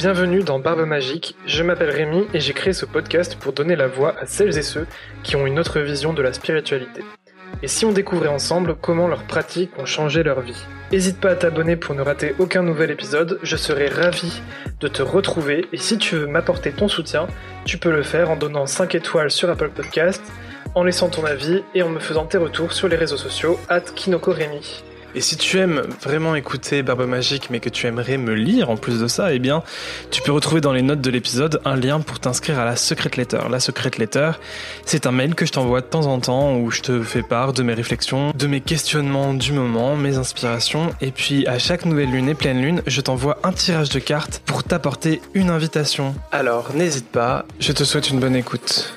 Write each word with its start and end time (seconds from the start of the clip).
Bienvenue 0.00 0.42
dans 0.42 0.58
Barbe 0.58 0.86
Magique, 0.86 1.36
je 1.44 1.62
m'appelle 1.62 1.90
Rémi 1.90 2.24
et 2.32 2.40
j'ai 2.40 2.54
créé 2.54 2.72
ce 2.72 2.86
podcast 2.86 3.36
pour 3.38 3.52
donner 3.52 3.76
la 3.76 3.86
voix 3.86 4.18
à 4.18 4.24
celles 4.24 4.56
et 4.56 4.62
ceux 4.62 4.86
qui 5.22 5.36
ont 5.36 5.46
une 5.46 5.58
autre 5.58 5.78
vision 5.78 6.14
de 6.14 6.22
la 6.22 6.32
spiritualité. 6.32 7.04
Et 7.62 7.68
si 7.68 7.84
on 7.84 7.92
découvrait 7.92 8.28
ensemble 8.28 8.76
comment 8.76 9.08
leurs 9.08 9.24
pratiques 9.24 9.78
ont 9.78 9.84
changé 9.84 10.22
leur 10.22 10.40
vie? 10.40 10.56
N'hésite 10.90 11.20
pas 11.20 11.32
à 11.32 11.34
t'abonner 11.34 11.76
pour 11.76 11.94
ne 11.94 12.00
rater 12.00 12.34
aucun 12.38 12.62
nouvel 12.62 12.90
épisode, 12.90 13.40
je 13.42 13.56
serai 13.56 13.88
ravi 13.88 14.40
de 14.80 14.88
te 14.88 15.02
retrouver 15.02 15.66
et 15.70 15.76
si 15.76 15.98
tu 15.98 16.14
veux 16.14 16.26
m'apporter 16.26 16.72
ton 16.72 16.88
soutien, 16.88 17.26
tu 17.66 17.76
peux 17.76 17.92
le 17.92 18.02
faire 18.02 18.30
en 18.30 18.36
donnant 18.36 18.64
5 18.64 18.94
étoiles 18.94 19.30
sur 19.30 19.50
Apple 19.50 19.68
Podcast, 19.68 20.22
en 20.74 20.82
laissant 20.82 21.10
ton 21.10 21.26
avis 21.26 21.62
et 21.74 21.82
en 21.82 21.90
me 21.90 22.00
faisant 22.00 22.24
tes 22.24 22.38
retours 22.38 22.72
sur 22.72 22.88
les 22.88 22.96
réseaux 22.96 23.18
sociaux 23.18 23.60
at 23.68 23.82
KinokoRemi. 23.82 24.82
Et 25.14 25.20
si 25.20 25.36
tu 25.36 25.58
aimes 25.58 25.82
vraiment 26.02 26.36
écouter 26.36 26.82
Barbe 26.82 27.04
Magique 27.06 27.50
mais 27.50 27.58
que 27.58 27.68
tu 27.68 27.86
aimerais 27.86 28.16
me 28.16 28.32
lire 28.34 28.70
en 28.70 28.76
plus 28.76 29.00
de 29.00 29.08
ça, 29.08 29.34
eh 29.34 29.40
bien, 29.40 29.62
tu 30.10 30.22
peux 30.22 30.30
retrouver 30.30 30.60
dans 30.60 30.72
les 30.72 30.82
notes 30.82 31.00
de 31.00 31.10
l'épisode 31.10 31.60
un 31.64 31.74
lien 31.76 32.00
pour 32.00 32.20
t'inscrire 32.20 32.60
à 32.60 32.64
la 32.64 32.76
Secret 32.76 33.10
Letter. 33.16 33.40
La 33.50 33.58
Secret 33.58 33.90
Letter, 33.98 34.32
c'est 34.84 35.06
un 35.06 35.12
mail 35.12 35.34
que 35.34 35.46
je 35.46 35.52
t'envoie 35.52 35.80
de 35.80 35.86
temps 35.86 36.06
en 36.06 36.20
temps 36.20 36.56
où 36.56 36.70
je 36.70 36.82
te 36.82 37.02
fais 37.02 37.22
part 37.22 37.52
de 37.52 37.62
mes 37.64 37.74
réflexions, 37.74 38.32
de 38.36 38.46
mes 38.46 38.60
questionnements 38.60 39.34
du 39.34 39.52
moment, 39.52 39.96
mes 39.96 40.16
inspirations. 40.16 40.90
Et 41.00 41.10
puis, 41.10 41.46
à 41.48 41.58
chaque 41.58 41.84
nouvelle 41.84 42.10
lune 42.10 42.28
et 42.28 42.34
pleine 42.34 42.62
lune, 42.62 42.82
je 42.86 43.00
t'envoie 43.00 43.38
un 43.42 43.52
tirage 43.52 43.88
de 43.88 43.98
cartes 43.98 44.42
pour 44.46 44.62
t'apporter 44.62 45.20
une 45.34 45.50
invitation. 45.50 46.14
Alors, 46.30 46.72
n'hésite 46.74 47.08
pas, 47.08 47.46
je 47.58 47.72
te 47.72 47.82
souhaite 47.82 48.10
une 48.10 48.20
bonne 48.20 48.36
écoute. 48.36 48.94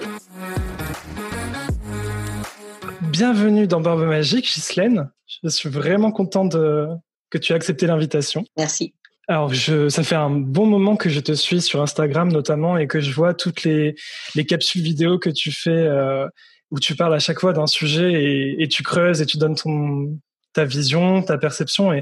Bienvenue 3.14 3.68
dans 3.68 3.80
Barbe 3.80 4.06
Magique, 4.06 4.46
Ghislaine. 4.46 5.12
Je 5.44 5.50
suis 5.50 5.70
vraiment 5.70 6.12
content 6.12 6.46
de, 6.46 6.88
que 7.30 7.38
tu 7.38 7.54
aies 7.54 7.56
accepté 7.56 7.86
l'invitation. 7.86 8.44
Merci. 8.58 8.96
Alors, 9.28 9.54
je, 9.54 9.88
ça 9.88 10.02
fait 10.02 10.16
un 10.16 10.32
bon 10.32 10.66
moment 10.66 10.96
que 10.96 11.12
je 11.12 11.20
te 11.20 11.32
suis 11.34 11.62
sur 11.62 11.80
Instagram 11.84 12.32
notamment 12.32 12.76
et 12.76 12.88
que 12.88 13.00
je 13.02 13.14
vois 13.14 13.36
toutes 13.36 13.66
les, 13.66 13.94
les 14.34 14.48
capsules 14.48 14.82
vidéo 14.82 15.20
que 15.20 15.30
tu 15.30 15.52
fais 15.52 15.70
euh, 15.70 16.28
où 16.72 16.80
tu 16.80 16.96
parles 16.96 17.14
à 17.14 17.20
chaque 17.20 17.40
fois 17.40 17.54
d'un 17.54 17.68
sujet 17.68 18.14
et, 18.14 18.64
et, 18.64 18.68
tu 18.68 18.82
creuses 18.82 19.22
et 19.22 19.28
tu 19.28 19.38
donnes 19.38 19.54
ton, 19.54 20.20
ta 20.54 20.66
vision, 20.66 21.22
ta 21.22 21.38
perception. 21.38 21.94
Et, 21.94 22.02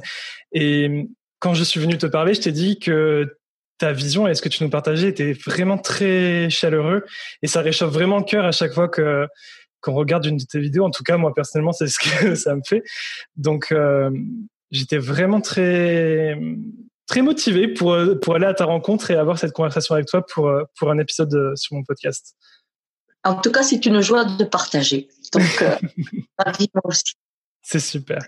et 0.54 1.10
quand 1.40 1.54
je 1.54 1.66
suis 1.66 1.82
venu 1.82 1.98
te 1.98 2.06
parler, 2.06 2.36
je 2.36 2.40
t'ai 2.40 2.54
dit 2.54 2.80
que 2.80 3.38
ta 3.80 3.92
vision 3.92 4.30
et 4.30 4.36
ce 4.36 4.42
que 4.42 4.48
tu 4.48 4.64
nous 4.64 4.70
partageais 4.70 5.10
était 5.10 5.34
vraiment 5.34 5.78
très 5.78 6.50
chaleureux 6.50 7.04
et 7.42 7.48
ça 7.48 7.60
réchauffe 7.60 7.92
vraiment 7.92 8.20
le 8.20 8.24
cœur 8.24 8.46
à 8.46 8.54
chaque 8.54 8.72
fois 8.72 8.88
que 8.88 9.28
qu'on 9.82 9.94
regarde 9.94 10.26
une 10.26 10.38
de 10.38 10.46
tes 10.46 10.60
vidéos. 10.60 10.86
En 10.86 10.92
tout 10.92 11.04
cas, 11.04 11.18
moi 11.18 11.34
personnellement, 11.34 11.72
c'est 11.72 11.88
ce 11.88 12.00
que 12.00 12.36
ça 12.36 12.56
me 12.56 12.62
fait. 12.66 12.84
Donc, 13.36 13.72
euh, 13.72 14.12
j'étais 14.72 14.98
vraiment 14.98 15.42
très 15.42 16.40
très 17.08 17.22
motivé 17.22 17.68
pour 17.68 17.98
pour 18.22 18.36
aller 18.36 18.46
à 18.46 18.54
ta 18.54 18.66
rencontre 18.66 19.12
et 19.12 19.16
avoir 19.16 19.38
cette 19.38 19.52
conversation 19.52 19.96
avec 19.96 20.08
toi 20.08 20.26
pour 20.26 20.52
pour 20.78 20.92
un 20.92 21.00
épisode 21.00 21.54
sur 21.56 21.76
mon 21.76 21.84
podcast. 21.84 22.36
En 23.24 23.36
tout 23.36 23.52
cas, 23.52 23.64
c'est 23.64 23.86
une 23.86 24.02
joie 24.02 24.26
de 24.26 24.44
partager. 24.44 25.10
Donc, 25.34 25.62
euh, 25.62 25.76
aussi. 26.84 27.14
C'est 27.62 27.80
super. 27.80 28.28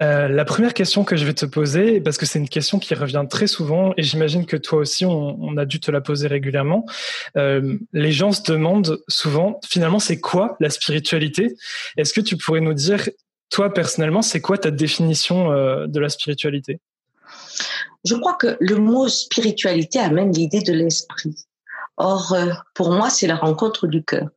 Euh, 0.00 0.28
la 0.28 0.44
première 0.44 0.74
question 0.74 1.04
que 1.04 1.16
je 1.16 1.24
vais 1.24 1.34
te 1.34 1.46
poser, 1.46 2.00
parce 2.00 2.18
que 2.18 2.26
c'est 2.26 2.38
une 2.38 2.48
question 2.48 2.78
qui 2.78 2.94
revient 2.94 3.24
très 3.28 3.48
souvent, 3.48 3.92
et 3.96 4.02
j'imagine 4.02 4.46
que 4.46 4.56
toi 4.56 4.78
aussi, 4.78 5.04
on, 5.04 5.36
on, 5.42 5.56
a 5.56 5.64
dû 5.64 5.80
te 5.80 5.90
la 5.90 6.00
poser 6.00 6.28
régulièrement. 6.28 6.86
Euh, 7.36 7.78
les 7.92 8.12
gens 8.12 8.30
se 8.30 8.42
demandent 8.42 9.00
souvent, 9.08 9.60
finalement, 9.66 9.98
c'est 9.98 10.20
quoi 10.20 10.56
la 10.60 10.70
spiritualité? 10.70 11.56
Est-ce 11.96 12.12
que 12.12 12.20
tu 12.20 12.36
pourrais 12.36 12.60
nous 12.60 12.74
dire, 12.74 13.08
toi 13.50 13.72
personnellement, 13.74 14.22
c'est 14.22 14.40
quoi 14.40 14.56
ta 14.56 14.70
définition 14.70 15.50
euh, 15.50 15.86
de 15.88 15.98
la 15.98 16.08
spiritualité? 16.08 16.78
Je 18.04 18.14
crois 18.14 18.34
que 18.34 18.56
le 18.60 18.76
mot 18.76 19.08
spiritualité 19.08 19.98
amène 19.98 20.32
l'idée 20.32 20.60
de 20.60 20.72
l'esprit. 20.72 21.34
Or, 21.96 22.36
pour 22.74 22.92
moi, 22.92 23.10
c'est 23.10 23.26
la 23.26 23.34
rencontre 23.34 23.88
du 23.88 24.04
cœur. 24.04 24.28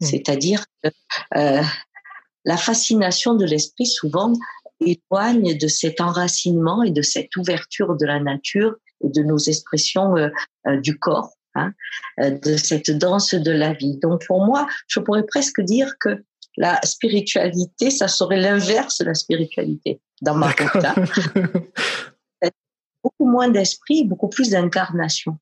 Mmh. 0.00 0.06
C'est-à-dire 0.06 0.64
que 0.82 0.90
la 2.44 2.56
fascination 2.56 3.34
de 3.34 3.44
l'esprit, 3.44 3.86
souvent, 3.86 4.32
éloigne 4.84 5.56
de 5.56 5.68
cet 5.68 6.00
enracinement 6.00 6.82
et 6.82 6.90
de 6.90 7.02
cette 7.02 7.34
ouverture 7.36 7.96
de 7.96 8.06
la 8.06 8.20
nature 8.20 8.76
et 9.04 9.08
de 9.08 9.22
nos 9.22 9.38
expressions 9.38 10.16
euh, 10.16 10.28
euh, 10.66 10.80
du 10.80 10.98
corps, 10.98 11.30
hein, 11.54 11.72
euh, 12.20 12.30
de 12.30 12.56
cette 12.56 12.90
danse 12.90 13.34
de 13.34 13.50
la 13.50 13.72
vie. 13.72 13.98
Donc 13.98 14.26
pour 14.26 14.44
moi, 14.44 14.66
je 14.88 15.00
pourrais 15.00 15.24
presque 15.24 15.60
dire 15.60 15.94
que 16.00 16.22
la 16.56 16.80
spiritualité, 16.82 17.90
ça 17.90 18.08
serait 18.08 18.40
l'inverse 18.40 18.98
de 18.98 19.06
la 19.06 19.14
spiritualité 19.14 20.00
dans 20.20 20.34
ma 20.34 20.52
cas. 20.52 20.94
beaucoup 23.02 23.28
moins 23.28 23.48
d'esprit, 23.48 24.04
beaucoup 24.04 24.28
plus 24.28 24.50
d'incarnation. 24.50 25.38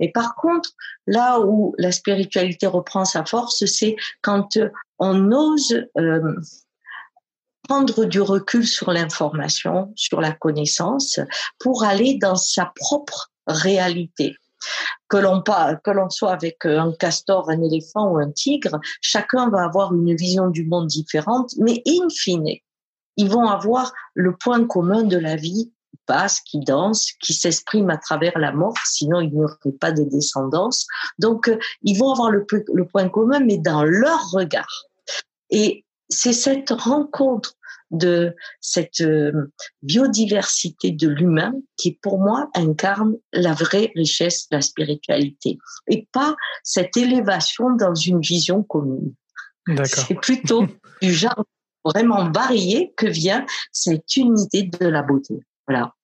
Mais 0.00 0.10
par 0.10 0.34
contre, 0.34 0.70
là 1.06 1.40
où 1.40 1.74
la 1.78 1.92
spiritualité 1.92 2.66
reprend 2.66 3.04
sa 3.04 3.24
force, 3.24 3.64
c'est 3.66 3.96
quand 4.22 4.58
on 4.98 5.30
ose 5.32 5.84
euh, 5.98 6.34
prendre 7.72 8.04
du 8.04 8.20
recul 8.20 8.66
sur 8.66 8.92
l'information, 8.92 9.94
sur 9.96 10.20
la 10.20 10.32
connaissance, 10.32 11.18
pour 11.58 11.84
aller 11.84 12.18
dans 12.18 12.36
sa 12.36 12.70
propre 12.76 13.30
réalité. 13.46 14.36
Que 15.08 15.16
l'on 15.16 15.40
que 15.40 15.90
l'on 15.90 16.10
soit 16.10 16.32
avec 16.32 16.66
un 16.66 16.92
castor, 16.92 17.48
un 17.48 17.62
éléphant 17.62 18.10
ou 18.10 18.18
un 18.18 18.30
tigre, 18.30 18.78
chacun 19.00 19.48
va 19.48 19.64
avoir 19.64 19.94
une 19.94 20.14
vision 20.14 20.48
du 20.48 20.66
monde 20.66 20.86
différente, 20.86 21.54
mais 21.56 21.82
in 21.86 22.08
fine, 22.10 22.58
ils 23.16 23.30
vont 23.30 23.48
avoir 23.48 23.94
le 24.12 24.36
point 24.36 24.66
commun 24.66 25.04
de 25.04 25.16
la 25.16 25.36
vie 25.36 25.72
qui 25.90 25.98
passe, 26.04 26.42
qui 26.42 26.60
danse, 26.60 27.12
qui 27.22 27.32
s'exprime 27.32 27.88
à 27.88 27.96
travers 27.96 28.38
la 28.38 28.52
mort, 28.52 28.76
sinon 28.84 29.22
il 29.22 29.32
n'y 29.32 29.42
aurait 29.42 29.78
pas 29.80 29.92
de 29.92 30.02
descendance. 30.02 30.86
Donc, 31.18 31.50
ils 31.80 31.98
vont 31.98 32.12
avoir 32.12 32.30
le 32.30 32.84
point 32.84 33.08
commun, 33.08 33.40
mais 33.40 33.56
dans 33.56 33.82
leur 33.82 34.30
regard. 34.30 34.84
Et 35.48 35.86
c'est 36.12 36.32
cette 36.32 36.70
rencontre 36.70 37.54
de 37.90 38.34
cette 38.60 39.02
euh, 39.02 39.52
biodiversité 39.82 40.90
de 40.90 41.08
l'humain 41.08 41.52
qui, 41.76 41.98
pour 42.02 42.18
moi, 42.18 42.48
incarne 42.54 43.16
la 43.32 43.52
vraie 43.52 43.92
richesse 43.94 44.48
de 44.48 44.56
la 44.56 44.62
spiritualité 44.62 45.58
et 45.88 46.08
pas 46.12 46.34
cette 46.62 46.96
élévation 46.96 47.76
dans 47.76 47.94
une 47.94 48.20
vision 48.20 48.62
commune. 48.62 49.14
C'est 49.84 50.14
plutôt 50.14 50.66
du 51.02 51.12
genre 51.12 51.44
vraiment 51.84 52.30
varié 52.32 52.92
que 52.96 53.06
vient 53.06 53.44
cette 53.70 54.16
unité 54.16 54.64
de 54.64 54.86
la 54.86 55.02
beauté. 55.02 55.40
Voilà. 55.68 55.94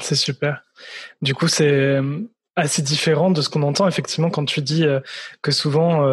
C'est 0.00 0.16
super. 0.16 0.62
Du 1.20 1.34
coup, 1.34 1.48
c'est 1.48 1.70
euh, 1.70 2.20
assez 2.56 2.82
différent 2.82 3.30
de 3.30 3.42
ce 3.42 3.48
qu'on 3.48 3.62
entend 3.62 3.86
effectivement 3.86 4.30
quand 4.30 4.44
tu 4.44 4.60
dis 4.60 4.84
euh, 4.84 5.00
que 5.40 5.52
souvent 5.52 6.04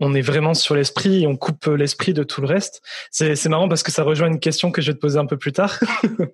on 0.00 0.14
est 0.14 0.20
vraiment 0.20 0.54
sur 0.54 0.74
l'esprit 0.74 1.22
et 1.22 1.26
on 1.26 1.36
coupe 1.36 1.66
l'esprit 1.66 2.14
de 2.14 2.22
tout 2.22 2.40
le 2.40 2.46
reste. 2.46 2.82
C'est 3.10 3.48
marrant 3.48 3.68
parce 3.68 3.82
que 3.82 3.92
ça 3.92 4.02
rejoint 4.02 4.28
une 4.28 4.40
question 4.40 4.70
que 4.70 4.82
je 4.82 4.90
vais 4.90 4.94
te 4.94 5.00
poser 5.00 5.18
un 5.18 5.26
peu 5.26 5.36
plus 5.36 5.52
tard. 5.52 5.78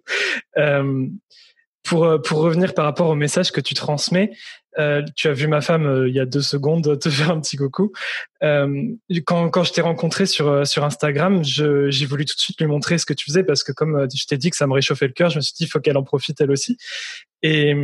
euh, 0.56 1.06
pour, 1.82 2.04
euh, 2.04 2.18
pour 2.18 2.38
revenir 2.38 2.74
par 2.74 2.84
rapport 2.84 3.08
au 3.08 3.14
message 3.14 3.52
que 3.52 3.60
tu 3.60 3.74
transmets, 3.74 4.32
euh, 4.78 5.02
tu 5.14 5.28
as 5.28 5.32
vu 5.32 5.46
ma 5.46 5.60
femme 5.60 5.86
euh, 5.86 6.08
il 6.08 6.14
y 6.14 6.20
a 6.20 6.26
deux 6.26 6.42
secondes 6.42 6.98
te 7.00 7.08
faire 7.08 7.30
un 7.30 7.40
petit 7.40 7.56
coucou. 7.56 7.92
Euh, 8.42 8.84
quand, 9.24 9.48
quand 9.48 9.64
je 9.64 9.72
t'ai 9.72 9.80
rencontré 9.80 10.26
sur, 10.26 10.48
euh, 10.48 10.64
sur 10.64 10.84
Instagram, 10.84 11.42
j'ai 11.42 12.06
voulu 12.06 12.24
tout 12.24 12.34
de 12.34 12.40
suite 12.40 12.60
lui 12.60 12.66
montrer 12.66 12.98
ce 12.98 13.06
que 13.06 13.14
tu 13.14 13.24
faisais 13.26 13.44
parce 13.44 13.62
que 13.62 13.72
comme 13.72 14.06
je 14.14 14.26
t'ai 14.26 14.36
dit 14.36 14.50
que 14.50 14.56
ça 14.56 14.66
me 14.66 14.74
réchauffait 14.74 15.06
le 15.06 15.12
cœur, 15.12 15.30
je 15.30 15.36
me 15.36 15.40
suis 15.40 15.54
dit 15.56 15.66
faut 15.66 15.80
qu'elle 15.80 15.96
en 15.96 16.02
profite 16.02 16.40
elle 16.40 16.50
aussi. 16.50 16.76
Et, 17.42 17.74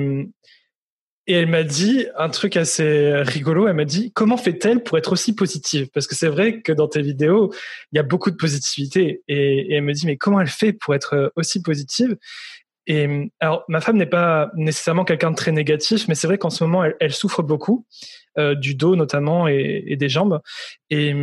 et 1.26 1.34
elle 1.34 1.46
m'a 1.46 1.62
dit 1.62 2.06
un 2.16 2.28
truc 2.28 2.56
assez 2.56 3.12
rigolo. 3.22 3.68
Elle 3.68 3.76
m'a 3.76 3.84
dit 3.84 4.12
comment 4.12 4.36
fait-elle 4.36 4.82
pour 4.82 4.98
être 4.98 5.12
aussi 5.12 5.34
positive? 5.34 5.88
Parce 5.94 6.06
que 6.06 6.14
c'est 6.14 6.28
vrai 6.28 6.62
que 6.62 6.72
dans 6.72 6.88
tes 6.88 7.02
vidéos, 7.02 7.52
il 7.92 7.96
y 7.96 7.98
a 8.00 8.02
beaucoup 8.02 8.30
de 8.30 8.36
positivité. 8.36 9.22
Et, 9.28 9.74
elle 9.74 9.82
me 9.82 9.92
dit 9.92 10.06
mais 10.06 10.16
comment 10.16 10.40
elle 10.40 10.48
fait 10.48 10.72
pour 10.72 10.94
être 10.94 11.32
aussi 11.36 11.62
positive? 11.62 12.16
Et 12.88 13.30
alors 13.38 13.64
ma 13.68 13.80
femme 13.80 13.96
n'est 13.96 14.06
pas 14.06 14.50
nécessairement 14.56 15.04
quelqu'un 15.04 15.30
de 15.30 15.36
très 15.36 15.52
négatif, 15.52 16.08
mais 16.08 16.16
c'est 16.16 16.26
vrai 16.26 16.38
qu'en 16.38 16.50
ce 16.50 16.64
moment 16.64 16.82
elle, 16.98 17.12
souffre 17.12 17.42
beaucoup 17.44 17.86
euh, 18.38 18.56
du 18.56 18.74
dos 18.74 18.96
notamment 18.96 19.46
et, 19.46 19.94
des 19.96 20.08
jambes. 20.08 20.40
Et, 20.90 21.14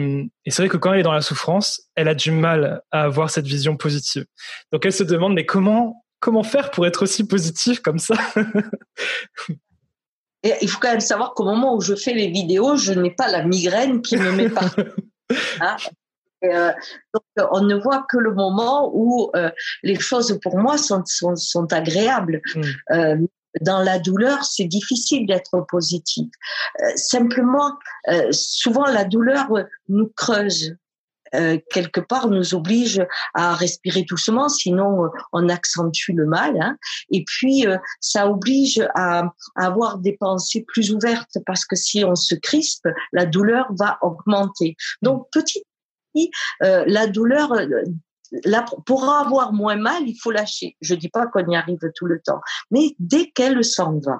c'est 0.47 0.61
vrai 0.61 0.69
que 0.69 0.77
quand 0.77 0.93
elle 0.93 1.01
est 1.01 1.03
dans 1.03 1.11
la 1.11 1.21
souffrance, 1.21 1.89
elle 1.95 2.07
a 2.07 2.15
du 2.15 2.31
mal 2.31 2.81
à 2.91 3.03
avoir 3.03 3.29
cette 3.29 3.47
vision 3.47 3.75
positive. 3.75 4.25
Donc 4.71 4.85
elle 4.85 4.93
se 4.93 5.03
demande 5.03 5.33
mais 5.33 5.45
comment 5.45 6.05
comment 6.21 6.43
faire 6.43 6.71
pour 6.71 6.87
être 6.87 7.03
aussi 7.03 7.27
positif 7.27 7.81
comme 7.81 7.99
ça? 7.99 8.15
Et 10.43 10.53
il 10.61 10.69
faut 10.69 10.79
quand 10.79 10.91
même 10.91 10.99
savoir 10.99 11.33
qu'au 11.33 11.43
moment 11.43 11.75
où 11.75 11.81
je 11.81 11.95
fais 11.95 12.13
les 12.13 12.29
vidéos, 12.29 12.77
je 12.77 12.93
n'ai 12.93 13.11
pas 13.11 13.29
la 13.29 13.43
migraine 13.43 14.01
qui 14.01 14.17
me 14.17 14.31
met 14.31 14.49
partout. 14.49 14.83
Hein 15.61 15.77
euh, 16.43 16.71
donc, 17.13 17.49
on 17.51 17.61
ne 17.61 17.75
voit 17.75 18.05
que 18.09 18.17
le 18.17 18.33
moment 18.33 18.89
où 18.93 19.29
euh, 19.35 19.51
les 19.83 19.99
choses 19.99 20.39
pour 20.41 20.57
moi 20.57 20.77
sont, 20.77 21.03
sont, 21.05 21.35
sont 21.35 21.71
agréables. 21.71 22.41
Mm. 22.55 22.61
Euh, 22.91 23.17
dans 23.61 23.79
la 23.81 23.99
douleur, 23.99 24.43
c'est 24.43 24.65
difficile 24.65 25.25
d'être 25.25 25.65
positif. 25.67 26.27
Simplement, 26.95 27.77
souvent 28.31 28.85
la 28.85 29.05
douleur 29.05 29.47
nous 29.87 30.11
creuse. 30.15 30.75
Euh, 31.35 31.57
quelque 31.71 31.99
part 31.99 32.27
nous 32.27 32.53
oblige 32.53 33.05
à 33.33 33.55
respirer 33.55 34.03
doucement, 34.03 34.49
sinon 34.49 35.05
euh, 35.05 35.09
on 35.33 35.49
accentue 35.49 36.13
le 36.13 36.25
mal. 36.25 36.55
Hein. 36.59 36.77
Et 37.11 37.23
puis 37.25 37.65
euh, 37.67 37.77
ça 37.99 38.29
oblige 38.29 38.81
à, 38.95 39.31
à, 39.55 39.65
avoir 39.65 39.97
des 39.97 40.13
pensées 40.13 40.65
plus 40.67 40.91
ouvertes 40.91 41.37
parce 41.45 41.65
que 41.65 41.75
si 41.75 42.03
on 42.03 42.15
se 42.15 42.35
crispe, 42.35 42.87
la 43.13 43.25
douleur 43.25 43.67
va 43.77 43.97
augmenter. 44.01 44.75
Donc 45.01 45.27
petit 45.31 45.63
petit, 46.13 46.31
la 46.61 47.05
douleur 47.07 47.53
Là, 48.45 48.63
pour 48.85 49.09
avoir 49.09 49.53
moins 49.53 49.75
mal, 49.75 50.03
il 50.07 50.15
faut 50.15 50.31
lâcher. 50.31 50.75
Je 50.81 50.93
dis 50.93 51.09
pas 51.09 51.25
qu'on 51.27 51.49
y 51.49 51.55
arrive 51.55 51.79
tout 51.95 52.05
le 52.05 52.21
temps, 52.21 52.41
mais 52.69 52.95
dès 52.99 53.31
qu'elle 53.31 53.63
s'en 53.63 53.99
va, 53.99 54.19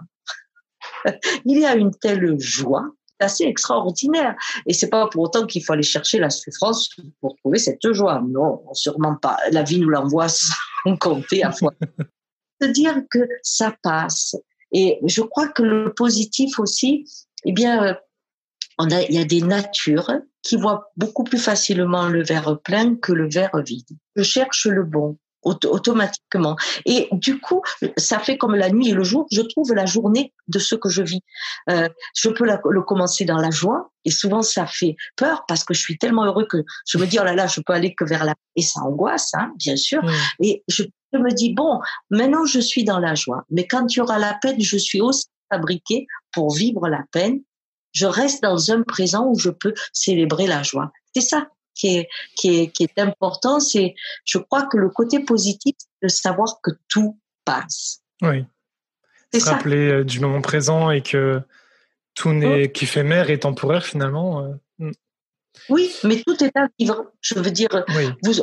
il 1.45 1.59
y 1.59 1.65
a 1.65 1.75
une 1.75 1.91
telle 1.91 2.39
joie 2.39 2.89
assez 3.19 3.43
extraordinaire. 3.43 4.35
Et 4.65 4.73
c'est 4.73 4.89
pas 4.89 5.07
pour 5.07 5.23
autant 5.23 5.45
qu'il 5.45 5.63
faut 5.63 5.73
aller 5.73 5.83
chercher 5.83 6.19
la 6.19 6.29
souffrance 6.29 6.89
pour 7.21 7.35
trouver 7.37 7.59
cette 7.59 7.91
joie. 7.91 8.21
Non, 8.27 8.61
sûrement 8.73 9.15
pas. 9.15 9.37
La 9.51 9.63
vie 9.63 9.79
nous 9.79 9.89
l'envoie 9.89 10.27
sans 10.29 10.97
compter 10.99 11.43
à 11.43 11.51
fois. 11.51 11.73
De 12.61 12.67
dire 12.67 13.03
que 13.09 13.19
ça 13.41 13.73
passe. 13.81 14.35
Et 14.73 14.99
je 15.05 15.21
crois 15.21 15.47
que 15.47 15.63
le 15.63 15.93
positif 15.93 16.59
aussi, 16.59 17.05
eh 17.45 17.53
bien, 17.53 17.83
euh, 17.83 17.93
on 18.77 18.91
a, 18.91 19.01
il 19.03 19.15
y 19.15 19.17
a 19.17 19.23
des 19.23 19.41
natures 19.41 20.11
qui 20.41 20.57
voient 20.57 20.91
beaucoup 20.97 21.23
plus 21.23 21.37
facilement 21.37 22.07
le 22.07 22.23
verre 22.23 22.59
plein 22.61 22.95
que 22.95 23.13
le 23.13 23.29
verre 23.29 23.55
vide. 23.65 23.89
Je 24.15 24.23
cherche 24.23 24.65
le 24.65 24.83
bon 24.83 25.17
automatiquement. 25.43 26.55
Et 26.85 27.07
du 27.11 27.39
coup, 27.39 27.61
ça 27.97 28.19
fait 28.19 28.37
comme 28.37 28.55
la 28.55 28.69
nuit 28.69 28.89
et 28.89 28.93
le 28.93 29.03
jour, 29.03 29.27
je 29.31 29.41
trouve 29.41 29.73
la 29.73 29.85
journée 29.85 30.33
de 30.47 30.59
ce 30.59 30.75
que 30.75 30.89
je 30.89 31.01
vis. 31.01 31.21
Euh, 31.69 31.87
je 32.15 32.29
peux 32.29 32.45
le 32.45 32.81
commencer 32.81 33.25
dans 33.25 33.37
la 33.37 33.49
joie, 33.49 33.91
et 34.05 34.11
souvent 34.11 34.41
ça 34.41 34.65
fait 34.65 34.95
peur 35.15 35.43
parce 35.47 35.63
que 35.63 35.73
je 35.73 35.81
suis 35.81 35.97
tellement 35.97 36.25
heureux 36.25 36.45
que 36.45 36.63
je 36.87 36.97
me 36.97 37.05
dis, 37.05 37.19
oh 37.19 37.23
là 37.23 37.35
là, 37.35 37.47
je 37.47 37.61
peux 37.61 37.73
aller 37.73 37.93
que 37.95 38.03
vers 38.03 38.25
la... 38.25 38.35
Et 38.55 38.61
ça 38.61 38.81
angoisse, 38.81 39.33
hein, 39.33 39.51
bien 39.57 39.75
sûr. 39.75 40.01
Et 40.41 40.63
je, 40.67 40.83
me 41.13 41.31
dis, 41.33 41.53
bon, 41.53 41.79
maintenant 42.09 42.45
je 42.45 42.59
suis 42.59 42.83
dans 42.83 42.99
la 42.99 43.15
joie, 43.15 43.43
mais 43.49 43.67
quand 43.67 43.87
il 43.93 43.97
y 43.97 44.01
aura 44.01 44.19
la 44.19 44.37
peine, 44.41 44.61
je 44.61 44.77
suis 44.77 45.01
aussi 45.01 45.27
fabriqué 45.51 46.07
pour 46.33 46.53
vivre 46.53 46.87
la 46.87 47.03
peine. 47.11 47.41
Je 47.91 48.05
reste 48.05 48.43
dans 48.43 48.71
un 48.71 48.83
présent 48.83 49.25
où 49.27 49.39
je 49.39 49.49
peux 49.49 49.73
célébrer 49.93 50.45
la 50.45 50.61
joie. 50.61 50.91
C'est 51.15 51.21
ça 51.21 51.47
qui 51.75 51.97
est, 51.97 52.09
qui 52.35 52.59
est, 52.59 52.67
qui 52.71 52.83
est 52.83 52.99
important, 52.99 53.59
c'est, 53.59 53.95
je 54.25 54.37
crois 54.37 54.63
que 54.63 54.77
le 54.77 54.89
côté 54.89 55.19
positif, 55.19 55.75
c'est 55.77 56.07
de 56.07 56.07
savoir 56.09 56.59
que 56.61 56.71
tout 56.87 57.19
passe. 57.45 58.01
Oui. 58.21 58.45
Se 59.33 59.49
rappeler 59.49 59.89
euh, 59.89 60.03
du 60.03 60.19
moment 60.19 60.41
présent 60.41 60.89
et 60.89 61.01
que 61.01 61.41
tout 62.15 62.33
n'est 62.33 62.65
oh. 62.67 62.71
qu'éphémère 62.71 63.29
et 63.29 63.39
temporaire 63.39 63.85
finalement. 63.85 64.43
Euh, 64.43 64.53
hmm. 64.79 64.91
Oui, 65.69 65.91
mais 66.03 66.21
tout 66.25 66.43
est 66.43 66.55
à 66.57 66.67
vivre. 66.79 67.05
Je 67.21 67.35
veux 67.35 67.51
dire, 67.51 67.85
vous, 68.23 68.33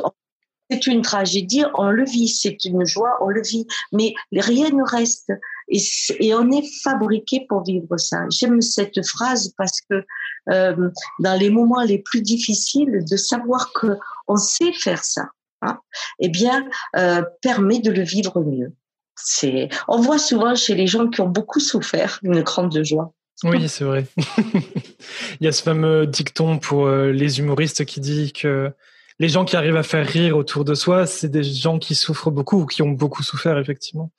c'est 0.69 0.87
une 0.87 1.01
tragédie, 1.01 1.63
on 1.75 1.89
le 1.89 2.03
vit, 2.03 2.27
c'est 2.27 2.65
une 2.65 2.85
joie, 2.85 3.17
on 3.21 3.29
le 3.29 3.41
vit, 3.41 3.65
mais 3.91 4.13
rien 4.31 4.69
ne 4.69 4.83
reste. 4.83 5.31
Et, 5.69 6.33
on 6.33 6.49
est 6.51 6.65
fabriqué 6.83 7.45
pour 7.47 7.63
vivre 7.63 7.97
ça. 7.97 8.25
J'aime 8.29 8.61
cette 8.61 9.05
phrase 9.05 9.53
parce 9.57 9.81
que 9.89 10.05
euh, 10.49 10.89
dans 11.19 11.39
les 11.39 11.49
moments 11.49 11.83
les 11.83 11.99
plus 11.99 12.21
difficiles, 12.21 13.03
de 13.09 13.17
savoir 13.17 13.73
que 13.73 13.97
on 14.27 14.37
sait 14.37 14.71
faire 14.71 15.03
ça, 15.03 15.29
hein, 15.61 15.79
eh 16.19 16.29
bien, 16.29 16.65
euh, 16.95 17.21
permet 17.41 17.79
de 17.79 17.91
le 17.91 18.03
vivre 18.03 18.41
mieux. 18.41 18.73
C'est, 19.15 19.69
on 19.87 19.99
voit 19.99 20.19
souvent 20.19 20.55
chez 20.55 20.75
les 20.75 20.87
gens 20.87 21.07
qui 21.09 21.21
ont 21.21 21.29
beaucoup 21.29 21.59
souffert 21.59 22.19
une 22.23 22.41
grande 22.43 22.83
joie. 22.83 23.13
Oui, 23.43 23.67
c'est 23.67 23.83
vrai. 23.83 24.05
Il 25.39 25.45
y 25.45 25.47
a 25.47 25.51
ce 25.51 25.61
fameux 25.61 26.07
dicton 26.07 26.59
pour 26.59 26.87
euh, 26.87 27.11
les 27.11 27.39
humoristes 27.39 27.85
qui 27.85 27.99
dit 27.99 28.31
que 28.33 28.71
les 29.19 29.29
gens 29.29 29.45
qui 29.45 29.55
arrivent 29.55 29.77
à 29.77 29.83
faire 29.83 30.07
rire 30.07 30.37
autour 30.37 30.63
de 30.63 30.75
soi, 30.75 31.05
c'est 31.05 31.29
des 31.29 31.43
gens 31.43 31.79
qui 31.79 31.95
souffrent 31.95 32.31
beaucoup 32.31 32.61
ou 32.61 32.65
qui 32.65 32.81
ont 32.81 32.89
beaucoup 32.89 33.23
souffert, 33.23 33.57
effectivement. 33.57 34.11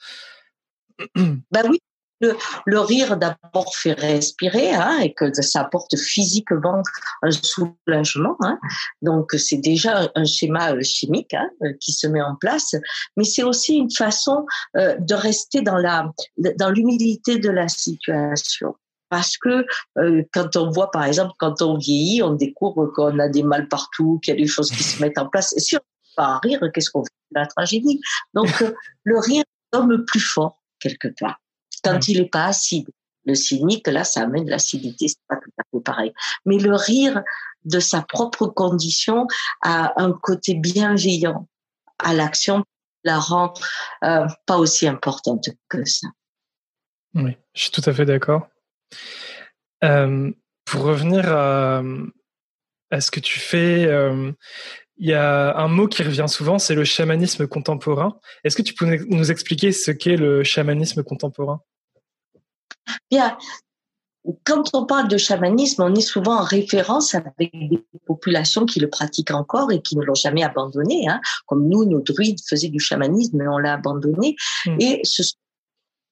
Ben 1.50 1.62
oui, 1.68 1.80
le, 2.20 2.80
rire 2.80 3.16
d'abord 3.16 3.74
fait 3.76 3.92
respirer 3.92 4.74
hein, 4.74 4.98
et 5.00 5.14
que 5.14 5.32
ça 5.40 5.60
apporte 5.60 5.96
physiquement 5.96 6.82
un 7.22 7.30
soulagement. 7.30 8.36
Hein. 8.40 8.58
Donc 9.02 9.32
c'est 9.32 9.58
déjà 9.58 10.10
un 10.14 10.24
schéma 10.24 10.72
euh, 10.72 10.82
chimique 10.82 11.34
hein, 11.34 11.48
euh, 11.62 11.72
qui 11.80 11.92
se 11.92 12.06
met 12.06 12.22
en 12.22 12.34
place, 12.34 12.74
mais 13.16 13.24
c'est 13.24 13.44
aussi 13.44 13.76
une 13.76 13.90
façon 13.90 14.46
euh, 14.76 14.96
de 14.98 15.14
rester 15.14 15.62
dans 15.62 15.78
la 15.78 16.10
dans 16.58 16.70
l'humilité 16.70 17.38
de 17.38 17.50
la 17.50 17.68
situation 17.68 18.74
parce 19.08 19.36
que 19.38 19.66
euh, 19.98 20.22
quand 20.32 20.56
on 20.56 20.70
voit, 20.70 20.90
par 20.90 21.04
exemple, 21.04 21.32
quand 21.38 21.62
on 21.62 21.78
vieillit, 21.78 22.22
on 22.22 22.34
découvre 22.34 22.86
qu'on 22.86 23.18
a 23.18 23.28
des 23.28 23.42
mal 23.42 23.68
partout, 23.68 24.20
qu'il 24.22 24.34
y 24.34 24.36
a 24.36 24.40
des 24.40 24.46
choses 24.46 24.70
qui 24.70 24.82
se 24.82 25.02
mettent 25.02 25.18
en 25.18 25.28
place. 25.28 25.54
Et 25.56 25.60
si 25.60 25.76
on 25.76 25.78
ne 25.78 26.16
pas 26.16 26.38
rire, 26.42 26.60
qu'est-ce 26.72 26.90
qu'on 26.90 27.04
fait? 27.04 27.12
La 27.32 27.46
tragédie. 27.46 28.00
Donc, 28.34 28.62
euh, 28.62 28.72
le 29.04 29.18
rire 29.18 29.44
est 29.74 30.04
plus 30.06 30.20
fort, 30.20 30.57
quelque 30.80 31.08
part, 31.18 31.40
quand 31.82 32.08
il 32.08 32.18
n'est 32.18 32.28
pas 32.28 32.46
acide. 32.46 32.88
Le 33.24 33.34
cynique, 33.34 33.86
là, 33.86 34.04
ça 34.04 34.22
amène 34.22 34.48
l'acidité, 34.48 35.08
c'est 35.08 35.18
pas 35.28 35.36
tout 35.36 35.50
à 35.58 35.62
fait 35.70 35.82
pareil. 35.82 36.12
Mais 36.46 36.56
le 36.56 36.74
rire 36.74 37.22
de 37.64 37.78
sa 37.78 38.00
propre 38.00 38.46
condition 38.46 39.26
a 39.60 39.92
un 40.00 40.12
côté 40.12 40.54
bienveillant 40.54 41.46
à 41.98 42.14
l'action, 42.14 42.64
la 43.04 43.18
rend 43.18 43.52
euh, 44.04 44.26
pas 44.46 44.56
aussi 44.56 44.86
importante 44.86 45.48
que 45.68 45.84
ça. 45.84 46.08
Oui, 47.14 47.36
je 47.54 47.62
suis 47.62 47.70
tout 47.70 47.82
à 47.84 47.92
fait 47.92 48.04
d'accord. 48.04 48.48
Euh, 49.84 50.30
pour 50.64 50.82
revenir 50.82 51.30
à, 51.30 51.82
ce 53.00 53.10
que 53.10 53.20
tu 53.20 53.38
fais, 53.38 53.86
euh, 53.86 54.32
il 54.98 55.08
y 55.08 55.14
a 55.14 55.56
un 55.56 55.68
mot 55.68 55.86
qui 55.86 56.02
revient 56.02 56.26
souvent, 56.28 56.58
c'est 56.58 56.74
le 56.74 56.84
chamanisme 56.84 57.46
contemporain. 57.46 58.18
Est-ce 58.44 58.56
que 58.56 58.62
tu 58.62 58.74
peux 58.74 58.86
nous 59.08 59.30
expliquer 59.30 59.72
ce 59.72 59.90
qu'est 59.90 60.16
le 60.16 60.42
chamanisme 60.42 61.02
contemporain? 61.02 61.60
Bien. 63.10 63.36
Quand 64.44 64.74
on 64.74 64.84
parle 64.84 65.08
de 65.08 65.16
chamanisme, 65.16 65.82
on 65.82 65.94
est 65.94 66.02
souvent 66.02 66.40
en 66.40 66.42
référence 66.42 67.14
avec 67.14 67.52
des 67.52 67.82
populations 68.06 68.66
qui 68.66 68.80
le 68.80 68.90
pratiquent 68.90 69.30
encore 69.30 69.72
et 69.72 69.80
qui 69.80 69.96
ne 69.96 70.02
l'ont 70.02 70.14
jamais 70.14 70.42
abandonné. 70.42 71.08
Hein. 71.08 71.20
Comme 71.46 71.68
nous, 71.68 71.84
nos 71.84 72.00
druides 72.00 72.40
faisaient 72.46 72.68
du 72.68 72.80
chamanisme, 72.80 73.38
mais 73.38 73.48
on 73.48 73.58
l'a 73.58 73.74
abandonné. 73.74 74.36
Mmh. 74.66 74.76
Et 74.80 75.00
ce 75.04 75.22
sont 75.22 75.36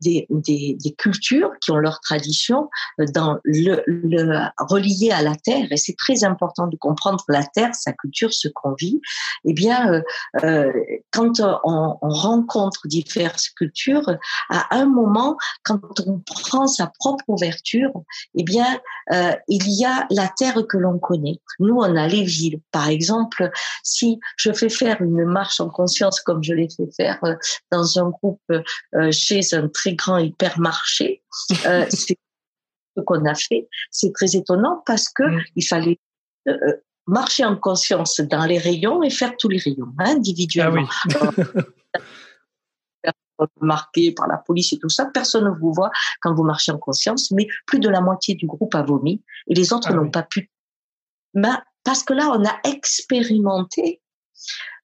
des, 0.01 0.27
des, 0.31 0.77
des, 0.83 0.93
cultures 0.93 1.51
qui 1.61 1.71
ont 1.71 1.77
leur 1.77 2.01
tradition 2.01 2.69
euh, 3.01 3.07
dans 3.15 3.39
le, 3.45 3.83
le 3.87 4.41
relié 4.59 5.11
à 5.11 5.23
la 5.23 5.35
terre 5.35 5.67
et 5.71 5.77
c'est 5.77 5.97
très 5.97 6.25
important 6.25 6.67
de 6.67 6.77
comprendre 6.77 7.25
la 7.29 7.45
terre, 7.45 7.75
sa 7.75 7.93
culture, 7.93 8.33
ce 8.33 8.49
qu'on 8.49 8.75
vit. 8.75 9.01
Eh 9.45 9.53
bien, 9.53 9.93
euh, 9.93 10.03
euh 10.45 10.73
quand 11.13 11.41
on, 11.41 11.97
on, 12.03 12.09
rencontre 12.09 12.89
diverses 12.89 13.49
cultures, 13.51 14.17
à 14.51 14.77
un 14.77 14.87
moment, 14.87 15.37
quand 15.65 15.81
on 16.07 16.21
prend 16.21 16.67
sa 16.67 16.93
propre 16.99 17.25
ouverture, 17.29 17.91
eh 18.35 18.43
bien, 18.43 18.79
euh, 19.13 19.33
il 19.49 19.65
y 19.69 19.85
a 19.85 20.07
la 20.11 20.29
terre 20.37 20.67
que 20.69 20.77
l'on 20.77 20.99
connaît. 20.99 21.41
Nous, 21.59 21.75
on 21.75 21.97
a 21.97 22.07
les 22.07 22.25
villes. 22.25 22.61
Par 22.71 22.89
exemple, 22.89 23.51
si 23.83 24.21
je 24.37 24.53
fais 24.53 24.69
faire 24.69 25.01
une 25.01 25.25
marche 25.25 25.61
en 25.61 25.71
conscience 25.71 26.21
comme 26.21 26.43
je 26.43 26.53
l'ai 26.53 26.69
fait 26.69 26.89
faire 26.95 27.19
euh, 27.25 27.35
dans 27.71 27.99
un 27.99 28.11
groupe 28.11 28.41
chez 29.11 29.41
un 29.55 29.69
grand 29.95 30.19
hypermarché. 30.19 31.23
Euh, 31.67 31.87
c'est 31.91 32.17
ce 32.97 33.03
qu'on 33.03 33.25
a 33.25 33.35
fait. 33.35 33.69
C'est 33.91 34.13
très 34.13 34.37
étonnant 34.37 34.83
parce 34.87 35.09
que 35.09 35.23
mm. 35.23 35.45
il 35.57 35.67
fallait 35.67 36.01
euh, 36.49 36.73
marcher 37.07 37.45
en 37.45 37.57
conscience 37.57 38.21
dans 38.21 38.45
les 38.45 38.59
rayons 38.59 39.03
et 39.03 39.11
faire 39.11 39.37
tous 39.37 39.49
les 39.49 39.59
rayons 39.59 39.93
hein, 39.99 40.17
individuellement. 40.17 40.89
Ah 41.21 41.31
oui. 41.37 41.63
marqué 43.61 44.13
par 44.13 44.29
la 44.29 44.39
police 44.39 44.73
et 44.73 44.79
tout 44.79 44.89
ça, 44.89 45.07
personne 45.13 45.45
ne 45.45 45.51
vous 45.51 45.73
voit 45.73 45.91
quand 46.21 46.35
vous 46.35 46.43
marchez 46.43 46.73
en 46.73 46.79
conscience, 46.79 47.31
mais 47.31 47.47
plus 47.67 47.81
de 47.81 47.89
la 47.89 48.01
moitié 48.01 48.35
du 48.35 48.47
groupe 48.47 48.75
a 48.75 48.83
vomi 48.83 49.23
et 49.49 49.55
les 49.55 49.73
autres 49.73 49.89
ah 49.91 49.95
n'ont 49.95 50.11
pas 50.11 50.23
pu. 50.23 50.51
Mais 51.35 51.51
parce 51.85 52.03
que 52.03 52.15
là, 52.15 52.31
on 52.31 52.45
a 52.45 52.59
expérimenté 52.65 54.01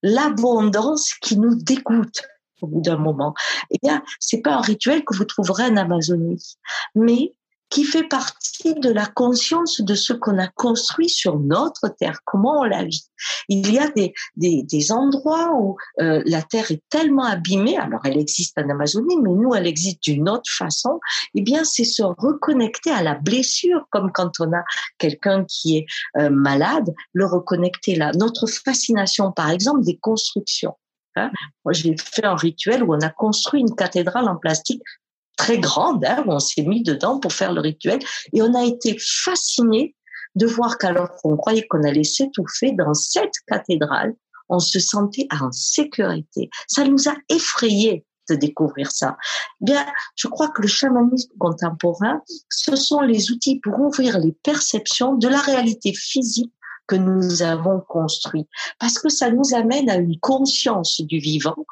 l'abondance 0.02 1.14
qui 1.14 1.38
nous 1.38 1.54
dégoûte 1.54 2.22
au 2.62 2.66
bout 2.66 2.80
d'un 2.80 2.96
moment. 2.96 3.34
Eh 3.70 3.78
bien, 3.82 4.02
c'est 4.20 4.40
pas 4.40 4.54
un 4.54 4.60
rituel 4.60 5.04
que 5.04 5.14
vous 5.14 5.24
trouverez 5.24 5.64
en 5.64 5.76
Amazonie, 5.76 6.56
mais 6.94 7.34
qui 7.72 7.84
fait 7.84 8.04
partie 8.04 8.74
de 8.74 8.90
la 8.90 9.06
conscience 9.06 9.80
de 9.80 9.94
ce 9.94 10.12
qu'on 10.12 10.38
a 10.38 10.46
construit 10.46 11.08
sur 11.08 11.38
notre 11.38 11.88
terre, 11.88 12.20
comment 12.26 12.60
on 12.60 12.64
la 12.64 12.84
vit. 12.84 13.06
Il 13.48 13.72
y 13.72 13.78
a 13.78 13.88
des, 13.88 14.12
des, 14.36 14.62
des 14.62 14.92
endroits 14.92 15.52
où 15.54 15.76
euh, 16.02 16.22
la 16.26 16.42
terre 16.42 16.70
est 16.70 16.82
tellement 16.90 17.24
abîmée, 17.24 17.78
alors 17.78 18.00
elle 18.04 18.18
existe 18.18 18.58
en 18.58 18.68
Amazonie, 18.68 19.16
mais 19.22 19.30
nous, 19.30 19.54
elle 19.54 19.66
existe 19.66 20.02
d'une 20.02 20.28
autre 20.28 20.50
façon, 20.50 21.00
eh 21.34 21.40
bien, 21.40 21.64
c'est 21.64 21.84
se 21.84 22.02
reconnecter 22.02 22.90
à 22.90 23.02
la 23.02 23.14
blessure, 23.14 23.86
comme 23.90 24.12
quand 24.12 24.32
on 24.40 24.52
a 24.52 24.64
quelqu'un 24.98 25.46
qui 25.46 25.78
est 25.78 25.86
euh, 26.18 26.28
malade, 26.28 26.92
le 27.14 27.24
reconnecter 27.24 27.94
là. 27.94 28.12
Notre 28.18 28.46
fascination, 28.46 29.32
par 29.32 29.48
exemple, 29.48 29.82
des 29.82 29.96
constructions. 29.96 30.74
Hein. 31.16 31.30
Moi, 31.64 31.72
j'ai 31.72 31.94
fait 31.98 32.24
un 32.24 32.36
rituel 32.36 32.82
où 32.82 32.94
on 32.94 33.00
a 33.00 33.10
construit 33.10 33.60
une 33.60 33.74
cathédrale 33.74 34.28
en 34.28 34.36
plastique 34.36 34.82
très 35.36 35.58
grande, 35.58 36.04
hein, 36.04 36.22
où 36.26 36.32
on 36.32 36.38
s'est 36.38 36.62
mis 36.62 36.82
dedans 36.82 37.18
pour 37.18 37.32
faire 37.32 37.52
le 37.52 37.60
rituel, 37.60 37.98
et 38.32 38.42
on 38.42 38.54
a 38.54 38.64
été 38.64 38.96
fasciné 38.98 39.94
de 40.34 40.46
voir 40.46 40.78
qu'alors 40.78 41.10
qu'on 41.16 41.36
croyait 41.36 41.66
qu'on 41.66 41.84
allait 41.84 42.04
s'étouffer 42.04 42.72
dans 42.72 42.94
cette 42.94 43.34
cathédrale, 43.46 44.14
on 44.48 44.58
se 44.58 44.78
sentait 44.80 45.26
en 45.30 45.50
sécurité. 45.52 46.50
Ça 46.68 46.84
nous 46.84 47.08
a 47.08 47.14
effrayés 47.28 48.04
de 48.30 48.36
découvrir 48.36 48.90
ça. 48.90 49.16
Bien, 49.60 49.84
je 50.16 50.28
crois 50.28 50.48
que 50.48 50.62
le 50.62 50.68
chamanisme 50.68 51.32
contemporain, 51.38 52.22
ce 52.48 52.76
sont 52.76 53.00
les 53.00 53.30
outils 53.30 53.60
pour 53.60 53.78
ouvrir 53.80 54.18
les 54.18 54.32
perceptions 54.32 55.14
de 55.16 55.28
la 55.28 55.40
réalité 55.40 55.92
physique 55.92 56.52
que 56.86 56.96
nous 56.96 57.42
avons 57.42 57.80
construit. 57.80 58.46
Parce 58.78 58.98
que 58.98 59.08
ça 59.08 59.30
nous 59.30 59.54
amène 59.54 59.88
à 59.90 59.96
une 59.96 60.18
conscience 60.18 61.00
du 61.00 61.18
vivant 61.18 61.66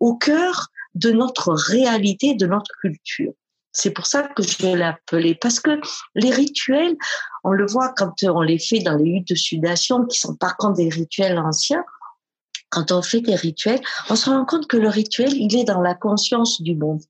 au 0.00 0.16
cœur 0.16 0.68
de 0.94 1.10
notre 1.10 1.52
réalité, 1.52 2.34
de 2.34 2.46
notre 2.46 2.72
culture. 2.80 3.32
C'est 3.72 3.90
pour 3.90 4.06
ça 4.06 4.24
que 4.24 4.42
je 4.42 4.62
l'ai 4.62 4.82
appelé. 4.82 5.34
Parce 5.34 5.58
que 5.58 5.80
les 6.14 6.30
rituels, 6.30 6.96
on 7.42 7.52
le 7.52 7.66
voit 7.66 7.92
quand 7.96 8.22
on 8.24 8.42
les 8.42 8.58
fait 8.58 8.80
dans 8.80 8.96
les 8.96 9.10
huttes 9.10 9.28
de 9.28 9.34
sudation, 9.34 10.04
qui 10.04 10.18
sont 10.18 10.36
par 10.36 10.56
contre 10.56 10.76
des 10.76 10.90
rituels 10.90 11.38
anciens, 11.38 11.84
quand 12.68 12.92
on 12.92 13.02
fait 13.02 13.20
des 13.20 13.34
rituels, 13.34 13.80
on 14.08 14.16
se 14.16 14.30
rend 14.30 14.44
compte 14.44 14.66
que 14.66 14.76
le 14.76 14.88
rituel, 14.88 15.32
il 15.34 15.56
est 15.56 15.64
dans 15.64 15.80
la 15.80 15.94
conscience 15.94 16.60
du 16.62 16.74
monde. 16.74 17.02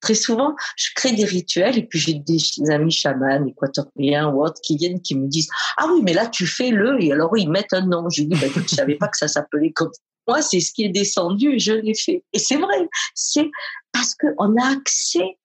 Très 0.00 0.14
souvent, 0.14 0.54
je 0.76 0.88
crée 0.94 1.12
des 1.12 1.24
rituels 1.24 1.78
et 1.78 1.82
puis 1.86 1.98
j'ai 1.98 2.14
des 2.14 2.38
amis 2.70 2.92
chamans, 2.92 3.46
équatoriens 3.46 4.28
ou 4.28 4.44
autres 4.44 4.60
qui 4.62 4.76
viennent 4.76 5.00
qui 5.00 5.14
me 5.14 5.26
disent 5.28 5.48
ah 5.76 5.86
oui 5.92 6.00
mais 6.02 6.14
là 6.14 6.26
tu 6.26 6.46
fais 6.46 6.70
le 6.70 7.02
et 7.02 7.12
alors 7.12 7.36
ils 7.36 7.50
mettent 7.50 7.72
un 7.72 7.86
nom. 7.86 8.08
Je 8.08 8.22
dis 8.22 8.40
bah, 8.40 8.46
je 8.54 8.74
savais 8.74 8.94
pas 8.94 9.08
que 9.08 9.16
ça 9.16 9.28
s'appelait 9.28 9.72
comme 9.72 9.90
moi 10.26 10.42
c'est 10.42 10.60
ce 10.60 10.72
qui 10.72 10.84
est 10.84 10.90
descendu 10.90 11.54
et 11.54 11.58
je 11.58 11.72
l'ai 11.72 11.94
fait. 11.94 12.24
Et 12.32 12.38
c'est 12.38 12.56
vrai, 12.56 12.88
c'est 13.14 13.50
parce 13.92 14.14
qu'on 14.14 14.56
a 14.56 14.72
accès 14.72 15.36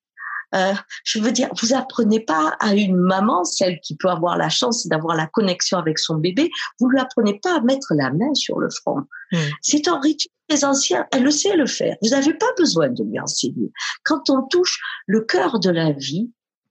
euh, 0.53 0.73
je 1.03 1.19
veux 1.19 1.31
dire, 1.31 1.49
vous 1.61 1.73
apprenez 1.73 2.19
pas 2.19 2.55
à 2.59 2.73
une 2.75 2.95
maman, 2.95 3.43
celle 3.43 3.79
qui 3.81 3.95
peut 3.95 4.09
avoir 4.09 4.37
la 4.37 4.49
chance 4.49 4.87
d'avoir 4.87 5.15
la 5.15 5.27
connexion 5.27 5.77
avec 5.77 5.99
son 5.99 6.15
bébé, 6.15 6.49
vous 6.79 6.87
lui 6.87 6.99
apprenez 6.99 7.39
pas 7.41 7.57
à 7.57 7.61
mettre 7.61 7.93
la 7.93 8.11
main 8.11 8.33
sur 8.33 8.59
le 8.59 8.69
front. 8.69 9.01
Hmm. 9.31 9.37
C'est 9.61 9.87
un 9.87 9.99
rituel 9.99 10.31
des 10.49 10.65
anciens, 10.65 11.05
elle 11.11 11.23
le 11.23 11.31
sait 11.31 11.55
le 11.55 11.65
faire. 11.65 11.95
Vous 12.01 12.09
n'avez 12.09 12.33
pas 12.33 12.51
besoin 12.57 12.89
de 12.89 13.03
lui 13.03 13.19
enseigner. 13.19 13.71
Quand 14.03 14.29
on 14.29 14.43
touche 14.43 14.79
le 15.07 15.21
cœur 15.21 15.59
de 15.59 15.69
la 15.69 15.91
vie, 15.91 16.29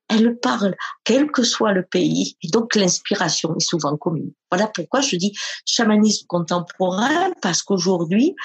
elle 0.09 0.38
parle, 0.38 0.75
quel 1.02 1.31
que 1.31 1.43
soit 1.43 1.73
le 1.73 1.83
pays, 1.83 2.37
et 2.43 2.49
donc 2.49 2.75
l'inspiration 2.75 3.57
est 3.57 3.66
souvent 3.66 3.97
commune. 3.97 4.33
Voilà 4.50 4.66
pourquoi 4.69 5.00
je 5.00 5.16
dis 5.16 5.33
chamanisme 5.66 6.26
contemporain, 6.26 7.33
parce 7.40 7.62
qu'aujourd'hui, 7.62 8.37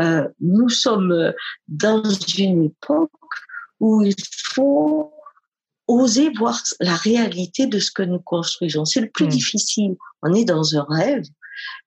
euh, 0.00 0.28
nous 0.40 0.68
sommes 0.68 1.32
dans 1.68 2.02
une 2.36 2.64
époque 2.64 3.10
où 3.78 4.02
il 4.02 4.16
faut 4.54 5.12
oser 5.86 6.30
voir 6.30 6.60
la 6.80 6.96
réalité 6.96 7.66
de 7.66 7.78
ce 7.78 7.90
que 7.90 8.02
nous 8.02 8.20
construisons. 8.20 8.84
C'est 8.84 9.00
le 9.00 9.10
plus 9.10 9.26
hmm. 9.26 9.30
difficile. 9.30 9.96
On 10.22 10.32
est 10.34 10.44
dans 10.44 10.76
un 10.76 10.86
rêve 10.88 11.24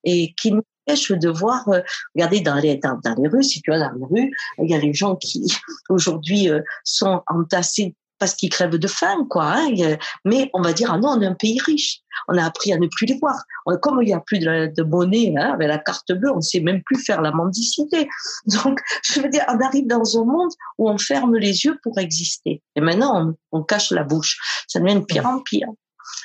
et 0.04 0.34
qui 0.40 0.52
nous 0.52 0.64
empêche 0.88 1.12
de 1.12 1.30
voir, 1.30 1.68
euh, 1.70 1.82
regardez 2.16 2.42
dans 2.42 2.56
les, 2.56 2.78
dans, 2.78 3.00
les 3.18 3.28
rues, 3.28 3.44
si 3.44 3.62
tu 3.62 3.72
vas 3.72 3.80
dans 3.80 3.94
les 3.94 4.06
rues, 4.06 4.32
il 4.60 4.70
y 4.70 4.76
a 4.76 4.80
les 4.80 4.94
gens 4.94 5.16
qui 5.16 5.46
aujourd'hui 5.90 6.50
euh, 6.50 6.62
sont 6.84 7.22
entassés 7.28 7.96
parce 8.20 8.34
qu'ils 8.34 8.50
crèvent 8.50 8.80
de 8.80 8.88
faim, 8.88 9.28
quoi. 9.30 9.58
Hein, 9.58 9.98
mais 10.26 10.50
on 10.54 10.62
va 10.62 10.74
dire, 10.74 10.92
ah 10.92 10.98
non, 10.98 11.10
on 11.10 11.22
est 11.22 11.28
un 11.28 11.36
pays 11.36 11.60
riche. 11.64 12.00
On 12.28 12.36
a 12.36 12.44
appris 12.44 12.74
à 12.74 12.78
ne 12.78 12.88
plus 12.88 13.06
les 13.06 13.20
voir. 13.20 13.36
comme 13.82 14.02
il 14.02 14.08
n'y 14.08 14.14
a 14.14 14.20
plus 14.20 14.40
de, 14.40 14.84
monnaie 14.84 15.36
hein, 15.38 15.54
avec 15.54 15.68
la 15.68 15.78
carte 15.78 16.12
bleue, 16.12 16.32
on 16.32 16.38
ne 16.38 16.42
sait 16.42 16.60
même 16.60 16.82
plus 16.84 16.98
faire 17.04 17.22
la 17.22 17.32
mendicité. 17.32 18.10
Donc, 18.48 18.80
je 19.04 19.22
veux 19.22 19.30
dire, 19.30 19.46
on 19.50 19.60
arrive 19.60 19.86
dans 19.86 20.20
un 20.20 20.26
monde 20.26 20.52
où 20.80 20.90
on 20.90 20.98
ferme 20.98 21.36
les 21.36 21.66
yeux 21.66 21.78
pour 21.84 22.00
exister. 22.00 22.64
Et 22.76 22.82
maintenant, 22.82 23.36
on, 23.52 23.64
cache 23.64 23.92
la 23.92 24.04
bouche. 24.04 24.40
Ça 24.68 24.80
devient 24.80 24.96
de 24.96 25.06
pire 25.06 25.28
en 25.28 25.40
pire. 25.40 25.68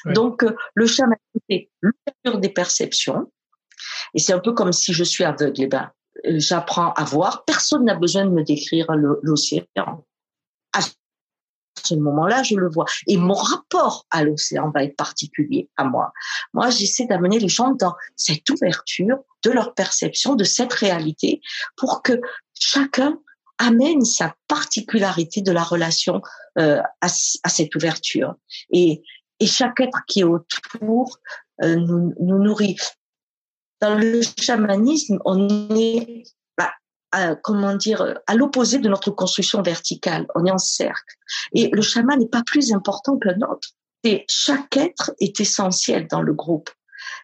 Donc, 0.07 0.45
euh, 0.45 0.54
le 0.75 0.87
chaman, 0.87 1.19
c'est 1.50 1.69
l'ouverture 1.83 2.40
des 2.40 2.49
perceptions. 2.49 3.31
Et 4.14 4.18
c'est 4.18 4.32
un 4.32 4.38
peu 4.38 4.52
comme 4.52 4.73
si 4.73 4.92
je 4.92 5.04
suis 5.04 5.25
aveugle. 5.25 5.62
Eh 5.62 5.66
ben, 5.66 5.90
j'apprends 6.25 6.92
à 6.94 7.04
voir. 7.04 7.44
Personne 7.44 7.85
n'a 7.85 7.94
besoin 7.94 8.25
de 8.25 8.30
me 8.30 8.42
décrire 8.42 8.87
l'océan 9.23 10.04
ce 11.87 11.94
moment-là, 11.94 12.42
je 12.42 12.56
le 12.56 12.68
vois. 12.68 12.87
Et 13.06 13.16
mon 13.16 13.35
rapport 13.35 14.06
à 14.11 14.25
l'océan 14.25 14.71
va 14.71 14.85
être 14.85 14.97
particulier 14.97 15.68
à 15.76 15.85
moi. 15.85 16.12
Moi, 16.52 16.71
j'essaie 16.71 17.06
d'amener 17.06 17.38
les 17.38 17.49
gens 17.49 17.73
dans 17.73 17.94
cette 18.16 18.49
ouverture 18.50 19.18
de 19.44 19.50
leur 19.50 19.75
perception 19.75 20.35
de 20.35 20.44
cette 20.44 20.73
réalité 20.73 21.40
pour 21.76 22.02
que 22.02 22.21
chacun 22.59 23.18
amène 23.59 24.04
sa 24.04 24.35
particularité 24.49 25.40
de 25.40 25.52
la 25.52 25.62
relation 25.62 26.21
euh, 26.59 26.80
à, 27.00 27.09
cette 27.09 27.75
ouverture. 27.75 28.35
Et, 28.73 29.02
et 29.40 29.47
chaque 29.47 29.80
être 29.80 30.02
qui 30.06 30.21
est 30.21 30.25
autour 30.25 31.18
euh, 31.62 31.76
nous, 31.76 32.14
nous 32.21 32.42
nourrit. 32.42 32.76
Dans 33.82 33.96
le 33.96 34.20
chamanisme, 34.40 35.18
on 35.24 35.48
est 35.76 36.22
à, 37.10 37.34
comment 37.34 37.74
dire, 37.74 38.20
à 38.26 38.34
l'opposé 38.34 38.78
de 38.78 38.88
notre 38.88 39.10
construction 39.10 39.60
verticale. 39.60 40.26
On 40.34 40.46
est 40.46 40.50
en 40.50 40.56
cercle. 40.56 41.16
Et 41.52 41.68
le 41.70 41.82
chaman 41.82 42.18
n'est 42.18 42.28
pas 42.28 42.42
plus 42.46 42.72
important 42.72 43.18
que 43.18 43.28
autre. 43.28 43.68
Et 44.04 44.24
chaque 44.30 44.76
être 44.76 45.12
est 45.20 45.38
essentiel 45.40 46.06
dans 46.08 46.22
le 46.22 46.32
groupe. 46.32 46.70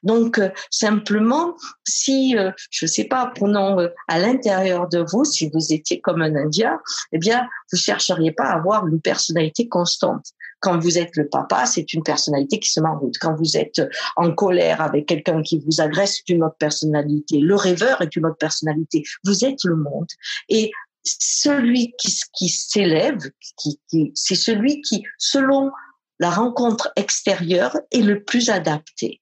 Donc 0.02 0.38
euh, 0.38 0.50
simplement, 0.70 1.56
si 1.86 2.36
euh, 2.36 2.50
je 2.70 2.86
sais 2.86 3.04
pas, 3.04 3.32
prenons 3.34 3.80
euh, 3.80 3.88
à 4.08 4.18
l'intérieur 4.18 4.88
de 4.88 5.04
vous, 5.10 5.24
si 5.24 5.50
vous 5.50 5.72
étiez 5.72 6.00
comme 6.00 6.22
un 6.22 6.34
Indien, 6.34 6.78
eh 7.12 7.18
bien, 7.18 7.48
vous 7.72 7.78
chercheriez 7.78 8.32
pas 8.32 8.44
à 8.44 8.56
avoir 8.56 8.86
une 8.86 9.00
personnalité 9.00 9.68
constante. 9.68 10.26
Quand 10.60 10.78
vous 10.78 10.98
êtes 10.98 11.16
le 11.16 11.28
papa, 11.28 11.66
c'est 11.66 11.92
une 11.92 12.02
personnalité 12.02 12.58
qui 12.58 12.70
se 12.70 12.80
met 12.80 12.88
en 12.88 12.98
route. 12.98 13.14
Quand 13.20 13.34
vous 13.34 13.56
êtes 13.56 13.80
en 14.16 14.32
colère 14.32 14.80
avec 14.80 15.06
quelqu'un 15.06 15.42
qui 15.42 15.62
vous 15.64 15.80
agresse, 15.80 16.16
c'est 16.16 16.32
une 16.32 16.42
autre 16.42 16.56
personnalité. 16.58 17.38
Le 17.38 17.54
rêveur 17.54 18.02
est 18.02 18.14
une 18.16 18.26
autre 18.26 18.38
personnalité. 18.38 19.04
Vous 19.24 19.44
êtes 19.44 19.62
le 19.64 19.76
monde. 19.76 20.08
Et 20.48 20.72
celui 21.04 21.94
qui, 21.98 22.48
s'élève, 22.48 23.18
qui, 23.56 23.80
c'est 24.14 24.34
celui 24.34 24.80
qui, 24.82 25.04
selon 25.16 25.70
la 26.18 26.30
rencontre 26.30 26.90
extérieure, 26.96 27.76
est 27.92 28.02
le 28.02 28.24
plus 28.24 28.50
adapté. 28.50 29.20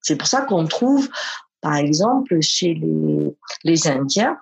C'est 0.00 0.16
pour 0.16 0.26
ça 0.26 0.42
qu'on 0.42 0.66
trouve, 0.66 1.08
par 1.60 1.76
exemple, 1.76 2.40
chez 2.40 2.74
les, 2.74 3.36
les 3.64 3.86
Indiens, 3.86 4.38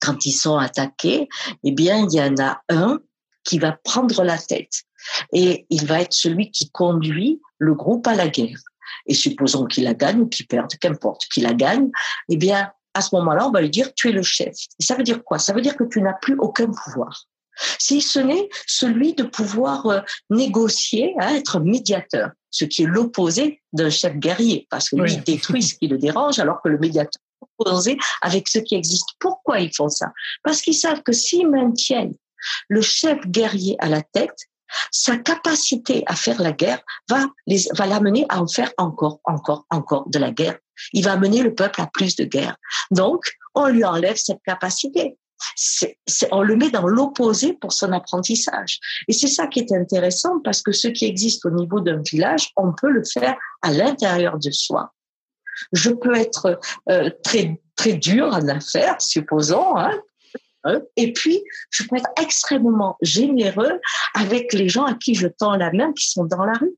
quand 0.00 0.26
ils 0.26 0.32
sont 0.32 0.58
attaqués, 0.58 1.28
eh 1.64 1.72
bien, 1.72 2.06
il 2.06 2.14
y 2.14 2.20
en 2.20 2.34
a 2.38 2.60
un 2.68 3.00
qui 3.44 3.58
va 3.58 3.72
prendre 3.72 4.22
la 4.22 4.38
tête 4.38 4.84
et 5.32 5.66
il 5.70 5.86
va 5.86 6.00
être 6.00 6.12
celui 6.12 6.50
qui 6.50 6.70
conduit 6.70 7.40
le 7.58 7.74
groupe 7.74 8.06
à 8.06 8.14
la 8.14 8.28
guerre. 8.28 8.58
Et 9.06 9.14
supposons 9.14 9.66
qu'il 9.66 9.84
la 9.84 9.94
gagne 9.94 10.20
ou 10.20 10.28
qu'il 10.28 10.46
perde, 10.46 10.72
qu'importe, 10.80 11.24
qu'il 11.32 11.44
la 11.44 11.54
gagne, 11.54 11.90
eh 12.28 12.36
bien, 12.36 12.70
à 12.94 13.00
ce 13.00 13.14
moment-là, 13.14 13.48
on 13.48 13.50
va 13.50 13.60
lui 13.60 13.70
dire, 13.70 13.92
tu 13.94 14.08
es 14.08 14.12
le 14.12 14.22
chef. 14.22 14.54
Et 14.78 14.84
ça 14.84 14.94
veut 14.94 15.02
dire 15.02 15.24
quoi? 15.24 15.38
Ça 15.38 15.52
veut 15.52 15.62
dire 15.62 15.76
que 15.76 15.84
tu 15.84 16.02
n'as 16.02 16.12
plus 16.14 16.36
aucun 16.38 16.66
pouvoir. 16.66 17.26
Si 17.78 18.00
ce 18.00 18.18
n'est 18.18 18.48
celui 18.66 19.14
de 19.14 19.24
pouvoir 19.24 19.86
euh, 19.86 20.00
négocier, 20.30 21.14
hein, 21.20 21.34
être 21.34 21.60
médiateur, 21.60 22.30
ce 22.50 22.64
qui 22.64 22.82
est 22.82 22.86
l'opposé 22.86 23.62
d'un 23.72 23.90
chef 23.90 24.14
guerrier, 24.16 24.66
parce 24.70 24.90
que 24.90 24.96
lui, 24.96 25.12
il 25.12 25.22
détruit 25.22 25.62
ce 25.62 25.74
qui 25.74 25.86
le 25.86 25.98
dérange, 25.98 26.38
alors 26.38 26.60
que 26.62 26.68
le 26.68 26.78
médiateur 26.78 27.20
est 27.20 27.46
opposé 27.58 27.98
avec 28.20 28.48
ce 28.48 28.58
qui 28.58 28.74
existe. 28.74 29.08
Pourquoi 29.18 29.60
ils 29.60 29.74
font 29.74 29.88
ça? 29.88 30.12
Parce 30.42 30.60
qu'ils 30.60 30.74
savent 30.74 31.02
que 31.02 31.12
s'ils 31.12 31.48
maintiennent 31.48 32.14
le 32.68 32.80
chef 32.80 33.18
guerrier 33.26 33.76
à 33.78 33.88
la 33.88 34.02
tête, 34.02 34.46
sa 34.90 35.16
capacité 35.16 36.02
à 36.06 36.16
faire 36.16 36.40
la 36.40 36.52
guerre 36.52 36.80
va 37.08 37.26
les, 37.46 37.62
va 37.76 37.86
l'amener 37.86 38.26
à 38.28 38.40
en 38.40 38.46
faire 38.46 38.72
encore, 38.78 39.20
encore, 39.24 39.66
encore 39.70 40.08
de 40.08 40.18
la 40.18 40.30
guerre. 40.30 40.58
Il 40.92 41.04
va 41.04 41.16
mener 41.16 41.42
le 41.42 41.54
peuple 41.54 41.80
à 41.80 41.86
plus 41.92 42.16
de 42.16 42.24
guerre. 42.24 42.56
Donc, 42.90 43.24
on 43.54 43.68
lui 43.68 43.84
enlève 43.84 44.16
cette 44.16 44.42
capacité. 44.44 45.18
C'est, 45.56 45.98
on 46.30 46.42
le 46.42 46.56
met 46.56 46.70
dans 46.70 46.86
l'opposé 46.86 47.54
pour 47.54 47.72
son 47.72 47.92
apprentissage. 47.92 48.78
Et 49.08 49.12
c'est 49.12 49.26
ça 49.26 49.48
qui 49.48 49.58
est 49.60 49.72
intéressant 49.72 50.40
parce 50.44 50.62
que 50.62 50.72
ce 50.72 50.88
qui 50.88 51.04
existe 51.04 51.44
au 51.44 51.50
niveau 51.50 51.80
d'un 51.80 52.00
village, 52.00 52.50
on 52.56 52.72
peut 52.72 52.90
le 52.90 53.02
faire 53.04 53.36
à 53.60 53.72
l'intérieur 53.72 54.38
de 54.38 54.50
soi. 54.50 54.92
Je 55.72 55.90
peux 55.90 56.14
être 56.14 56.60
euh, 56.88 57.10
très 57.24 57.60
très 57.76 57.94
dur 57.94 58.26
en 58.26 58.48
affaires, 58.48 59.00
supposons, 59.00 59.76
hein, 59.76 59.98
et 60.96 61.12
puis, 61.12 61.42
je 61.70 61.84
peux 61.84 61.96
être 61.96 62.10
extrêmement 62.20 62.96
généreux 63.02 63.80
avec 64.14 64.52
les 64.52 64.68
gens 64.68 64.84
à 64.84 64.94
qui 64.94 65.14
je 65.14 65.26
tends 65.26 65.56
la 65.56 65.72
main 65.72 65.92
qui 65.92 66.08
sont 66.10 66.24
dans 66.24 66.44
la 66.44 66.54
rue. 66.54 66.74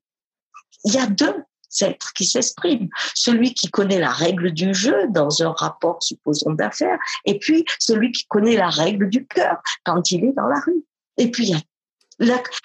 Il 0.84 0.94
y 0.94 0.98
a 0.98 1.06
deux 1.06 1.34
êtres 1.82 2.12
qui 2.12 2.24
s'expriment. 2.24 2.88
Celui 3.14 3.52
qui 3.52 3.70
connaît 3.70 3.98
la 3.98 4.10
règle 4.10 4.52
du 4.52 4.72
jeu 4.74 5.08
dans 5.10 5.42
un 5.42 5.52
rapport, 5.52 6.02
supposons, 6.02 6.52
d'affaires, 6.52 6.98
et 7.24 7.38
puis 7.38 7.64
celui 7.78 8.12
qui 8.12 8.24
connaît 8.26 8.56
la 8.56 8.68
règle 8.68 9.08
du 9.08 9.26
cœur 9.26 9.58
quand 9.84 10.10
il 10.10 10.24
est 10.24 10.32
dans 10.32 10.46
la 10.46 10.60
rue. 10.60 10.84
Et 11.16 11.30
puis, 11.30 11.46
il 11.46 11.50
y 11.50 11.54
a 11.54 11.62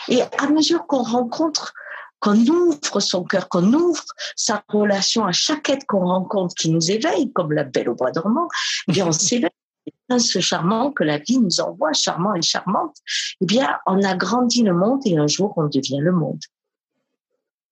et 0.10 0.22
à 0.38 0.48
mesure 0.50 0.86
qu'on 0.86 1.02
rencontre 1.02 1.74
qu'on 2.20 2.36
ouvre 2.36 3.00
son 3.00 3.24
cœur, 3.24 3.48
qu'on 3.48 3.74
ouvre 3.74 4.04
sa 4.36 4.64
relation 4.68 5.26
à 5.26 5.32
chaque 5.32 5.70
être 5.70 5.86
qu'on 5.86 6.06
rencontre 6.06 6.54
qui 6.54 6.70
nous 6.70 6.92
éveille, 6.92 7.32
comme 7.32 7.54
la 7.54 7.64
belle 7.64 7.90
au 7.90 7.96
bois 7.96 8.12
dormant, 8.12 8.48
eh 8.88 8.92
bien 8.92 9.08
on 9.08 9.12
s'éveille 9.14 9.50
ce 10.18 10.40
charmant 10.40 10.92
que 10.92 11.04
la 11.04 11.20
vie 11.20 11.40
nous 11.40 11.60
envoie, 11.60 11.94
charmant 11.94 12.34
et 12.34 12.42
charmante, 12.42 12.98
eh 13.42 13.46
bien, 13.46 13.78
on 13.86 14.02
a 14.04 14.16
grandi 14.16 14.64
le 14.64 14.74
monde 14.74 15.02
et 15.06 15.18
un 15.18 15.28
jour 15.28 15.54
on 15.58 15.68
devient 15.68 16.00
le 16.00 16.12
monde. 16.12 16.42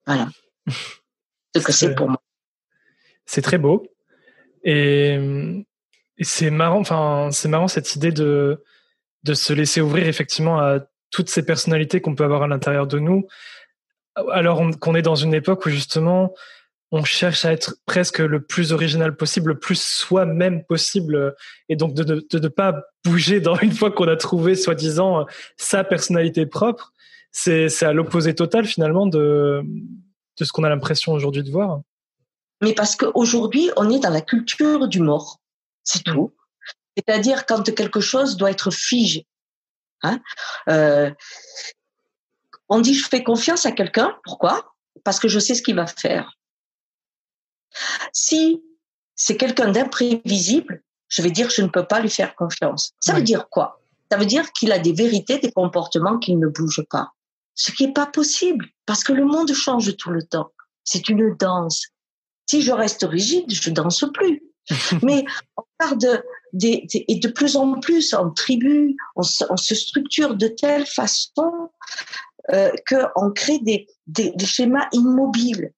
Voilà. 0.06 0.30
ce 1.56 1.64
que 1.64 1.72
c'est 1.72 1.96
pour 1.96 2.10
moi. 2.10 2.22
C'est 3.26 3.42
très 3.42 3.58
beau. 3.58 3.86
Et, 4.64 5.66
c'est 6.20 6.50
marrant, 6.50 6.80
enfin, 6.80 7.30
c'est 7.32 7.48
marrant 7.48 7.68
cette 7.68 7.96
idée 7.96 8.12
de, 8.12 8.64
de 9.24 9.34
se 9.34 9.54
laisser 9.54 9.82
ouvrir 9.82 10.08
effectivement 10.08 10.60
à 10.60 10.80
toutes 11.12 11.30
ces 11.30 11.46
personnalités 11.46 12.02
qu'on 12.02 12.16
peut 12.16 12.24
avoir 12.24 12.44
à 12.44 12.48
l'intérieur 12.48 12.88
de 12.88 12.98
nous, 12.98 13.28
alors 14.32 14.64
qu'on 14.80 14.96
est 14.96 15.04
dans 15.04 15.16
une 15.16 15.34
époque 15.34 15.66
où 15.66 15.70
justement 15.70 16.34
on 16.92 17.04
cherche 17.04 17.44
à 17.46 17.52
être 17.52 17.76
presque 17.86 18.20
le 18.20 18.42
plus 18.42 18.72
original 18.72 19.16
possible, 19.16 19.52
le 19.52 19.60
plus 19.60 19.82
soi-même 19.82 20.64
possible, 20.64 21.36
et 21.70 21.76
donc 21.76 21.94
de 21.94 22.40
ne 22.40 22.48
pas 22.48 22.84
bouger 23.04 23.42
dans 23.42 23.58
une 23.62 23.74
fois 23.74 23.92
qu'on 23.92 24.08
a 24.08 24.16
trouvé 24.16 24.56
soi-disant 24.56 25.26
sa 25.58 25.84
personnalité 25.84 26.46
propre. 26.46 26.94
C'est 27.32 27.84
à 27.84 27.94
l'opposé 27.94 28.34
total 28.34 28.66
finalement 28.66 29.06
de, 29.06 29.62
de 30.40 30.46
ce 30.46 30.52
qu'on 30.52 30.64
a 30.64 30.70
l'impression 30.70 31.14
aujourd'hui 31.14 31.44
de 31.44 31.52
voir. 31.52 31.82
Mais 32.62 32.74
parce 32.74 32.96
qu'aujourd'hui, 32.96 33.70
on 33.76 33.90
est 33.92 34.00
dans 34.00 34.10
la 34.10 34.22
culture 34.22 34.88
du 34.88 35.00
mort, 35.00 35.40
c'est 35.84 36.08
mm. 36.08 36.14
tout. 36.14 36.34
C'est-à-dire 36.96 37.46
quand 37.46 37.72
quelque 37.76 38.00
chose 38.00 38.38
doit 38.38 38.50
être 38.50 38.72
figé. 38.72 39.28
Hein 40.02 40.20
euh, 40.68 41.12
on 42.70 42.82
dit 42.82 42.94
je 42.94 43.08
fais 43.08 43.24
confiance 43.24 43.66
à 43.66 43.72
quelqu'un, 43.72 44.18
pourquoi? 44.24 44.74
Parce 45.04 45.20
que 45.20 45.28
je 45.28 45.40
sais 45.40 45.54
ce 45.54 45.62
qu'il 45.62 45.76
va 45.76 45.86
faire. 45.86 46.38
Si 48.14 48.64
c'est 49.16 49.38
quelqu'un 49.38 49.72
d'imprévisible, 49.72 50.84
je 51.10 51.22
vais 51.22 51.32
dire 51.32 51.50
je 51.50 51.62
ne 51.62 51.68
peux 51.68 51.86
pas 51.86 52.00
lui 52.00 52.10
faire 52.10 52.36
confiance. 52.36 52.94
Ça 53.00 53.14
veut 53.14 53.22
dire 53.22 53.50
quoi? 53.50 53.82
Ça 54.12 54.18
veut 54.18 54.26
dire 54.26 54.52
qu'il 54.54 54.72
a 54.72 54.80
des 54.80 54.94
vérités, 54.94 55.40
des 55.40 55.52
comportements 55.52 56.18
qu'il 56.18 56.40
ne 56.40 56.48
bouge 56.48 56.84
pas. 56.90 57.12
Ce 57.56 57.72
qui 57.72 57.88
n'est 57.88 57.94
pas 57.94 58.06
possible, 58.06 58.66
parce 58.86 59.04
que 59.04 59.14
le 59.14 59.26
monde 59.26 59.52
change 59.54 59.96
tout 59.98 60.12
le 60.12 60.24
temps. 60.24 60.52
C'est 60.84 61.10
une 61.10 61.36
danse. 61.36 61.88
Si 62.46 62.62
je 62.62 62.72
reste 62.72 63.04
rigide, 63.04 63.52
je 63.52 63.70
danse 63.72 64.06
plus. 64.14 64.44
Mais 65.04 65.26
on 65.58 65.64
parle 65.78 65.98
de, 65.98 66.24
et 66.64 67.20
de 67.20 67.28
plus 67.28 67.56
en 67.56 67.80
plus 67.80 68.14
en 68.14 68.32
tribu, 68.32 68.96
on 69.16 69.24
se, 69.24 69.76
structure 69.76 70.36
de 70.36 70.48
telle 70.48 70.86
façon 70.86 71.70
euh, 72.54 72.72
qu'on 72.88 73.32
crée 73.32 73.60
des, 73.60 73.88
des, 74.08 74.34
schémas 74.46 74.88
immobiles. 74.94 75.74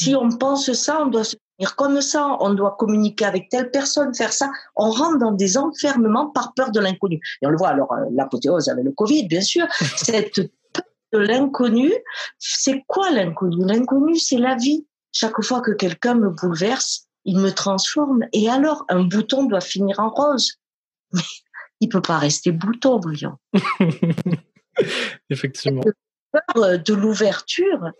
Si 0.00 0.14
on 0.14 0.28
pense 0.30 0.72
ça, 0.72 1.02
on 1.02 1.06
doit 1.06 1.24
se 1.24 1.36
tenir 1.58 1.74
comme 1.74 2.00
ça, 2.00 2.36
on 2.40 2.54
doit 2.54 2.76
communiquer 2.78 3.24
avec 3.24 3.48
telle 3.48 3.70
personne, 3.70 4.14
faire 4.14 4.32
ça. 4.32 4.50
On 4.76 4.90
rentre 4.90 5.18
dans 5.18 5.32
des 5.32 5.58
enfermements 5.58 6.30
par 6.30 6.54
peur 6.54 6.70
de 6.70 6.78
l'inconnu. 6.78 7.20
Et 7.42 7.46
on 7.46 7.50
le 7.50 7.56
voit, 7.56 7.70
alors, 7.70 7.92
euh, 7.92 8.04
l'apothéose 8.12 8.68
avec 8.68 8.84
le 8.84 8.92
Covid, 8.92 9.26
bien 9.26 9.40
sûr, 9.40 9.66
cette 9.96 10.36
peur 10.72 10.84
de 11.12 11.18
l'inconnu, 11.18 11.92
c'est 12.38 12.84
quoi 12.86 13.10
l'inconnu? 13.10 13.64
L'inconnu, 13.64 14.16
c'est 14.16 14.38
la 14.38 14.54
vie. 14.54 14.86
Chaque 15.10 15.42
fois 15.42 15.60
que 15.62 15.72
quelqu'un 15.72 16.14
me 16.14 16.30
bouleverse, 16.30 17.06
il 17.24 17.38
me 17.38 17.50
transforme. 17.50 18.24
Et 18.32 18.48
alors, 18.48 18.84
un 18.88 19.02
bouton 19.02 19.44
doit 19.44 19.60
finir 19.60 19.98
en 19.98 20.10
rose. 20.10 20.54
Mais 21.12 21.22
il 21.80 21.88
peut 21.88 22.02
pas 22.02 22.18
rester 22.18 22.52
bouton, 22.52 23.00
bouillon. 23.00 23.36
Effectivement. 25.30 25.82
Peur 26.30 26.78
de 26.78 26.94
l'ouverture 26.94 27.90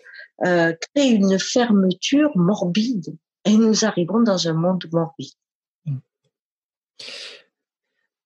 euh, 0.47 0.73
crée 0.73 1.09
une 1.09 1.38
fermeture 1.38 2.30
morbide. 2.37 3.16
Et 3.45 3.57
nous 3.57 3.85
arrivons 3.85 4.21
dans 4.21 4.49
un 4.49 4.52
monde 4.52 4.85
morbide. 4.92 5.33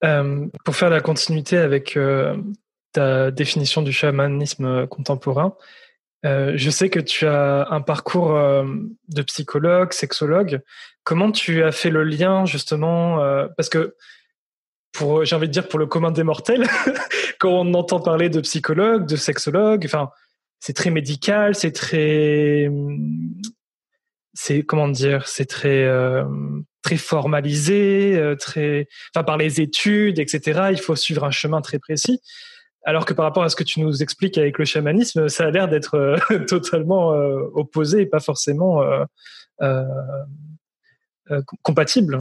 Euh, 0.04 0.46
pour 0.64 0.74
faire 0.74 0.90
la 0.90 1.00
continuité 1.00 1.58
avec 1.58 1.96
euh, 1.96 2.36
ta 2.92 3.30
définition 3.30 3.82
du 3.82 3.92
chamanisme 3.92 4.86
contemporain, 4.88 5.54
euh, 6.24 6.52
je 6.56 6.70
sais 6.70 6.90
que 6.90 6.98
tu 6.98 7.26
as 7.26 7.68
un 7.70 7.80
parcours 7.80 8.32
de 9.08 9.22
psychologue, 9.22 9.92
sexologue. 9.92 10.60
Comment 11.04 11.32
tu 11.32 11.62
as 11.62 11.72
fait 11.72 11.90
le 11.90 12.04
lien 12.04 12.44
justement 12.46 13.18
Parce 13.56 13.68
que 13.68 13.96
pour, 14.92 15.24
j'ai 15.24 15.34
envie 15.34 15.48
de 15.48 15.52
dire 15.52 15.68
pour 15.68 15.78
le 15.78 15.86
commun 15.86 16.10
des 16.10 16.22
mortels, 16.22 16.66
quand 17.40 17.50
on 17.50 17.74
entend 17.74 18.00
parler 18.00 18.28
de 18.28 18.40
psychologue, 18.40 19.06
de 19.06 19.16
sexologue, 19.16 19.84
enfin, 19.84 20.10
c'est 20.62 20.74
très 20.74 20.90
médical, 20.90 21.56
c'est 21.56 21.72
très, 21.72 22.70
c'est 24.32 24.62
comment 24.62 24.86
dire, 24.86 25.26
c'est 25.26 25.46
très 25.46 25.90
très 26.82 26.96
formalisé, 26.96 28.34
très, 28.38 28.86
enfin 29.12 29.24
par 29.24 29.38
les 29.38 29.60
études, 29.60 30.20
etc. 30.20 30.68
Il 30.70 30.78
faut 30.78 30.94
suivre 30.94 31.24
un 31.24 31.32
chemin 31.32 31.60
très 31.62 31.80
précis. 31.80 32.20
Alors 32.84 33.04
que 33.04 33.12
par 33.12 33.24
rapport 33.24 33.44
à 33.44 33.48
ce 33.48 33.56
que 33.56 33.62
tu 33.62 33.80
nous 33.80 34.02
expliques 34.02 34.38
avec 34.38 34.58
le 34.58 34.64
chamanisme, 34.64 35.28
ça 35.28 35.46
a 35.46 35.50
l'air 35.50 35.68
d'être 35.68 35.94
euh, 35.94 36.44
totalement 36.48 37.12
euh, 37.12 37.48
opposé 37.54 38.02
et 38.02 38.06
pas 38.06 38.20
forcément 38.20 38.82
euh, 39.60 39.84
compatible. 41.62 42.18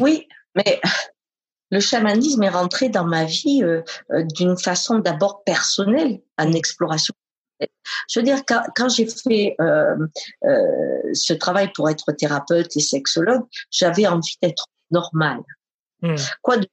Oui, 0.00 0.26
mais 0.56 0.80
le 1.70 1.80
chamanisme 1.80 2.42
est 2.42 2.50
rentré 2.50 2.88
dans 2.88 3.04
ma 3.04 3.24
vie 3.24 3.62
d'une 4.34 4.58
façon 4.58 4.98
d'abord 4.98 5.44
personnelle, 5.44 6.20
en 6.38 6.52
exploration. 6.52 7.14
Je 8.08 8.20
veux 8.20 8.24
dire, 8.24 8.42
quand, 8.46 8.88
j'ai 8.88 9.06
fait 9.06 9.56
ce 11.12 11.32
travail 11.32 11.70
pour 11.74 11.88
être 11.88 12.12
thérapeute 12.12 12.76
et 12.76 12.80
sexologue, 12.80 13.44
j'avais 13.70 14.06
envie 14.06 14.36
d'être 14.42 14.66
normale. 14.90 15.42
Hmm. 16.02 16.16
Quoi 16.42 16.56
de 16.56 16.66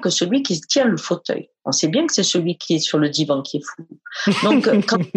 que 0.00 0.10
celui 0.10 0.42
qui 0.42 0.60
tient 0.60 0.84
le 0.84 0.96
fauteuil? 0.96 1.50
On 1.64 1.72
sait 1.72 1.88
bien 1.88 2.06
que 2.06 2.12
c'est 2.12 2.22
celui 2.22 2.56
qui 2.56 2.74
est 2.74 2.78
sur 2.78 2.98
le 2.98 3.08
divan 3.08 3.42
qui 3.42 3.58
est 3.58 3.64
fou. 3.64 3.86
Donc, 4.42 4.66
euh, 4.66 4.80
quand 4.86 4.98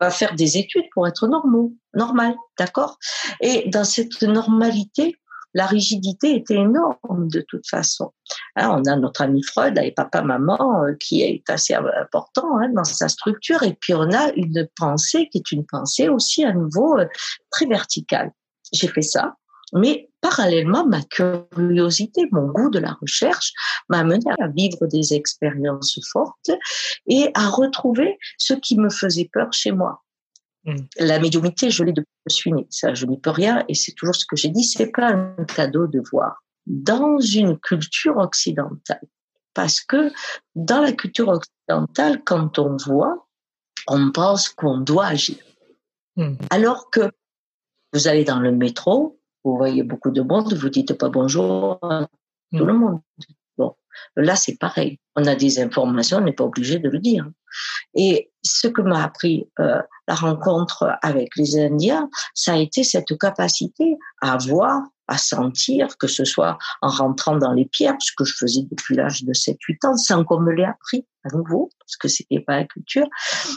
on 0.00 0.04
va 0.04 0.10
faire 0.10 0.34
des 0.34 0.56
études 0.56 0.86
pour 0.92 1.06
être 1.06 1.26
normaux, 1.26 1.74
normal, 1.94 2.34
d'accord? 2.58 2.98
Et 3.40 3.68
dans 3.68 3.84
cette 3.84 4.22
normalité, 4.22 5.16
la 5.58 5.66
rigidité 5.66 6.36
était 6.36 6.54
énorme 6.54 7.28
de 7.28 7.40
toute 7.40 7.66
façon. 7.68 8.12
Hein, 8.54 8.70
on 8.78 8.88
a 8.88 8.94
notre 8.94 9.22
ami 9.22 9.42
Freud 9.42 9.76
et 9.82 9.90
papa, 9.90 10.22
maman, 10.22 10.84
euh, 10.84 10.94
qui 11.00 11.22
est 11.22 11.42
assez 11.50 11.74
important 11.74 12.58
hein, 12.58 12.68
dans 12.72 12.84
sa 12.84 13.08
structure, 13.08 13.64
et 13.64 13.74
puis 13.74 13.92
on 13.92 14.08
a 14.12 14.30
une 14.36 14.68
pensée 14.76 15.28
qui 15.30 15.38
est 15.38 15.50
une 15.50 15.66
pensée 15.66 16.08
aussi 16.08 16.44
à 16.44 16.52
nouveau 16.52 17.00
euh, 17.00 17.06
très 17.50 17.66
verticale. 17.66 18.30
J'ai 18.72 18.86
fait 18.86 19.02
ça, 19.02 19.34
mais 19.72 20.08
parallèlement, 20.20 20.86
ma 20.86 21.02
curiosité, 21.02 22.28
mon 22.30 22.46
goût 22.46 22.70
de 22.70 22.78
la 22.78 22.96
recherche 23.00 23.52
m'a 23.88 23.98
amené 23.98 24.30
à 24.38 24.46
vivre 24.46 24.86
des 24.86 25.12
expériences 25.12 25.98
fortes 26.12 26.52
et 27.08 27.32
à 27.34 27.48
retrouver 27.48 28.16
ce 28.38 28.54
qui 28.54 28.78
me 28.78 28.90
faisait 28.90 29.28
peur 29.32 29.52
chez 29.52 29.72
moi. 29.72 30.04
Hmm. 30.64 30.76
La 30.98 31.18
médiumité, 31.18 31.70
je 31.70 31.84
l'ai 31.84 31.92
depuis 31.92 32.06
que 32.26 32.30
je 32.30 32.34
suis 32.34 32.52
née. 32.52 32.66
Ça, 32.70 32.94
je 32.94 33.06
n'y 33.06 33.18
peux 33.18 33.30
rien. 33.30 33.64
Et 33.68 33.74
c'est 33.74 33.92
toujours 33.92 34.14
ce 34.14 34.26
que 34.26 34.36
j'ai 34.36 34.48
dit, 34.48 34.64
c'est 34.64 34.90
pas 34.90 35.08
un 35.08 35.44
cadeau 35.44 35.86
de 35.86 36.00
voir. 36.10 36.42
Dans 36.66 37.18
une 37.18 37.58
culture 37.58 38.16
occidentale. 38.18 39.06
Parce 39.54 39.80
que 39.80 40.12
dans 40.54 40.80
la 40.80 40.92
culture 40.92 41.28
occidentale, 41.28 42.22
quand 42.24 42.58
on 42.58 42.76
voit, 42.76 43.26
on 43.86 44.12
pense 44.12 44.48
qu'on 44.48 44.78
doit 44.78 45.06
agir. 45.06 45.38
Hmm. 46.16 46.34
Alors 46.50 46.90
que 46.90 47.10
vous 47.92 48.06
allez 48.06 48.24
dans 48.24 48.40
le 48.40 48.52
métro, 48.52 49.18
vous 49.44 49.56
voyez 49.56 49.82
beaucoup 49.82 50.10
de 50.10 50.20
monde, 50.20 50.52
vous 50.54 50.68
dites 50.68 50.92
pas 50.94 51.08
bonjour 51.08 51.78
à 51.82 52.06
tout 52.56 52.64
le 52.64 52.72
mm. 52.72 52.78
monde. 52.78 53.00
Bon, 53.58 53.74
là 54.16 54.36
c'est 54.36 54.56
pareil. 54.56 54.98
On 55.16 55.26
a 55.26 55.34
des 55.34 55.60
informations, 55.60 56.18
on 56.18 56.22
n'est 56.22 56.32
pas 56.32 56.44
obligé 56.44 56.78
de 56.78 56.88
le 56.88 57.00
dire. 57.00 57.26
Et 57.94 58.30
ce 58.42 58.68
que 58.68 58.82
m'a 58.82 59.02
appris 59.02 59.48
euh, 59.58 59.82
la 60.06 60.14
rencontre 60.14 60.96
avec 61.02 61.36
les 61.36 61.58
Indiens, 61.58 62.08
ça 62.34 62.54
a 62.54 62.56
été 62.56 62.84
cette 62.84 63.18
capacité 63.18 63.96
à 64.22 64.36
voir 64.38 64.82
à 65.08 65.18
sentir, 65.18 65.96
que 65.98 66.06
ce 66.06 66.24
soit 66.24 66.58
en 66.82 66.88
rentrant 66.88 67.36
dans 67.36 67.52
les 67.52 67.64
pierres, 67.64 67.96
ce 67.98 68.12
que 68.16 68.24
je 68.24 68.34
faisais 68.36 68.62
depuis 68.70 68.94
l'âge 68.94 69.24
de 69.24 69.32
7-8 69.32 69.86
ans, 69.86 69.96
sans 69.96 70.24
qu'on 70.24 70.40
me 70.40 70.52
l'ait 70.52 70.64
appris 70.64 71.06
à 71.24 71.36
nouveau, 71.36 71.70
parce 71.80 71.96
que 71.96 72.08
c'était 72.08 72.40
pas 72.40 72.56
la 72.56 72.64
culture, 72.64 73.06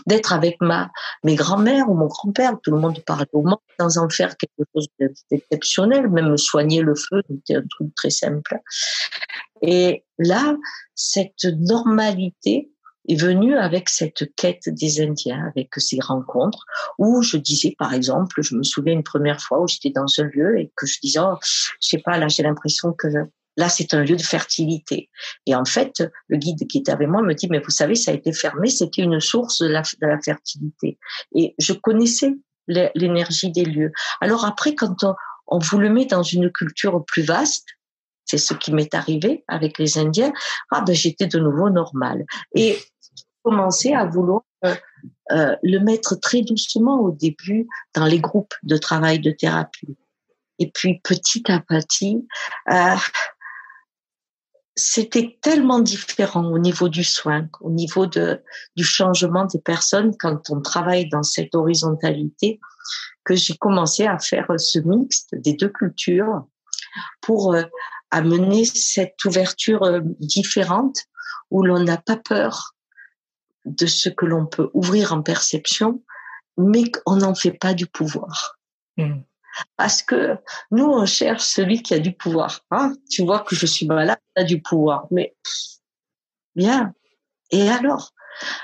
d'être 0.08 0.34
avec 0.34 0.58
ma, 0.62 0.90
mes 1.24 1.36
grands-mères 1.36 1.90
ou 1.90 1.94
mon 1.94 2.08
grand-père, 2.08 2.58
tout 2.64 2.72
le 2.72 2.80
monde 2.80 3.00
parlait 3.06 3.28
au 3.34 3.44
monde, 3.44 3.60
sans 3.80 3.98
en 3.98 4.10
faire 4.10 4.36
quelque 4.38 4.68
chose 4.74 4.88
d'exceptionnel, 5.30 6.10
même 6.10 6.38
soigner 6.38 6.82
le 6.82 6.96
feu, 6.96 7.22
c'était 7.30 7.58
un 7.58 7.68
truc 7.70 7.94
très 7.96 8.10
simple. 8.10 8.60
Et 9.62 10.06
là, 10.18 10.56
cette 10.96 11.44
normalité, 11.44 12.72
est 13.08 13.20
venu 13.20 13.58
avec 13.58 13.90
cette 13.90 14.36
quête 14.36 14.68
des 14.68 15.02
Indiens, 15.02 15.48
avec 15.48 15.70
ces 15.78 16.00
rencontres, 16.02 16.66
où 16.98 17.22
je 17.22 17.38
disais, 17.38 17.76
par 17.78 17.94
exemple, 17.94 18.42
je 18.42 18.56
me 18.56 18.64
souviens 18.64 18.94
une 18.94 19.04
première 19.04 19.42
fois 19.42 19.62
où 19.62 19.68
j'étais 19.68 19.90
dans 19.90 20.06
un 20.20 20.24
lieu 20.24 20.60
et 20.60 20.72
que 20.76 20.86
je 20.86 21.00
disais, 21.02 21.20
oh, 21.20 21.38
je 21.42 21.48
sais 21.80 21.98
pas, 22.00 22.18
là 22.18 22.28
j'ai 22.28 22.44
l'impression 22.44 22.94
que 22.94 23.08
là 23.58 23.70
c'est 23.70 23.94
un 23.94 24.04
lieu 24.04 24.16
de 24.16 24.22
fertilité. 24.22 25.10
Et 25.46 25.56
en 25.56 25.66
fait, 25.66 26.04
le 26.28 26.38
guide 26.38 26.68
qui 26.68 26.80
était 26.80 26.92
avec 26.92 27.08
moi 27.08 27.22
me 27.22 27.34
dit, 27.34 27.48
mais 27.50 27.60
vous 27.60 27.72
savez, 27.72 27.96
ça 27.96 28.12
a 28.12 28.14
été 28.14 28.34
fermé, 28.34 28.70
c'était 28.70 29.02
une 29.02 29.20
source 29.20 29.62
de 29.62 29.68
la, 29.68 29.82
de 29.82 30.08
la 30.08 30.20
fertilité. 30.22 30.98
Et 31.36 31.56
je 31.60 31.74
connaissais 31.74 32.34
l'énergie 32.68 33.52
des 33.52 33.66
lieux. 33.66 33.92
Alors 34.22 34.46
après, 34.46 34.76
quand 34.76 35.04
on, 35.04 35.16
on 35.48 35.60
vous 35.60 35.80
le 35.80 35.90
met 35.90 36.06
dans 36.06 36.24
une 36.24 36.50
culture 36.52 37.04
plus 37.06 37.24
vaste, 37.24 37.66
c'est 38.32 38.38
ce 38.38 38.54
qui 38.54 38.72
m'est 38.72 38.94
arrivé 38.94 39.44
avec 39.50 39.78
les 39.78 39.98
Indiens. 39.98 40.32
Ah 40.72 40.82
ben 40.82 40.96
j'étais 40.96 41.28
de 41.28 41.38
nouveau 41.38 41.70
normal. 41.70 42.26
Et 42.56 42.78
commencé 43.44 43.94
à 43.94 44.06
vouloir 44.06 44.44
euh, 44.64 44.76
euh, 45.32 45.56
le 45.64 45.80
mettre 45.80 46.16
très 46.16 46.42
doucement 46.42 47.02
au 47.02 47.12
début 47.12 47.68
dans 47.94 48.06
les 48.06 48.20
groupes 48.20 48.54
de 48.64 48.78
travail 48.78 49.20
de 49.20 49.32
thérapie. 49.32 49.98
Et 50.60 50.72
puis 50.72 51.02
petit 51.04 51.52
à 51.52 51.60
petit, 51.60 52.26
euh, 52.72 52.96
c'était 54.76 55.38
tellement 55.42 55.80
différent 55.80 56.46
au 56.46 56.60
niveau 56.60 56.88
du 56.88 57.04
soin, 57.04 57.50
au 57.60 57.72
niveau 57.72 58.06
de, 58.06 58.42
du 58.78 58.84
changement 58.86 59.46
des 59.46 59.60
personnes 59.60 60.16
quand 60.18 60.50
on 60.50 60.62
travaille 60.62 61.10
dans 61.10 61.24
cette 61.24 61.54
horizontalité, 61.54 62.60
que 63.26 63.36
j'ai 63.36 63.58
commencé 63.58 64.06
à 64.06 64.18
faire 64.20 64.48
ce 64.58 64.80
mixte 64.80 65.36
des 65.36 65.54
deux 65.54 65.70
cultures 65.70 66.46
pour 67.22 67.56
amener 68.12 68.66
cette 68.66 69.24
ouverture 69.26 69.84
euh, 69.84 70.02
différente 70.20 71.06
où 71.50 71.64
l'on 71.64 71.84
n'a 71.84 71.98
pas 71.98 72.18
peur 72.18 72.76
de 73.66 73.86
ce 73.86 74.10
que 74.10 74.26
l'on 74.26 74.46
peut 74.46 74.70
ouvrir 74.74 75.14
en 75.14 75.22
perception, 75.22 76.04
mais 76.58 76.92
qu'on 76.92 77.18
n'en 77.18 77.36
fait 77.36 77.52
pas 77.52 77.74
du 77.74 77.88
pouvoir. 77.88 78.58
Mmh. 78.98 79.22
Parce 79.78 80.02
que 80.02 80.38
nous, 80.72 80.86
on 80.86 81.06
cherche 81.06 81.44
celui 81.44 81.82
qui 81.82 81.94
a 81.94 82.00
du 82.00 82.14
pouvoir. 82.14 82.62
Hein 82.72 82.96
tu 83.10 83.24
vois 83.24 83.42
que 83.42 83.56
je 83.56 83.66
suis 83.66 83.86
malade, 83.86 84.20
a 84.36 84.44
du 84.44 84.62
pouvoir. 84.62 85.08
Mais 85.12 85.36
bien. 86.56 86.94
Et 87.52 87.70
alors 87.70 88.14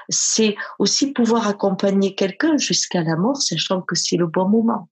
C'est 0.10 0.56
aussi 0.80 1.12
pouvoir 1.12 1.48
accompagner 1.48 2.16
quelqu'un 2.16 2.58
jusqu'à 2.58 3.04
la 3.04 3.16
mort, 3.18 3.38
sachant 3.42 3.82
que 3.82 3.96
c'est 3.96 4.18
le 4.18 4.28
bon 4.28 4.48
moment. 4.48 4.90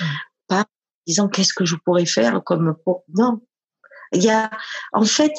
Mmh. 0.00 0.04
Pas 0.46 0.60
en 0.60 0.64
disant 1.06 1.28
qu'est-ce 1.28 1.54
que 1.54 1.64
je 1.64 1.76
pourrais 1.76 2.06
faire 2.06 2.42
comme 2.44 2.76
pour... 2.84 3.04
Non. 3.14 3.40
Il 4.12 4.22
y 4.22 4.30
a, 4.30 4.50
en 4.92 5.04
fait, 5.04 5.32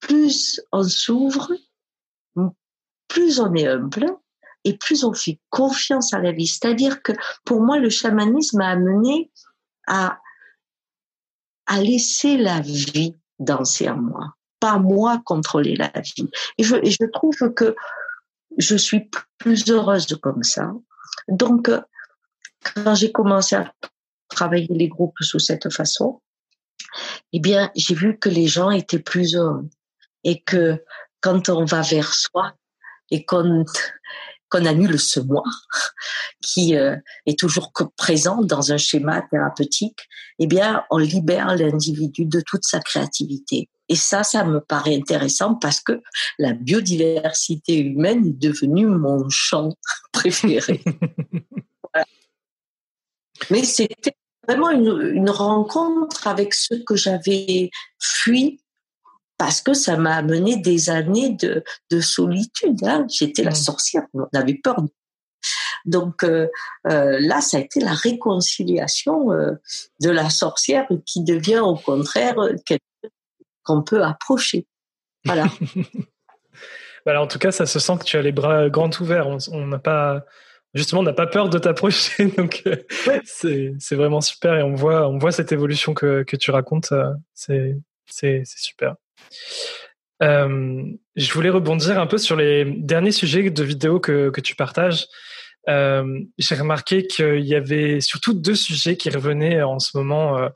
plus 0.00 0.60
on 0.72 0.82
s'ouvre, 0.82 1.52
plus 3.08 3.40
on 3.40 3.54
est 3.54 3.66
humble, 3.66 4.06
et 4.64 4.76
plus 4.76 5.04
on 5.04 5.12
fait 5.12 5.38
confiance 5.50 6.14
à 6.14 6.18
la 6.18 6.32
vie. 6.32 6.46
C'est-à-dire 6.46 7.02
que 7.02 7.12
pour 7.44 7.62
moi, 7.62 7.78
le 7.78 7.90
chamanisme 7.90 8.60
a 8.60 8.70
amené 8.70 9.30
à, 9.86 10.18
à 11.66 11.80
laisser 11.80 12.36
la 12.36 12.60
vie 12.60 13.14
danser 13.38 13.88
en 13.88 13.98
moi, 13.98 14.34
pas 14.60 14.78
moi 14.78 15.20
contrôler 15.24 15.76
la 15.76 15.92
vie. 16.00 16.30
Et 16.58 16.64
je, 16.64 16.76
et 16.76 16.90
je 16.90 17.10
trouve 17.12 17.52
que 17.54 17.76
je 18.56 18.76
suis 18.76 19.10
plus 19.38 19.70
heureuse 19.70 20.06
comme 20.22 20.42
ça. 20.42 20.72
Donc, 21.28 21.70
quand 22.74 22.94
j'ai 22.94 23.12
commencé 23.12 23.56
à 23.56 23.72
travailler 24.28 24.68
les 24.70 24.88
groupes 24.88 25.18
sous 25.20 25.38
cette 25.38 25.70
façon, 25.72 26.22
eh 27.32 27.40
bien, 27.40 27.70
j'ai 27.74 27.94
vu 27.94 28.18
que 28.18 28.28
les 28.28 28.46
gens 28.46 28.70
étaient 28.70 28.98
plus 28.98 29.34
heureux 29.34 29.68
et 30.22 30.42
que 30.42 30.82
quand 31.20 31.48
on 31.48 31.64
va 31.64 31.82
vers 31.82 32.14
soi 32.14 32.54
et 33.10 33.24
qu'on 33.24 33.64
qu'on 34.50 34.66
annule 34.66 35.00
ce 35.00 35.20
moi 35.20 35.42
qui 36.40 36.76
euh, 36.76 36.96
est 37.26 37.38
toujours 37.38 37.72
présent 37.96 38.42
dans 38.42 38.72
un 38.72 38.76
schéma 38.76 39.22
thérapeutique, 39.22 40.06
eh 40.38 40.46
bien, 40.46 40.84
on 40.90 40.98
libère 40.98 41.56
l'individu 41.56 42.26
de 42.26 42.40
toute 42.40 42.62
sa 42.64 42.78
créativité. 42.78 43.68
Et 43.88 43.96
ça, 43.96 44.22
ça 44.22 44.44
me 44.44 44.60
paraît 44.60 44.94
intéressant 44.94 45.56
parce 45.56 45.80
que 45.80 46.00
la 46.38 46.52
biodiversité 46.52 47.78
humaine 47.78 48.26
est 48.26 48.38
devenue 48.38 48.86
mon 48.86 49.28
champ 49.28 49.70
préféré. 50.12 50.80
Mais 53.50 53.64
c'était 53.64 54.16
vraiment 54.46 54.70
une, 54.70 55.12
une, 55.14 55.30
rencontre 55.30 56.26
avec 56.26 56.54
ce 56.54 56.74
que 56.74 56.96
j'avais 56.96 57.70
fui 57.98 58.60
parce 59.38 59.60
que 59.60 59.74
ça 59.74 59.96
m'a 59.96 60.16
amené 60.16 60.56
des 60.56 60.90
années 60.90 61.30
de, 61.30 61.64
de 61.90 62.00
solitude. 62.00 62.84
Hein. 62.84 63.06
J'étais 63.08 63.42
la 63.42 63.50
mmh. 63.50 63.54
sorcière, 63.54 64.02
on 64.14 64.26
avait 64.32 64.54
peur. 64.54 64.76
Donc 65.84 66.22
euh, 66.22 66.48
euh, 66.86 67.18
là, 67.20 67.40
ça 67.40 67.58
a 67.58 67.60
été 67.60 67.80
la 67.80 67.92
réconciliation 67.92 69.32
euh, 69.32 69.52
de 70.00 70.10
la 70.10 70.30
sorcière 70.30 70.86
qui 71.04 71.22
devient 71.22 71.58
au 71.58 71.76
contraire 71.76 72.36
quelqu'un 72.64 73.08
qu'on 73.62 73.82
peut 73.82 74.02
approcher. 74.02 74.66
Voilà. 75.24 75.46
voilà. 77.04 77.22
En 77.22 77.26
tout 77.26 77.38
cas, 77.38 77.52
ça 77.52 77.66
se 77.66 77.78
sent 77.78 77.98
que 77.98 78.04
tu 78.04 78.16
as 78.16 78.22
les 78.22 78.32
bras 78.32 78.68
grands 78.70 78.90
ouverts. 79.00 79.28
On 79.52 79.66
n'a 79.66 79.78
pas 79.78 80.24
justement, 80.74 81.00
on 81.00 81.04
n'a 81.04 81.12
pas 81.12 81.26
peur 81.26 81.48
de 81.48 81.58
t'approcher. 81.58 82.26
Donc, 82.36 82.62
c'est 83.24 83.94
vraiment 83.94 84.20
super 84.20 84.54
et 84.54 84.62
on 84.62 84.74
voit, 84.74 85.08
on 85.08 85.18
voit 85.18 85.32
cette 85.32 85.52
évolution 85.52 85.94
que, 85.94 86.22
que 86.22 86.36
tu 86.36 86.50
racontes. 86.50 86.92
C'est 87.34 88.44
super. 88.44 88.96
Euh, 90.22 90.84
je 91.16 91.32
voulais 91.32 91.50
rebondir 91.50 91.98
un 92.00 92.06
peu 92.06 92.18
sur 92.18 92.36
les 92.36 92.64
derniers 92.64 93.12
sujets 93.12 93.50
de 93.50 93.64
vidéos 93.64 94.00
que, 94.00 94.30
que 94.30 94.40
tu 94.40 94.54
partages. 94.54 95.06
Euh, 95.68 96.20
J'ai 96.38 96.54
remarqué 96.54 97.06
qu'il 97.06 97.44
y 97.44 97.54
avait 97.54 98.00
surtout 98.00 98.34
deux 98.34 98.54
sujets 98.54 98.96
qui 98.96 99.10
revenaient 99.10 99.62
en 99.62 99.78
ce 99.78 99.96
moment, 99.96 100.38
euh, 100.38 100.48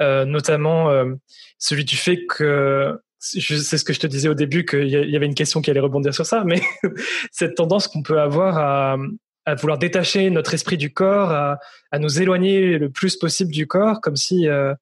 euh 0.00 0.24
notamment 0.24 0.90
euh, 0.90 1.14
celui 1.58 1.84
du 1.84 1.96
fait 1.96 2.26
que 2.26 2.98
c'est 3.18 3.78
ce 3.78 3.84
que 3.84 3.92
je 3.92 4.00
te 4.00 4.06
disais 4.08 4.28
au 4.28 4.34
début 4.34 4.64
qu'il 4.64 4.88
y 4.88 5.16
avait 5.16 5.26
une 5.26 5.34
question 5.36 5.62
qui 5.62 5.70
allait 5.70 5.78
rebondir 5.78 6.12
sur 6.12 6.26
ça, 6.26 6.42
mais 6.44 6.60
cette 7.30 7.54
tendance 7.54 7.86
qu'on 7.86 8.02
peut 8.02 8.20
avoir 8.20 8.58
à, 8.58 8.96
à, 9.44 9.54
vouloir 9.54 9.78
détacher 9.78 10.30
notre 10.30 10.54
esprit 10.54 10.76
du 10.76 10.92
corps, 10.92 11.30
à, 11.30 11.58
à, 11.90 11.98
nous 11.98 12.20
éloigner 12.20 12.78
le 12.78 12.90
plus 12.90 13.16
possible 13.16 13.52
du 13.52 13.66
corps, 13.66 14.00
comme 14.00 14.16
si 14.16 14.48
euh, 14.48 14.74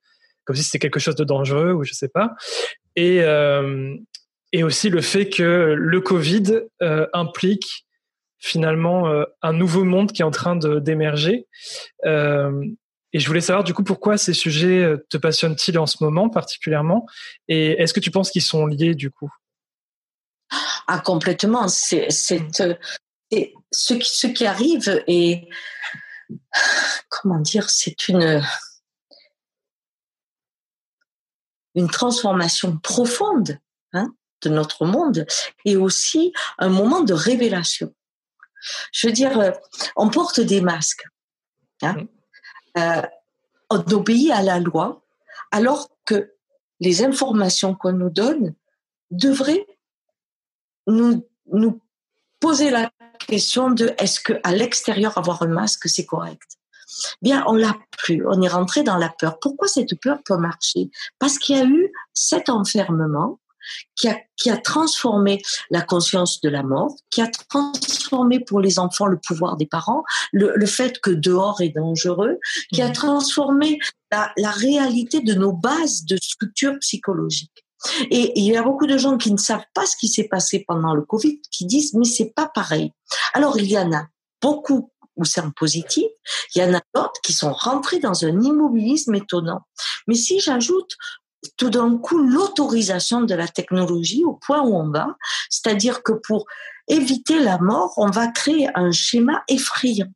comme 0.45 0.57
si 0.57 0.65
c'était 0.65 0.79
quelque 0.79 1.01
chose 1.01 1.17
de 1.17 1.25
dangereux 1.25 1.73
ou 1.73 1.85
je 1.85 1.93
sais 1.93 2.09
pas. 2.09 2.35
Et, 2.97 3.23
euh, 3.23 3.95
et 4.53 4.65
aussi 4.65 4.91
le 4.91 5.01
fait 5.01 5.29
que 5.29 5.75
le 5.79 6.01
Covid 6.01 6.63
euh, 6.83 7.07
implique 7.13 7.87
finalement 8.39 9.07
un 9.43 9.53
nouveau 9.53 9.85
monde 9.85 10.13
qui 10.13 10.23
est 10.23 10.25
en 10.25 10.31
train 10.31 10.57
d'émerger. 10.57 11.47
et 12.07 13.19
je 13.19 13.27
voulais 13.27 13.43
savoir 13.43 13.65
du 13.65 13.75
coup 13.75 13.85
pourquoi 13.85 14.17
ces 14.17 14.33
sujets 14.33 14.95
te 15.11 15.19
passionnent-ils 15.19 15.79
en 15.79 15.85
ce 15.85 16.03
moment 16.03 16.31
particulièrement? 16.31 17.07
Et 17.49 17.73
est-ce 17.73 17.93
que 17.93 18.01
tu 18.01 18.11
penses 18.11 18.31
qu'ils 18.31 18.41
sont 18.41 18.65
liés 18.65 18.95
du 18.95 19.11
coup? 19.11 19.31
Ah 20.87 20.99
complètement. 20.99 21.69
C'est 21.69 22.09
ce 23.71 23.95
qui, 23.95 24.11
ce 24.11 24.27
qui 24.27 24.47
arrive 24.47 25.03
et 25.07 25.49
comment 27.09 27.41
dire, 27.41 27.71
c'est 27.71 28.09
une 28.09 28.43
une 31.75 31.89
transformation 31.89 32.79
profonde 32.79 33.59
hein, 33.93 34.13
de 34.43 34.51
notre 34.51 34.85
monde 34.87 35.27
et 35.65 35.77
aussi 35.77 36.33
un 36.59 36.69
moment 36.69 37.01
de 37.01 37.15
révélation. 37.15 37.95
Je 38.93 39.07
veux 39.07 39.13
dire, 39.13 39.53
on 39.97 40.11
porte 40.11 40.41
des 40.41 40.61
masques, 40.61 41.07
hein, 41.83 41.97
euh, 42.77 43.03
on 43.71 43.79
obéit 43.93 44.33
à 44.33 44.43
la 44.43 44.59
loi, 44.59 45.03
alors 45.51 45.91
que 46.05 46.35
les 46.81 47.03
informations 47.05 47.75
qu'on 47.75 47.93
nous 47.93 48.11
donne 48.11 48.55
devraient 49.11 49.67
nous, 50.87 51.27
nous 51.47 51.81
poser 52.41 52.71
la 52.71 52.91
question 53.31 53.71
de 53.71 53.93
est-ce 53.99 54.21
que 54.21 54.35
à 54.43 54.53
l'extérieur 54.53 55.17
avoir 55.17 55.43
un 55.43 55.49
masque 55.49 55.89
c'est 55.89 56.05
correct? 56.05 56.49
Bien, 57.23 57.45
on 57.47 57.55
l'a 57.55 57.77
plus. 57.99 58.27
On 58.27 58.43
est 58.43 58.49
rentré 58.49 58.83
dans 58.83 58.97
la 58.97 59.09
peur. 59.09 59.39
Pourquoi 59.41 59.69
cette 59.69 59.99
peur 60.01 60.19
peut 60.25 60.37
marcher? 60.37 60.91
Parce 61.19 61.39
qu'il 61.39 61.57
y 61.57 61.61
a 61.61 61.65
eu 61.65 61.93
cet 62.13 62.49
enfermement 62.49 63.41
qui 63.95 64.09
a, 64.09 64.19
qui 64.37 64.51
a 64.51 64.57
transformé 64.57 65.41
la 65.71 65.83
conscience 65.83 66.41
de 66.41 66.49
la 66.49 66.63
mort, 66.63 66.97
qui 67.11 67.21
a 67.23 67.29
transformé 67.49 68.41
pour 68.41 68.61
les 68.61 68.79
enfants 68.79 69.07
le 69.07 69.19
pouvoir 69.19 69.57
des 69.57 69.67
parents, 69.67 70.03
le, 70.33 70.53
le 70.57 70.67
fait 70.67 70.99
que 71.01 71.11
dehors 71.11 71.61
est 71.61 71.75
dangereux, 71.77 72.39
qui 72.73 72.83
a 72.83 72.89
mmh. 72.89 72.93
transformé 72.93 73.79
la, 74.11 74.33
la 74.37 74.51
réalité 74.51 75.21
de 75.21 75.35
nos 75.35 75.53
bases 75.53 76.05
de 76.05 76.17
structure 76.17 76.77
psychologique. 76.81 77.65
Et 78.11 78.39
il 78.39 78.45
y 78.45 78.57
a 78.57 78.63
beaucoup 78.63 78.87
de 78.87 78.99
gens 78.99 79.17
qui 79.17 79.33
ne 79.33 79.39
savent 79.39 79.65
pas 79.75 79.87
ce 79.87 79.97
qui 79.97 80.09
s'est 80.09 80.29
passé 80.29 80.65
pendant 80.67 80.95
le 80.95 81.03
Covid, 81.03 81.41
qui 81.51 81.67
disent 81.67 81.95
mais 81.95 82.05
c'est 82.05 82.33
pas 82.35 82.49
pareil. 82.49 82.93
Alors 83.35 83.59
il 83.59 83.67
y 83.67 83.79
en 83.79 83.93
a 83.93 84.07
beaucoup 84.43 84.91
où 85.17 85.25
c'est 85.25 85.41
en 85.41 85.51
positif. 85.51 86.07
Il 86.55 86.63
y 86.63 86.65
en 86.65 86.75
a 86.75 86.81
d'autres 86.95 87.21
qui 87.23 87.33
sont 87.33 87.53
rentrés 87.53 87.99
dans 87.99 88.25
un 88.25 88.41
immobilisme 88.41 89.15
étonnant. 89.15 89.63
Mais 90.07 90.15
si 90.15 90.41
j'ajoute 90.41 90.97
tout 91.57 91.71
d'un 91.71 91.97
coup 91.99 92.19
l'autorisation 92.19 93.23
de 93.23 93.35
la 93.35 93.49
technologie 93.49 94.25
au 94.25 94.35
point 94.35 94.63
où 94.63 94.77
on 94.77 94.91
va, 94.91 95.17
c'est-à-dire 95.49 96.03
que 96.03 96.13
pour 96.13 96.47
éviter 96.89 97.39
la 97.39 97.59
mort, 97.59 97.95
on 97.97 98.11
va 98.11 98.29
créer 98.29 98.69
un 98.75 98.91
schéma 98.91 99.43
effrayant. 99.49 100.11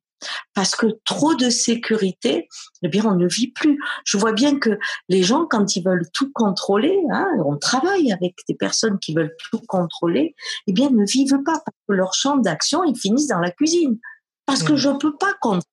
Parce 0.54 0.74
que 0.76 0.86
trop 1.04 1.34
de 1.34 1.50
sécurité, 1.50 2.48
eh 2.82 2.88
bien, 2.88 3.04
on 3.04 3.14
ne 3.14 3.28
vit 3.28 3.52
plus. 3.52 3.78
Je 4.04 4.16
vois 4.16 4.32
bien 4.32 4.58
que 4.58 4.78
les 5.08 5.22
gens, 5.22 5.46
quand 5.46 5.76
ils 5.76 5.84
veulent 5.84 6.08
tout 6.12 6.30
contrôler, 6.32 6.98
hein, 7.10 7.26
on 7.44 7.56
travaille 7.56 8.12
avec 8.12 8.34
des 8.48 8.54
personnes 8.54 8.98
qui 8.98 9.14
veulent 9.14 9.34
tout 9.50 9.60
contrôler, 9.66 10.34
eh 10.66 10.72
bien, 10.72 10.90
ne 10.90 11.04
vivent 11.04 11.42
pas 11.44 11.60
parce 11.64 11.78
que 11.88 11.94
leur 11.94 12.14
champ 12.14 12.36
d'action, 12.36 12.84
ils 12.84 12.98
finissent 12.98 13.28
dans 13.28 13.40
la 13.40 13.50
cuisine 13.50 13.98
parce 14.46 14.62
que 14.62 14.74
mmh. 14.74 14.76
je 14.76 14.88
ne 14.90 14.98
peux 14.98 15.16
pas 15.16 15.34
compter. 15.40 15.66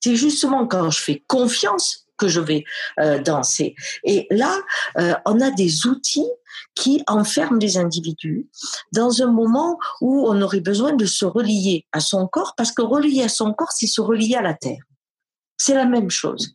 C'est 0.00 0.16
justement 0.16 0.66
quand 0.66 0.90
je 0.90 1.00
fais 1.00 1.24
confiance 1.28 2.06
que 2.18 2.28
je 2.28 2.40
vais 2.40 2.64
euh, 3.00 3.18
danser. 3.18 3.74
Et 4.04 4.26
là, 4.30 4.58
euh, 4.98 5.14
on 5.26 5.40
a 5.40 5.50
des 5.50 5.86
outils 5.86 6.30
qui 6.74 7.02
enferment 7.06 7.58
les 7.58 7.78
individus 7.78 8.48
dans 8.92 9.22
un 9.22 9.30
moment 9.30 9.78
où 10.00 10.26
on 10.28 10.40
aurait 10.42 10.60
besoin 10.60 10.92
de 10.92 11.06
se 11.06 11.24
relier 11.24 11.86
à 11.92 12.00
son 12.00 12.26
corps, 12.26 12.54
parce 12.56 12.72
que 12.72 12.82
relier 12.82 13.22
à 13.22 13.28
son 13.28 13.52
corps, 13.52 13.72
c'est 13.72 13.86
se 13.86 14.00
relier 14.00 14.34
à 14.34 14.42
la 14.42 14.54
terre. 14.54 14.82
C'est 15.56 15.74
la 15.74 15.86
même 15.86 16.10
chose. 16.10 16.54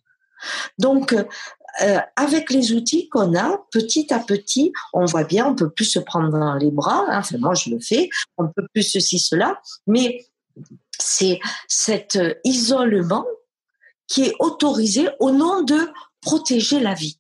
Donc, 0.78 1.14
euh, 1.14 2.00
avec 2.16 2.50
les 2.52 2.74
outils 2.74 3.10
qu'on 3.10 3.36
a, 3.36 3.60
petit 3.72 4.14
à 4.14 4.20
petit, 4.20 4.72
on 4.94 5.06
voit 5.06 5.24
bien, 5.24 5.48
on 5.48 5.56
peut 5.56 5.70
plus 5.70 5.86
se 5.86 6.00
prendre 6.00 6.30
dans 6.32 6.56
les 6.56 6.72
bras. 6.72 7.06
Hein, 7.10 7.20
enfin, 7.20 7.38
moi, 7.40 7.54
je 7.54 7.70
le 7.72 7.80
fais. 7.80 8.10
On 8.38 8.48
peut 8.48 8.68
plus 8.74 8.84
ceci, 8.84 9.20
cela. 9.20 9.60
Mais 9.86 10.26
c'est 11.00 11.40
cet 11.68 12.18
isolement 12.44 13.26
qui 14.08 14.24
est 14.24 14.36
autorisé 14.40 15.10
au 15.20 15.32
nom 15.32 15.62
de 15.62 15.90
protéger 16.22 16.80
la 16.80 16.94
vie. 16.94 17.20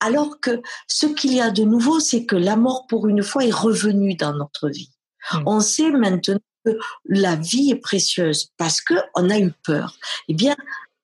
Alors 0.00 0.38
que 0.40 0.62
ce 0.86 1.06
qu'il 1.06 1.34
y 1.34 1.40
a 1.40 1.50
de 1.50 1.64
nouveau, 1.64 1.98
c'est 2.00 2.24
que 2.24 2.36
la 2.36 2.56
mort, 2.56 2.86
pour 2.86 3.08
une 3.08 3.22
fois, 3.22 3.44
est 3.44 3.52
revenue 3.52 4.14
dans 4.14 4.32
notre 4.32 4.68
vie. 4.68 4.90
Hmm. 5.32 5.42
On 5.46 5.60
sait 5.60 5.90
maintenant 5.90 6.38
que 6.64 6.78
la 7.06 7.34
vie 7.34 7.70
est 7.70 7.80
précieuse 7.80 8.50
parce 8.56 8.80
que 8.80 8.94
on 9.14 9.28
a 9.30 9.38
eu 9.38 9.52
peur. 9.64 9.96
Eh 10.28 10.34
bien, 10.34 10.56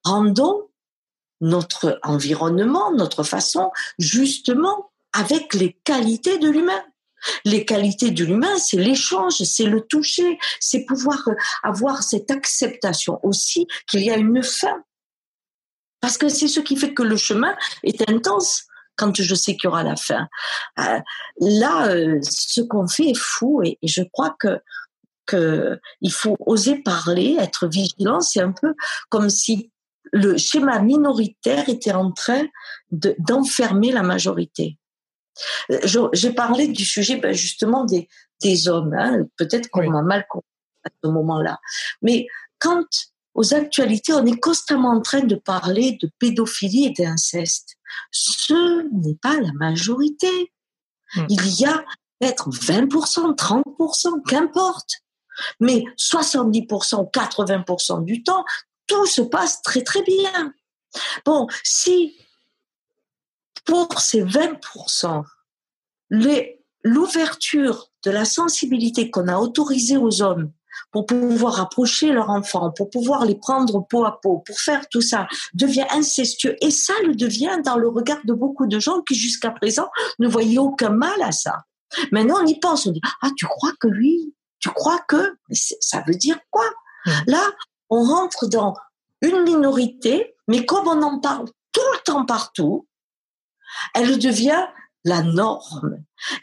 rendons 0.04 0.68
notre 1.40 1.98
environnement, 2.02 2.92
notre 2.92 3.22
façon, 3.24 3.70
justement 3.98 4.92
avec 5.12 5.54
les 5.54 5.72
qualités 5.84 6.38
de 6.38 6.48
l'humain. 6.48 6.82
Les 7.44 7.64
qualités 7.64 8.10
de 8.10 8.24
l'humain, 8.24 8.58
c'est 8.58 8.76
l'échange, 8.76 9.34
c'est 9.34 9.64
le 9.64 9.82
toucher, 9.82 10.38
c'est 10.60 10.84
pouvoir 10.84 11.22
avoir 11.62 12.02
cette 12.02 12.30
acceptation 12.30 13.20
aussi 13.22 13.66
qu'il 13.88 14.02
y 14.02 14.10
a 14.10 14.16
une 14.16 14.42
fin. 14.42 14.82
Parce 16.00 16.18
que 16.18 16.28
c'est 16.28 16.48
ce 16.48 16.60
qui 16.60 16.76
fait 16.76 16.92
que 16.92 17.02
le 17.02 17.16
chemin 17.16 17.56
est 17.82 18.08
intense 18.10 18.64
quand 18.96 19.14
je 19.20 19.34
sais 19.34 19.56
qu'il 19.56 19.64
y 19.64 19.66
aura 19.68 19.82
la 19.82 19.96
fin. 19.96 20.28
Euh, 20.78 21.00
là, 21.40 21.88
euh, 21.88 22.18
ce 22.22 22.60
qu'on 22.60 22.86
fait 22.86 23.10
est 23.10 23.18
fou 23.18 23.62
et, 23.64 23.78
je 23.82 24.02
crois 24.12 24.36
que 24.38 24.60
faut 26.10 26.36
oser 26.40 26.76
parler, 26.76 27.36
être 27.40 27.66
vigilant. 27.66 28.20
C'est 28.20 28.42
un 28.42 28.52
peu 28.52 28.74
comme 29.08 29.30
si 29.30 29.72
le 30.12 30.36
schéma 30.36 30.78
minoritaire 30.80 31.68
était 31.68 31.92
en 31.92 32.12
train 32.12 32.44
d'enfermer 32.90 33.90
la 33.90 34.02
majorité. 34.02 34.78
Euh, 35.70 36.08
j'ai 36.12 36.32
parlé 36.32 36.68
du 36.68 36.84
sujet 36.84 37.16
ben, 37.16 37.32
justement 37.32 37.84
des, 37.84 38.08
des 38.42 38.68
hommes. 38.68 38.94
Hein. 38.94 39.24
Peut-être 39.36 39.68
qu'on 39.70 39.90
m'a 39.90 40.02
mal 40.02 40.26
compris 40.28 40.48
à 40.84 40.90
ce 41.02 41.10
moment-là. 41.10 41.58
Mais 42.02 42.26
quand 42.58 42.84
aux 43.34 43.52
actualités, 43.52 44.12
on 44.12 44.24
est 44.26 44.38
constamment 44.38 44.90
en 44.90 45.00
train 45.00 45.22
de 45.22 45.34
parler 45.34 45.98
de 46.00 46.08
pédophilie 46.18 46.86
et 46.86 46.90
d'inceste. 46.90 47.76
Ce 48.12 48.82
n'est 48.92 49.16
pas 49.16 49.40
la 49.40 49.52
majorité. 49.54 50.52
Hmm. 51.16 51.26
Il 51.28 51.60
y 51.60 51.64
a 51.64 51.84
peut-être 52.20 52.50
20%, 52.50 53.34
30%, 53.34 54.22
qu'importe. 54.28 54.90
Mais 55.58 55.84
70%, 55.98 57.10
80% 57.10 58.04
du 58.04 58.22
temps, 58.22 58.44
tout 58.86 59.06
se 59.06 59.20
passe 59.20 59.62
très 59.62 59.82
très 59.82 60.02
bien. 60.02 60.54
Bon, 61.24 61.48
si 61.64 62.16
pour 63.64 64.00
ces 64.00 64.22
20%, 64.22 65.24
l'ouverture 66.84 67.90
de 68.04 68.10
la 68.10 68.24
sensibilité 68.24 69.10
qu'on 69.10 69.28
a 69.28 69.38
autorisée 69.38 69.96
aux 69.96 70.22
hommes 70.22 70.52
pour 70.90 71.06
pouvoir 71.06 71.60
approcher 71.60 72.12
leurs 72.12 72.30
enfants, 72.30 72.70
pour 72.70 72.90
pouvoir 72.90 73.24
les 73.24 73.34
prendre 73.36 73.86
peau 73.88 74.04
à 74.04 74.20
peau, 74.20 74.42
pour 74.46 74.58
faire 74.60 74.88
tout 74.88 75.00
ça, 75.00 75.26
devient 75.52 75.86
incestueux. 75.90 76.56
Et 76.60 76.70
ça 76.70 76.92
le 77.06 77.14
devient 77.14 77.58
dans 77.64 77.76
le 77.76 77.88
regard 77.88 78.20
de 78.24 78.32
beaucoup 78.32 78.66
de 78.66 78.78
gens 78.78 79.00
qui 79.02 79.14
jusqu'à 79.14 79.50
présent 79.50 79.88
ne 80.18 80.28
voyaient 80.28 80.58
aucun 80.58 80.90
mal 80.90 81.22
à 81.22 81.32
ça. 81.32 81.64
Maintenant, 82.12 82.36
on 82.42 82.46
y 82.46 82.58
pense, 82.58 82.86
on 82.86 82.92
dit, 82.92 83.00
ah, 83.22 83.30
tu 83.36 83.46
crois 83.46 83.72
que 83.80 83.88
lui, 83.88 84.34
tu 84.58 84.68
crois 84.70 85.00
que, 85.08 85.36
ça 85.50 86.02
veut 86.06 86.14
dire 86.14 86.38
quoi? 86.50 86.64
Mmh. 87.06 87.10
Là, 87.28 87.42
on 87.90 88.02
rentre 88.02 88.46
dans 88.46 88.74
une 89.20 89.42
minorité, 89.42 90.34
mais 90.48 90.64
comme 90.64 90.88
on 90.88 91.02
en 91.02 91.20
parle 91.20 91.46
tout 91.72 91.82
le 91.92 91.98
temps 92.04 92.24
partout, 92.24 92.86
elle 93.94 94.18
devient 94.18 94.66
la 95.04 95.22
norme. 95.22 96.02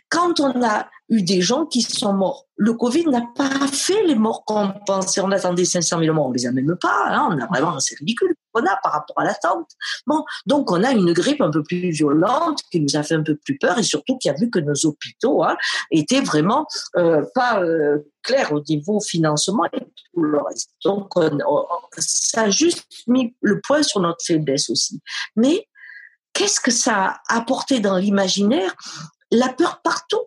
Quand 0.10 0.40
on 0.40 0.64
a 0.64 0.88
eu 1.10 1.24
des 1.24 1.42
gens 1.42 1.66
qui 1.66 1.82
sont 1.82 2.14
morts, 2.14 2.46
le 2.58 2.74
Covid 2.74 3.06
n'a 3.08 3.24
pas 3.36 3.68
fait 3.68 4.04
les 4.04 4.14
morts 4.14 4.46
qu'on 4.46 4.72
pensait. 4.86 5.20
On 5.22 5.32
attendait 5.32 5.66
500 5.66 6.00
000 6.00 6.14
morts, 6.14 6.28
on 6.28 6.32
les 6.32 6.46
a 6.46 6.52
même 6.52 6.78
pas. 6.80 7.08
Hein. 7.08 7.30
on 7.32 7.42
a 7.42 7.48
vraiment, 7.48 7.80
c'est 7.80 7.98
ridicule 7.98 8.36
qu'on 8.52 8.64
a 8.66 8.78
par 8.84 8.94
rapport 8.94 9.20
à 9.20 9.24
l'attente. 9.24 9.72
Bon, 10.06 10.24
donc 10.46 10.72
on 10.72 10.84
a 10.84 10.92
une 10.92 11.12
grippe 11.12 11.42
un 11.42 11.50
peu 11.50 11.64
plus 11.64 11.90
violente 11.90 12.60
qui 12.72 12.80
nous 12.80 12.96
a 12.96 13.02
fait 13.02 13.16
un 13.16 13.24
peu 13.24 13.36
plus 13.36 13.58
peur 13.58 13.80
et 13.80 13.84
surtout 13.84 14.18
qui 14.20 14.30
a 14.30 14.34
vu 14.34 14.52
que 14.52 14.60
nos 14.60 14.86
hôpitaux 14.86 15.44
hein, 15.44 15.58
étaient 15.90 16.22
vraiment 16.22 16.68
euh, 16.98 17.26
pas 17.34 17.62
euh, 17.64 17.98
clairs 18.22 18.54
au 18.54 18.62
niveau 18.62 19.00
financement 19.00 19.66
et 19.74 19.80
tout 19.80 20.22
le 20.22 20.40
reste. 20.40 20.70
Donc 20.86 21.14
ça 21.98 22.44
a 22.44 22.50
juste 22.52 22.86
mis 23.08 23.36
le 23.42 23.60
point 23.60 23.82
sur 23.82 24.02
notre 24.02 24.24
faiblesse 24.24 24.70
aussi. 24.70 25.02
Mais 25.36 25.68
qu'est-ce 26.34 26.60
que 26.60 26.72
ça 26.72 27.22
a 27.28 27.38
apporté 27.38 27.80
dans 27.80 27.98
l'imaginaire? 27.98 28.76
La 29.32 29.50
peur 29.50 29.82
partout. 29.82 30.22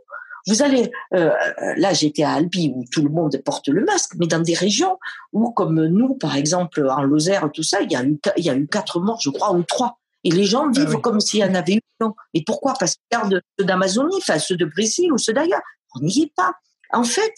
Vous 0.47 0.63
allez, 0.63 0.91
euh, 1.15 1.33
là 1.77 1.95
j'étais 1.95 2.23
à 2.23 2.33
Albi 2.33 2.71
où 2.75 2.85
tout 2.93 3.03
le 3.03 3.09
monde 3.09 3.35
porte 3.45 3.69
le 3.69 3.83
masque, 3.85 4.13
mais 4.19 4.27
dans 4.27 4.41
des 4.41 4.55
régions 4.55 4.99
où, 5.33 5.51
comme 5.53 5.87
nous, 5.87 6.15
par 6.17 6.37
exemple 6.37 6.87
en 6.87 7.03
Lozère, 7.03 7.51
tout 7.53 7.63
ça, 7.63 7.81
il 7.81 7.91
y 7.91 7.97
a 7.97 8.05
eu, 8.05 8.19
il 8.37 8.45
y 8.45 8.51
a 8.51 8.55
eu 8.55 8.67
quatre 8.67 9.01
morts, 9.01 9.21
je 9.21 9.31
crois, 9.31 9.53
ou 9.53 9.63
trois. 9.63 9.99
Et 10.23 10.31
les 10.31 10.45
gens 10.45 10.67
ah 10.69 10.79
vivent 10.79 11.01
comme 11.01 11.21
s'il 11.21 11.41
y 11.41 11.45
en 11.45 11.55
avait 11.55 11.77
eu. 11.77 11.81
Non. 12.01 12.15
Et 12.35 12.43
pourquoi? 12.45 12.75
Parce 12.79 12.95
qu'ils 12.95 13.17
regardent 13.17 13.41
ceux 13.59 13.65
d'Amazonie, 13.65 14.17
enfin 14.19 14.39
ceux 14.39 14.57
de 14.57 14.65
Brésil 14.65 15.13
ou 15.13 15.19
ceux 15.19 15.33
d'ailleurs. 15.33 15.63
On 15.95 16.01
n'y 16.01 16.23
est 16.23 16.33
pas. 16.35 16.53
En 16.93 17.05
fait, 17.05 17.33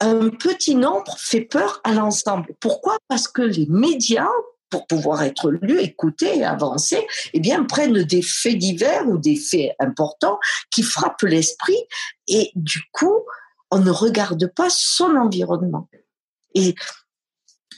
un 0.00 0.28
petit 0.28 0.74
nombre 0.74 1.16
fait 1.18 1.42
peur 1.42 1.80
à 1.84 1.92
l'ensemble. 1.92 2.54
Pourquoi? 2.60 2.96
Parce 3.08 3.28
que 3.28 3.42
les 3.42 3.66
médias 3.66 4.28
pour 4.70 4.86
pouvoir 4.86 5.22
être 5.22 5.50
lus, 5.50 5.80
écoutés 5.80 6.38
et 6.38 6.44
avancer, 6.44 7.06
eh 7.32 7.40
bien, 7.40 7.64
prennent 7.64 8.02
des 8.02 8.22
faits 8.22 8.58
divers 8.58 9.06
ou 9.08 9.18
des 9.18 9.36
faits 9.36 9.72
importants 9.78 10.38
qui 10.70 10.82
frappent 10.82 11.22
l'esprit 11.22 11.78
et 12.28 12.50
du 12.54 12.82
coup, 12.92 13.22
on 13.70 13.78
ne 13.78 13.90
regarde 13.90 14.46
pas 14.54 14.68
son 14.70 15.16
environnement. 15.16 15.88
Et 16.54 16.74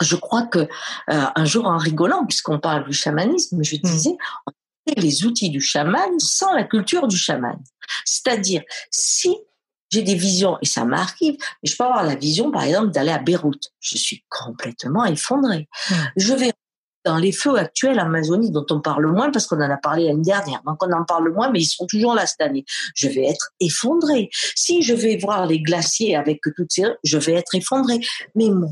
je 0.00 0.16
crois 0.16 0.46
que 0.46 0.60
euh, 0.60 0.66
un 1.06 1.44
jour, 1.44 1.66
en 1.66 1.78
rigolant, 1.78 2.24
puisqu'on 2.24 2.60
parle 2.60 2.86
du 2.86 2.92
chamanisme, 2.92 3.62
je 3.62 3.76
hmm. 3.76 3.80
disais, 3.82 4.16
on 4.46 4.52
les 4.96 5.26
outils 5.26 5.50
du 5.50 5.60
chaman 5.60 6.18
sans 6.18 6.54
la 6.54 6.64
culture 6.64 7.08
du 7.08 7.16
chaman. 7.16 7.58
C'est-à-dire, 8.04 8.62
si 8.90 9.36
j'ai 9.90 10.02
des 10.02 10.14
visions, 10.14 10.58
et 10.62 10.66
ça 10.66 10.84
m'arrive, 10.84 11.36
je 11.62 11.76
peux 11.76 11.84
avoir 11.84 12.04
la 12.04 12.14
vision, 12.14 12.50
par 12.50 12.62
exemple, 12.62 12.90
d'aller 12.90 13.10
à 13.10 13.18
Beyrouth. 13.18 13.72
Je 13.80 13.96
suis 13.96 14.24
complètement 14.28 15.04
effondrée. 15.04 15.68
Hmm. 15.90 15.94
Je 16.16 16.34
vais 16.34 16.52
dans 17.08 17.16
les 17.16 17.32
feux 17.32 17.56
actuels 17.56 17.98
en 17.98 18.04
Amazonie 18.04 18.50
dont 18.50 18.66
on 18.70 18.82
parle 18.82 19.06
moins 19.06 19.30
parce 19.30 19.46
qu'on 19.46 19.62
en 19.62 19.70
a 19.70 19.78
parlé 19.78 20.04
l'année 20.04 20.20
dernière. 20.20 20.60
Donc 20.66 20.76
on 20.82 20.92
en 20.92 21.04
parle 21.04 21.32
moins, 21.32 21.50
mais 21.50 21.60
ils 21.60 21.66
sont 21.66 21.86
toujours 21.86 22.14
là 22.14 22.26
cette 22.26 22.42
année. 22.42 22.66
Je 22.94 23.08
vais 23.08 23.24
être 23.24 23.52
effondrée. 23.60 24.28
Si 24.54 24.82
je 24.82 24.92
vais 24.92 25.16
voir 25.16 25.46
les 25.46 25.62
glaciers 25.62 26.16
avec 26.16 26.42
toutes 26.42 26.70
ces, 26.70 26.84
je 27.04 27.16
vais 27.16 27.32
être 27.32 27.54
effondrée. 27.54 28.00
Mais 28.34 28.50
moi, 28.50 28.68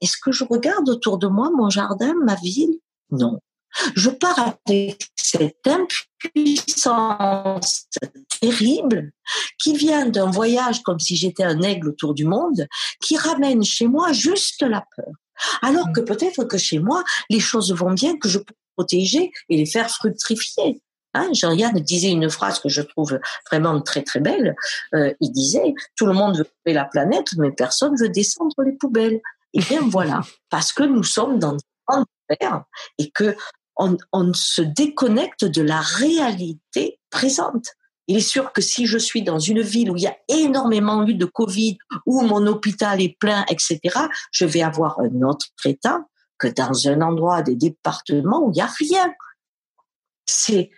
est-ce 0.00 0.16
que 0.16 0.32
je 0.32 0.44
regarde 0.44 0.88
autour 0.88 1.18
de 1.18 1.26
moi 1.26 1.50
mon 1.54 1.68
jardin, 1.68 2.14
ma 2.24 2.36
ville? 2.36 2.78
Non. 3.10 3.38
Je 3.94 4.08
pars 4.08 4.56
avec 4.66 5.10
cette 5.14 5.66
impuissance 5.66 6.30
terrible 8.40 9.12
qui 9.58 9.76
vient 9.76 10.06
d'un 10.06 10.30
voyage 10.30 10.82
comme 10.84 11.00
si 11.00 11.16
j'étais 11.16 11.44
un 11.44 11.60
aigle 11.60 11.90
autour 11.90 12.14
du 12.14 12.24
monde, 12.24 12.66
qui 13.02 13.18
ramène 13.18 13.62
chez 13.62 13.88
moi 13.88 14.10
juste 14.12 14.62
la 14.62 14.86
peur. 14.96 15.12
Alors 15.62 15.92
que 15.94 16.00
mm. 16.00 16.04
peut-être 16.04 16.44
que 16.44 16.58
chez 16.58 16.78
moi, 16.78 17.02
les 17.30 17.40
choses 17.40 17.72
vont 17.72 17.92
bien, 17.92 18.16
que 18.16 18.28
je 18.28 18.38
peux 18.38 18.54
protéger 18.76 19.30
et 19.48 19.56
les 19.56 19.66
faire 19.66 19.90
fructifier. 19.90 20.80
Hein, 21.14 21.28
Jean-Yann 21.32 21.78
disait 21.80 22.10
une 22.10 22.28
phrase 22.28 22.58
que 22.58 22.68
je 22.68 22.82
trouve 22.82 23.20
vraiment 23.48 23.80
très 23.80 24.02
très 24.02 24.20
belle. 24.20 24.56
Euh, 24.94 25.12
il 25.20 25.30
disait 25.30 25.74
tout 25.96 26.06
le 26.06 26.12
monde 26.12 26.38
veut 26.38 26.44
sauver 26.44 26.74
la 26.74 26.84
planète, 26.86 27.28
mais 27.38 27.52
personne 27.52 27.94
veut 27.96 28.08
descendre 28.08 28.54
les 28.64 28.72
poubelles. 28.72 29.20
Et 29.52 29.60
bien 29.60 29.82
voilà, 29.82 30.22
parce 30.50 30.72
que 30.72 30.82
nous 30.82 31.04
sommes 31.04 31.38
dans 31.38 31.52
une 31.52 31.58
grande 31.86 32.06
et 32.98 33.10
que 33.10 33.36
on, 33.76 33.96
on 34.12 34.32
se 34.32 34.62
déconnecte 34.62 35.44
de 35.44 35.62
la 35.62 35.80
réalité 35.80 36.98
présente. 37.10 37.66
Il 38.06 38.16
est 38.16 38.20
sûr 38.20 38.52
que 38.52 38.60
si 38.60 38.86
je 38.86 38.98
suis 38.98 39.22
dans 39.22 39.38
une 39.38 39.62
ville 39.62 39.90
où 39.90 39.96
il 39.96 40.02
y 40.02 40.06
a 40.06 40.16
énormément 40.28 41.06
eu 41.06 41.14
de 41.14 41.24
Covid, 41.24 41.78
où 42.06 42.22
mon 42.22 42.46
hôpital 42.46 43.00
est 43.00 43.16
plein, 43.18 43.44
etc., 43.48 43.80
je 44.30 44.44
vais 44.44 44.62
avoir 44.62 45.00
un 45.00 45.22
autre 45.22 45.46
état 45.64 46.04
que 46.38 46.48
dans 46.48 46.88
un 46.88 47.00
endroit 47.00 47.42
des 47.42 47.56
départements 47.56 48.44
où 48.44 48.50
il 48.50 48.56
n'y 48.56 48.60
a 48.60 48.66
rien. 48.66 49.14
C'est 50.26 50.70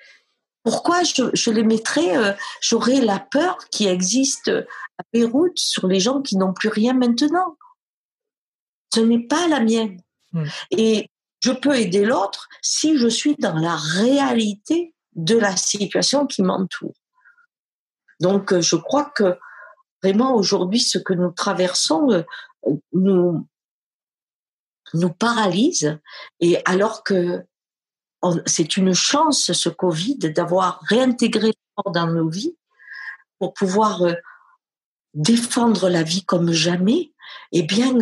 pourquoi 0.62 1.02
je, 1.04 1.50
les 1.50 1.62
mettrais, 1.62 2.16
euh, 2.16 2.32
j'aurais 2.60 3.00
la 3.00 3.20
peur 3.20 3.56
qui 3.70 3.86
existe 3.86 4.48
à 4.48 5.02
Beyrouth 5.12 5.58
sur 5.58 5.86
les 5.86 6.00
gens 6.00 6.22
qui 6.22 6.36
n'ont 6.36 6.52
plus 6.52 6.68
rien 6.68 6.92
maintenant. 6.92 7.56
Ce 8.92 9.00
n'est 9.00 9.26
pas 9.26 9.48
la 9.48 9.60
mienne. 9.60 10.00
Hmm. 10.32 10.44
Et 10.70 11.08
je 11.40 11.52
peux 11.52 11.76
aider 11.76 12.04
l'autre 12.04 12.48
si 12.62 12.98
je 12.98 13.06
suis 13.06 13.36
dans 13.36 13.54
la 13.54 13.76
réalité 13.76 14.94
de 15.14 15.36
la 15.36 15.56
situation 15.56 16.26
qui 16.26 16.42
m'entoure. 16.42 16.94
Donc, 18.20 18.52
euh, 18.52 18.60
je 18.60 18.76
crois 18.76 19.04
que 19.04 19.38
vraiment 20.02 20.34
aujourd'hui, 20.34 20.80
ce 20.80 20.98
que 20.98 21.12
nous 21.12 21.30
traversons 21.30 22.10
euh, 22.10 22.22
nous, 22.92 23.46
nous 24.94 25.10
paralyse. 25.10 25.98
Et 26.40 26.58
alors 26.64 27.02
que 27.02 27.44
c'est 28.46 28.76
une 28.76 28.94
chance, 28.94 29.52
ce 29.52 29.68
Covid, 29.68 30.18
d'avoir 30.18 30.80
réintégré 30.88 31.52
dans 31.92 32.06
nos 32.06 32.28
vies 32.28 32.56
pour 33.38 33.52
pouvoir 33.54 34.02
euh, 34.02 34.14
défendre 35.14 35.88
la 35.88 36.02
vie 36.02 36.24
comme 36.24 36.52
jamais, 36.52 37.12
eh 37.52 37.62
bien, 37.62 37.94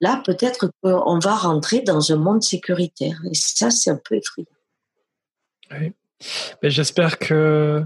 là, 0.00 0.22
peut-être 0.24 0.70
qu'on 0.82 1.18
va 1.18 1.34
rentrer 1.36 1.80
dans 1.80 2.12
un 2.12 2.16
monde 2.16 2.42
sécuritaire. 2.42 3.20
Et 3.30 3.34
ça, 3.34 3.70
c'est 3.70 3.90
un 3.90 4.00
peu 4.02 4.16
effrayant. 4.16 4.46
Oui. 5.70 5.92
J'espère 6.62 7.18
que 7.18 7.84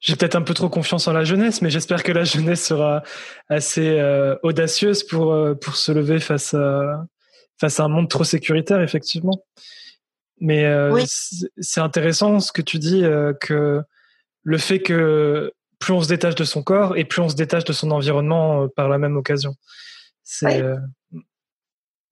j'ai 0.00 0.16
peut-être 0.16 0.34
un 0.34 0.42
peu 0.42 0.54
trop 0.54 0.68
confiance 0.68 1.06
en 1.08 1.12
la 1.12 1.24
jeunesse, 1.24 1.60
mais 1.60 1.70
j'espère 1.70 2.02
que 2.02 2.12
la 2.12 2.24
jeunesse 2.24 2.64
sera 2.64 3.02
assez 3.48 3.98
euh, 3.98 4.34
audacieuse 4.42 5.04
pour 5.04 5.32
euh, 5.32 5.54
pour 5.54 5.76
se 5.76 5.92
lever 5.92 6.18
face 6.20 6.54
à 6.54 7.06
face 7.60 7.78
à 7.78 7.84
un 7.84 7.88
monde 7.88 8.08
trop 8.08 8.24
sécuritaire, 8.24 8.80
effectivement. 8.80 9.44
Mais 10.40 10.64
euh, 10.64 11.04
c'est 11.58 11.80
intéressant 11.80 12.40
ce 12.40 12.50
que 12.50 12.62
tu 12.62 12.78
dis 12.78 13.02
que 13.40 13.82
le 14.42 14.58
fait 14.58 14.80
que 14.80 15.52
plus 15.78 15.92
on 15.92 16.00
se 16.00 16.08
détache 16.08 16.34
de 16.34 16.44
son 16.44 16.62
corps 16.62 16.96
et 16.96 17.04
plus 17.04 17.20
on 17.20 17.28
se 17.28 17.36
détache 17.36 17.64
de 17.64 17.74
son 17.74 17.90
environnement 17.90 18.66
par 18.68 18.88
la 18.88 18.96
même 18.96 19.18
occasion. 19.18 19.54
C'est 20.24 20.64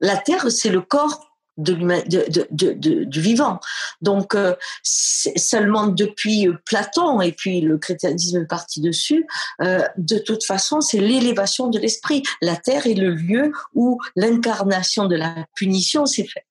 la 0.01 0.17
Terre, 0.19 0.51
c'est 0.51 0.71
le 0.71 0.83
corps 0.83 1.28
de, 1.59 1.75
de, 2.09 2.47
de, 2.51 3.05
du 3.05 3.21
vivant. 3.21 3.61
Donc, 4.01 4.35
euh, 4.35 4.55
seulement 4.83 5.89
depuis 5.89 6.49
Platon 6.65 7.21
et 7.21 7.33
puis 7.33 7.61
le 7.61 7.77
christianisme 7.79 8.43
est 8.43 8.47
parti 8.47 8.81
dessus, 8.81 9.27
euh, 9.63 9.87
de 9.97 10.19
toute 10.19 10.45
façon, 10.45 10.81
c'est 10.81 11.01
l'élévation 11.01 11.69
de 11.69 11.79
l'esprit. 11.79 12.23
La 12.41 12.57
terre 12.57 12.87
est 12.87 12.95
le 12.95 13.11
lieu 13.11 13.53
où 13.75 14.01
l'incarnation 14.17 15.07
de 15.07 15.17
la 15.17 15.47
punition 15.55 16.07
s'est 16.07 16.27
faite. 16.27 16.45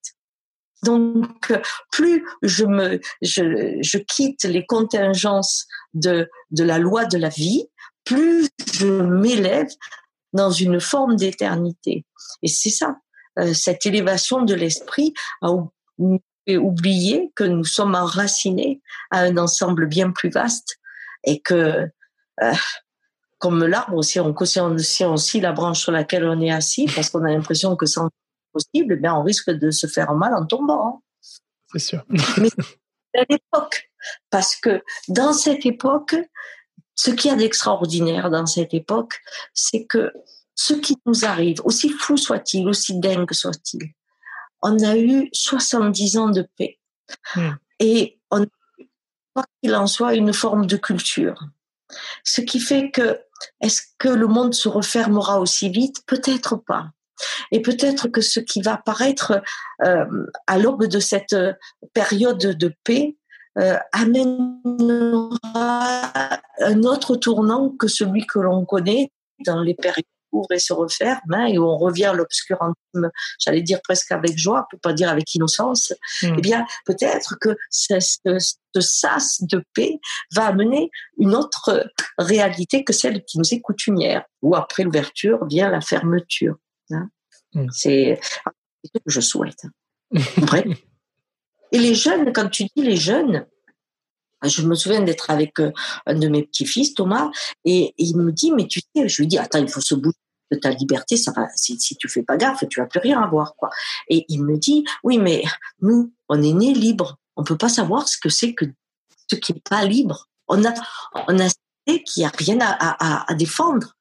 Donc, 0.83 1.53
plus 1.91 2.23
je 2.43 2.65
me, 2.65 2.99
je, 3.21 3.77
je 3.81 3.97
quitte 3.97 4.43
les 4.43 4.65
contingences 4.65 5.65
de, 5.95 6.29
de 6.51 6.63
la 6.63 6.77
loi 6.77 7.05
de 7.05 7.17
la 7.17 7.29
vie, 7.29 7.65
plus 8.03 8.47
je 8.73 8.87
m'élève 8.87 9.69
dans 10.33 10.51
une 10.51 10.79
forme 10.79 11.15
d'éternité. 11.15 12.05
Et 12.43 12.47
c'est 12.47 12.69
ça. 12.69 12.97
Euh, 13.37 13.53
cette 13.53 13.85
élévation 13.85 14.41
de 14.41 14.53
l'esprit 14.53 15.13
a 15.41 15.49
oublié 16.47 17.31
que 17.35 17.43
nous 17.43 17.65
sommes 17.65 17.95
enracinés 17.95 18.81
à 19.11 19.21
un 19.21 19.37
ensemble 19.37 19.87
bien 19.87 20.11
plus 20.11 20.29
vaste 20.29 20.77
et 21.23 21.41
que 21.41 21.89
euh, 22.41 22.53
comme 23.39 23.65
l'arbre, 23.65 24.03
si 24.03 24.19
on, 24.19 24.33
si 24.77 25.05
aussi 25.05 25.39
la 25.39 25.51
branche 25.51 25.81
sur 25.81 25.91
laquelle 25.91 26.25
on 26.25 26.41
est 26.41 26.51
assis, 26.51 26.87
parce 26.95 27.09
qu'on 27.09 27.23
a 27.23 27.31
l'impression 27.31 27.75
que 27.75 27.85
c'est 27.85 28.01
possible, 28.51 28.95
eh 28.95 28.97
bien 28.97 29.13
on 29.13 29.23
risque 29.23 29.51
de 29.51 29.71
se 29.71 29.87
faire 29.87 30.13
mal 30.13 30.33
en 30.33 30.45
tombant. 30.45 30.87
Hein. 30.87 30.99
C'est 31.71 31.79
sûr. 31.79 32.03
Mais 32.37 32.49
à 33.15 33.25
l'époque, 33.29 33.91
parce 34.29 34.55
que 34.55 34.81
dans 35.07 35.33
cette 35.33 35.65
époque, 35.65 36.15
ce 36.95 37.11
qu'il 37.11 37.29
y 37.29 37.33
a 37.33 37.37
d'extraordinaire 37.37 38.29
dans 38.29 38.45
cette 38.45 38.73
époque, 38.73 39.19
c'est 39.53 39.85
que 39.85 40.11
ce 40.57 40.73
qui 40.73 40.97
nous 41.05 41.23
arrive, 41.23 41.61
aussi 41.63 41.89
fou 41.89 42.17
soit-il, 42.17 42.67
aussi 42.67 42.99
dingue 42.99 43.31
soit-il, 43.31 43.93
on 44.61 44.77
a 44.83 44.97
eu 44.97 45.29
70 45.31 46.17
ans 46.17 46.29
de 46.29 46.45
paix. 46.57 46.79
Hmm. 47.35 47.51
Et 47.79 48.19
on 48.31 48.45
quoi 49.33 49.45
qu'il 49.61 49.75
en 49.75 49.85
soit, 49.85 50.15
une 50.15 50.33
forme 50.33 50.65
de 50.65 50.77
culture. 50.77 51.39
Ce 52.23 52.41
qui 52.41 52.59
fait 52.59 52.89
que, 52.89 53.19
est-ce 53.61 53.83
que 53.99 54.09
le 54.09 54.25
monde 54.25 54.55
se 54.55 54.67
refermera 54.67 55.39
aussi 55.39 55.69
vite? 55.69 56.03
Peut-être 56.07 56.55
pas. 56.55 56.89
Et 57.51 57.61
peut-être 57.61 58.07
que 58.07 58.21
ce 58.21 58.39
qui 58.39 58.63
va 58.63 58.73
apparaître 58.73 59.41
euh, 59.85 60.05
à 60.47 60.57
l'aube 60.57 60.85
de 60.85 60.99
cette 60.99 61.35
période 61.93 62.39
de 62.39 62.73
paix 62.83 63.15
euh, 63.59 63.77
amènera 63.91 65.29
un 66.59 66.83
autre 66.83 67.15
tournant 67.15 67.69
que 67.69 67.87
celui 67.87 68.25
que 68.25 68.39
l'on 68.39 68.65
connaît 68.65 69.11
dans 69.45 69.61
les 69.61 69.75
périodes 69.75 70.05
et 70.51 70.59
se 70.59 70.73
referme, 70.73 71.33
hein, 71.33 71.45
et 71.45 71.57
où 71.57 71.63
on 71.63 71.77
revient 71.77 72.05
à 72.05 72.13
l'obscurantisme, 72.13 73.09
j'allais 73.39 73.61
dire 73.61 73.81
presque 73.81 74.11
avec 74.11 74.37
joie, 74.37 74.67
pour 74.69 74.79
pas 74.79 74.93
dire 74.93 75.09
avec 75.09 75.33
innocence, 75.35 75.93
hmm. 76.21 76.35
eh 76.37 76.41
bien, 76.41 76.65
peut-être 76.85 77.35
que 77.39 77.55
ce, 77.69 77.99
ce, 77.99 78.81
sas 78.81 79.41
de 79.41 79.63
paix 79.73 79.99
va 80.33 80.45
amener 80.47 80.91
une 81.17 81.35
autre 81.35 81.89
réalité 82.17 82.83
que 82.83 82.93
celle 82.93 83.23
qui 83.25 83.39
nous 83.39 83.53
est 83.53 83.61
coutumière, 83.61 84.23
où 84.41 84.55
après 84.55 84.83
l'ouverture 84.83 85.45
vient 85.45 85.69
la 85.69 85.81
fermeture. 85.81 86.55
Hein. 86.91 87.09
Hmm. 87.53 87.67
C'est 87.71 88.19
ce 88.83 88.91
que 88.91 88.99
je 89.07 89.21
souhaite. 89.21 89.63
Hein. 90.53 90.63
Et 91.73 91.79
les 91.79 91.95
jeunes, 91.95 92.31
quand 92.31 92.47
tu 92.47 92.63
dis 92.63 92.81
les 92.81 92.95
jeunes, 92.95 93.45
je 94.43 94.61
me 94.61 94.75
souviens 94.75 95.01
d'être 95.01 95.29
avec 95.29 95.59
euh, 95.59 95.71
un 96.05 96.15
de 96.15 96.27
mes 96.27 96.43
petits-fils, 96.43 96.93
Thomas, 96.93 97.29
et, 97.65 97.93
il 97.97 98.15
me 98.17 98.31
dit, 98.31 98.51
mais 98.51 98.67
tu 98.67 98.79
sais, 98.79 99.07
je 99.07 99.21
lui 99.21 99.27
dis, 99.27 99.37
attends, 99.37 99.59
il 99.59 99.69
faut 99.69 99.81
se 99.81 99.95
bouger 99.95 100.17
de 100.51 100.57
ta 100.57 100.71
liberté, 100.71 101.17
ça 101.17 101.31
va, 101.31 101.47
si, 101.55 101.79
si 101.79 101.95
tu 101.97 102.07
fais 102.07 102.23
pas 102.23 102.37
gaffe, 102.37 102.63
tu 102.69 102.79
vas 102.79 102.85
plus 102.85 102.99
rien 102.99 103.21
avoir, 103.21 103.55
quoi. 103.55 103.69
Et 104.07 104.25
il 104.29 104.43
me 104.43 104.57
dit, 104.57 104.85
oui, 105.03 105.17
mais 105.17 105.43
nous, 105.81 106.13
on 106.29 106.41
est 106.41 106.53
nés 106.53 106.73
libres. 106.73 107.17
On 107.35 107.43
peut 107.43 107.57
pas 107.57 107.69
savoir 107.69 108.07
ce 108.07 108.17
que 108.17 108.29
c'est 108.29 108.53
que 108.53 108.65
ce 109.29 109.35
qui 109.35 109.51
est 109.51 109.69
pas 109.69 109.83
libre. 109.85 110.29
On 110.47 110.63
a, 110.65 110.73
on 111.27 111.39
a 111.39 111.47
qu'il 111.85 112.03
n'y 112.17 112.25
a 112.25 112.31
rien 112.37 112.59
à, 112.61 112.75
à, 112.79 113.31
à 113.31 113.35
défendre. 113.35 113.95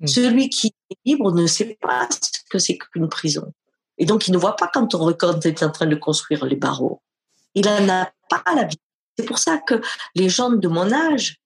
Hmm. 0.00 0.06
Celui 0.06 0.48
qui 0.48 0.68
est 0.90 0.96
libre 1.04 1.32
ne 1.32 1.46
sait 1.46 1.78
pas 1.80 2.08
ce 2.10 2.40
que 2.50 2.58
c'est 2.58 2.78
qu'une 2.78 3.08
prison. 3.08 3.52
Et 3.98 4.06
donc, 4.06 4.26
il 4.26 4.32
ne 4.32 4.38
voit 4.38 4.56
pas 4.56 4.68
quand 4.72 4.94
on, 4.94 5.12
quand 5.12 5.46
est 5.46 5.62
en 5.62 5.70
train 5.70 5.86
de 5.86 5.94
construire 5.94 6.44
les 6.44 6.56
barreaux. 6.56 7.00
Il 7.54 7.64
n'en 7.64 7.88
a 7.88 8.10
pas 8.28 8.42
la 8.54 8.64
vie. 8.64 8.80
C'est 9.16 9.24
pour 9.24 9.38
ça 9.38 9.58
que 9.58 9.80
les 10.16 10.28
gens 10.28 10.50
de 10.50 10.68
mon 10.68 10.90
âge, 10.92 11.40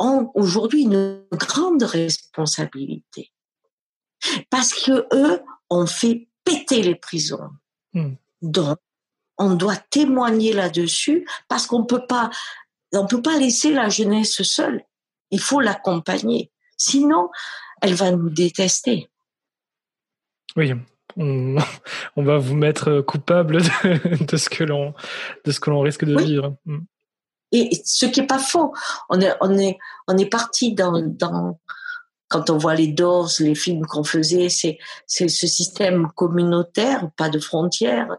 ont 0.00 0.32
aujourd'hui 0.34 0.82
une 0.82 1.24
grande 1.32 1.84
responsabilité. 1.84 3.32
Parce 4.50 4.74
que 4.74 5.06
eux 5.14 5.40
ont 5.68 5.86
fait 5.86 6.28
péter 6.44 6.82
les 6.82 6.96
prisons. 6.96 7.50
Hmm. 7.92 8.14
Donc, 8.42 8.78
on 9.38 9.54
doit 9.54 9.76
témoigner 9.76 10.52
là-dessus 10.52 11.26
parce 11.48 11.66
qu'on 11.66 11.84
peut 11.84 12.06
pas, 12.06 12.30
on 12.92 13.06
peut 13.06 13.22
pas 13.22 13.38
laisser 13.38 13.72
la 13.72 13.88
jeunesse 13.88 14.42
seule. 14.42 14.84
Il 15.30 15.40
faut 15.40 15.60
l'accompagner. 15.60 16.50
Sinon, 16.76 17.30
elle 17.80 17.94
va 17.94 18.10
nous 18.10 18.30
détester. 18.30 19.08
Oui, 20.56 20.72
on, 21.16 21.56
va 22.16 22.38
vous 22.38 22.56
mettre 22.56 23.00
coupable 23.00 23.62
de, 24.20 24.36
ce 24.36 24.48
que 24.48 24.64
l'on, 24.64 24.94
de 25.44 25.52
ce 25.52 25.60
que 25.60 25.70
l'on 25.70 25.80
risque 25.80 26.04
de 26.04 26.18
vivre. 26.20 26.56
Et 27.52 27.82
ce 27.84 28.06
qui 28.06 28.20
est 28.20 28.26
pas 28.26 28.38
faux, 28.38 28.72
on 29.08 29.20
est, 29.20 29.34
on 29.40 29.58
est, 29.58 29.78
on 30.06 30.16
est 30.16 30.26
parti 30.28 30.72
dans, 30.72 31.02
dans, 31.02 31.58
quand 32.28 32.48
on 32.50 32.58
voit 32.58 32.74
les 32.74 32.88
Doors, 32.88 33.30
les 33.40 33.56
films 33.56 33.86
qu'on 33.86 34.04
faisait, 34.04 34.48
c'est, 34.48 34.78
c'est 35.06 35.28
ce 35.28 35.46
système 35.46 36.08
communautaire, 36.14 37.10
pas 37.16 37.28
de 37.28 37.40
frontières, 37.40 38.16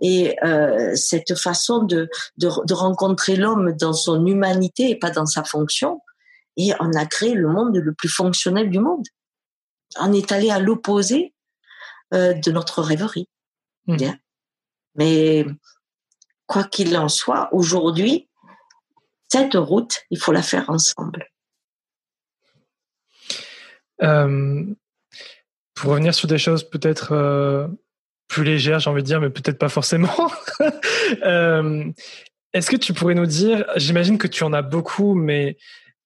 et 0.00 0.36
euh, 0.44 0.94
cette 0.96 1.34
façon 1.34 1.84
de, 1.84 2.10
de, 2.36 2.50
de 2.66 2.74
rencontrer 2.74 3.36
l'homme 3.36 3.72
dans 3.72 3.94
son 3.94 4.26
humanité 4.26 4.90
et 4.90 4.96
pas 4.96 5.10
dans 5.10 5.26
sa 5.26 5.44
fonction. 5.44 6.02
Et 6.56 6.72
on 6.78 6.92
a 6.92 7.06
créé 7.06 7.34
le 7.34 7.48
monde 7.48 7.76
le 7.76 7.94
plus 7.94 8.08
fonctionnel 8.08 8.70
du 8.70 8.80
monde. 8.80 9.06
On 9.98 10.12
est 10.12 10.30
allé 10.30 10.50
à 10.50 10.58
l'opposé 10.58 11.32
euh, 12.12 12.34
de 12.34 12.50
notre 12.50 12.82
rêverie. 12.82 13.28
Mmh. 13.86 13.96
Mais 14.96 15.46
quoi 16.46 16.64
qu'il 16.64 16.96
en 16.96 17.08
soit, 17.08 17.48
aujourd'hui, 17.52 18.28
cette 19.34 19.54
route, 19.54 20.02
il 20.10 20.18
faut 20.18 20.30
la 20.30 20.42
faire 20.42 20.70
ensemble. 20.70 21.28
Euh, 24.00 24.64
pour 25.74 25.90
revenir 25.90 26.14
sur 26.14 26.28
des 26.28 26.38
choses 26.38 26.62
peut-être 26.70 27.10
euh, 27.10 27.66
plus 28.28 28.44
légères, 28.44 28.78
j'ai 28.78 28.90
envie 28.90 29.02
de 29.02 29.06
dire, 29.08 29.20
mais 29.20 29.30
peut-être 29.30 29.58
pas 29.58 29.68
forcément. 29.68 30.30
Euh, 31.22 31.84
est-ce 32.54 32.70
que 32.70 32.76
tu 32.76 32.94
pourrais 32.94 33.14
nous 33.14 33.26
dire, 33.26 33.66
j'imagine 33.76 34.16
que 34.16 34.26
tu 34.26 34.42
en 34.42 34.54
as 34.54 34.62
beaucoup, 34.62 35.14
mais 35.14 35.58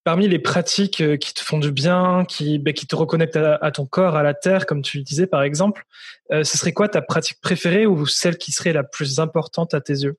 parmi 0.03 0.27
les 0.27 0.41
pratiques 0.41 1.19
qui 1.19 1.35
te 1.35 1.41
font 1.41 1.59
du 1.59 1.71
bien, 1.71 2.25
qui, 2.27 2.59
ben, 2.59 2.75
qui 2.75 2.89
te 2.89 2.97
reconnectent 2.97 3.37
à, 3.37 3.71
ton 3.71 3.87
corps, 3.87 4.17
à 4.17 4.25
la 4.25 4.35
terre, 4.35 4.67
comme 4.67 4.83
tu 4.83 4.99
le 4.99 5.05
disais 5.05 5.29
par 5.29 5.43
exemple, 5.43 5.85
ce 6.31 6.43
serait 6.43 6.73
quoi 6.73 6.89
ta 6.89 7.01
pratique 7.01 7.41
préférée 7.41 7.87
ou 7.87 8.07
celle 8.07 8.39
qui 8.39 8.51
serait 8.51 8.73
la 8.73 8.83
plus 8.83 9.21
importante 9.21 9.73
à 9.73 9.81
tes 9.81 9.93
yeux? 9.95 10.19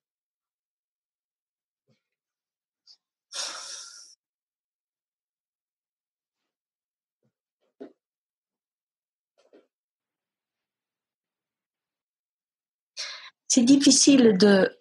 C'est 13.50 13.64
difficile 13.64 14.38
de, 14.38 14.78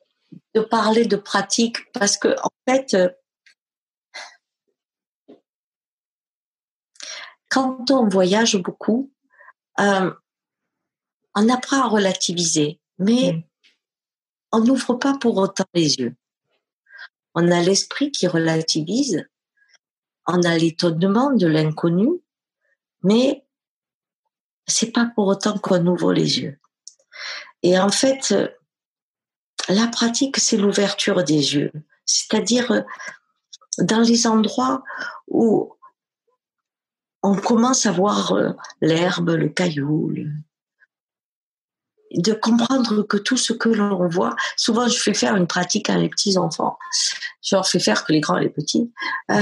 de 0.54 0.62
parler 0.62 1.06
de 1.06 1.16
pratique 1.16 1.92
parce 1.92 2.18
que 2.18 2.36
en 2.44 2.52
fait, 2.68 2.94
euh, 2.94 3.10
quand 7.50 7.90
on 7.90 8.08
voyage 8.08 8.58
beaucoup, 8.58 9.12
euh, 9.80 10.14
on 11.34 11.50
apprend 11.50 11.84
à 11.84 11.88
relativiser, 11.88 12.80
mais 13.00 13.34
mm. 13.34 13.44
on 14.52 14.60
n'ouvre 14.64 14.94
pas 14.94 15.18
pour 15.18 15.38
autant 15.38 15.66
les 15.74 15.96
yeux. 15.96 16.16
On 17.34 17.50
a 17.50 17.62
l'esprit 17.62 18.12
qui 18.12 18.28
relativise, 18.28 19.28
on 20.28 20.44
a 20.44 20.58
l'étonnement 20.60 21.32
de 21.32 21.48
l'inconnu, 21.48 22.22
mais 23.02 23.48
c'est 24.68 24.92
pas 24.92 25.12
pour 25.16 25.26
autant 25.26 25.58
qu'on 25.58 25.88
ouvre 25.88 26.14
les 26.14 26.40
yeux. 26.42 26.60
Et 27.64 27.80
en 27.80 27.90
fait, 27.90 28.34
la 29.70 29.88
pratique, 29.88 30.38
c'est 30.38 30.58
l'ouverture 30.58 31.24
des 31.24 31.56
yeux. 31.56 31.72
C'est-à-dire, 32.06 32.84
dans 33.78 34.02
les 34.02 34.28
endroits 34.28 34.84
où 35.28 35.74
on 37.22 37.36
commence 37.36 37.86
à 37.86 37.92
voir 37.92 38.32
euh, 38.32 38.52
l'herbe, 38.82 39.30
le 39.32 39.50
caillou, 39.50 40.14
de 42.12 42.34
comprendre 42.34 43.04
que 43.04 43.18
tout 43.18 43.38
ce 43.38 43.54
que 43.54 43.70
l'on 43.70 44.08
voit, 44.08 44.36
souvent 44.58 44.88
je 44.88 44.98
fais 44.98 45.14
faire 45.14 45.36
une 45.36 45.48
pratique 45.48 45.90
à 45.90 45.98
mes 45.98 46.10
petits 46.10 46.38
enfants. 46.38 46.78
Je 47.44 47.56
leur 47.56 47.68
fais 47.68 47.80
faire 47.80 48.04
que 48.04 48.12
les 48.12 48.22
grands 48.22 48.38
et 48.38 48.46
les 48.46 48.50
petits. 48.50 48.92
Euh, 49.32 49.42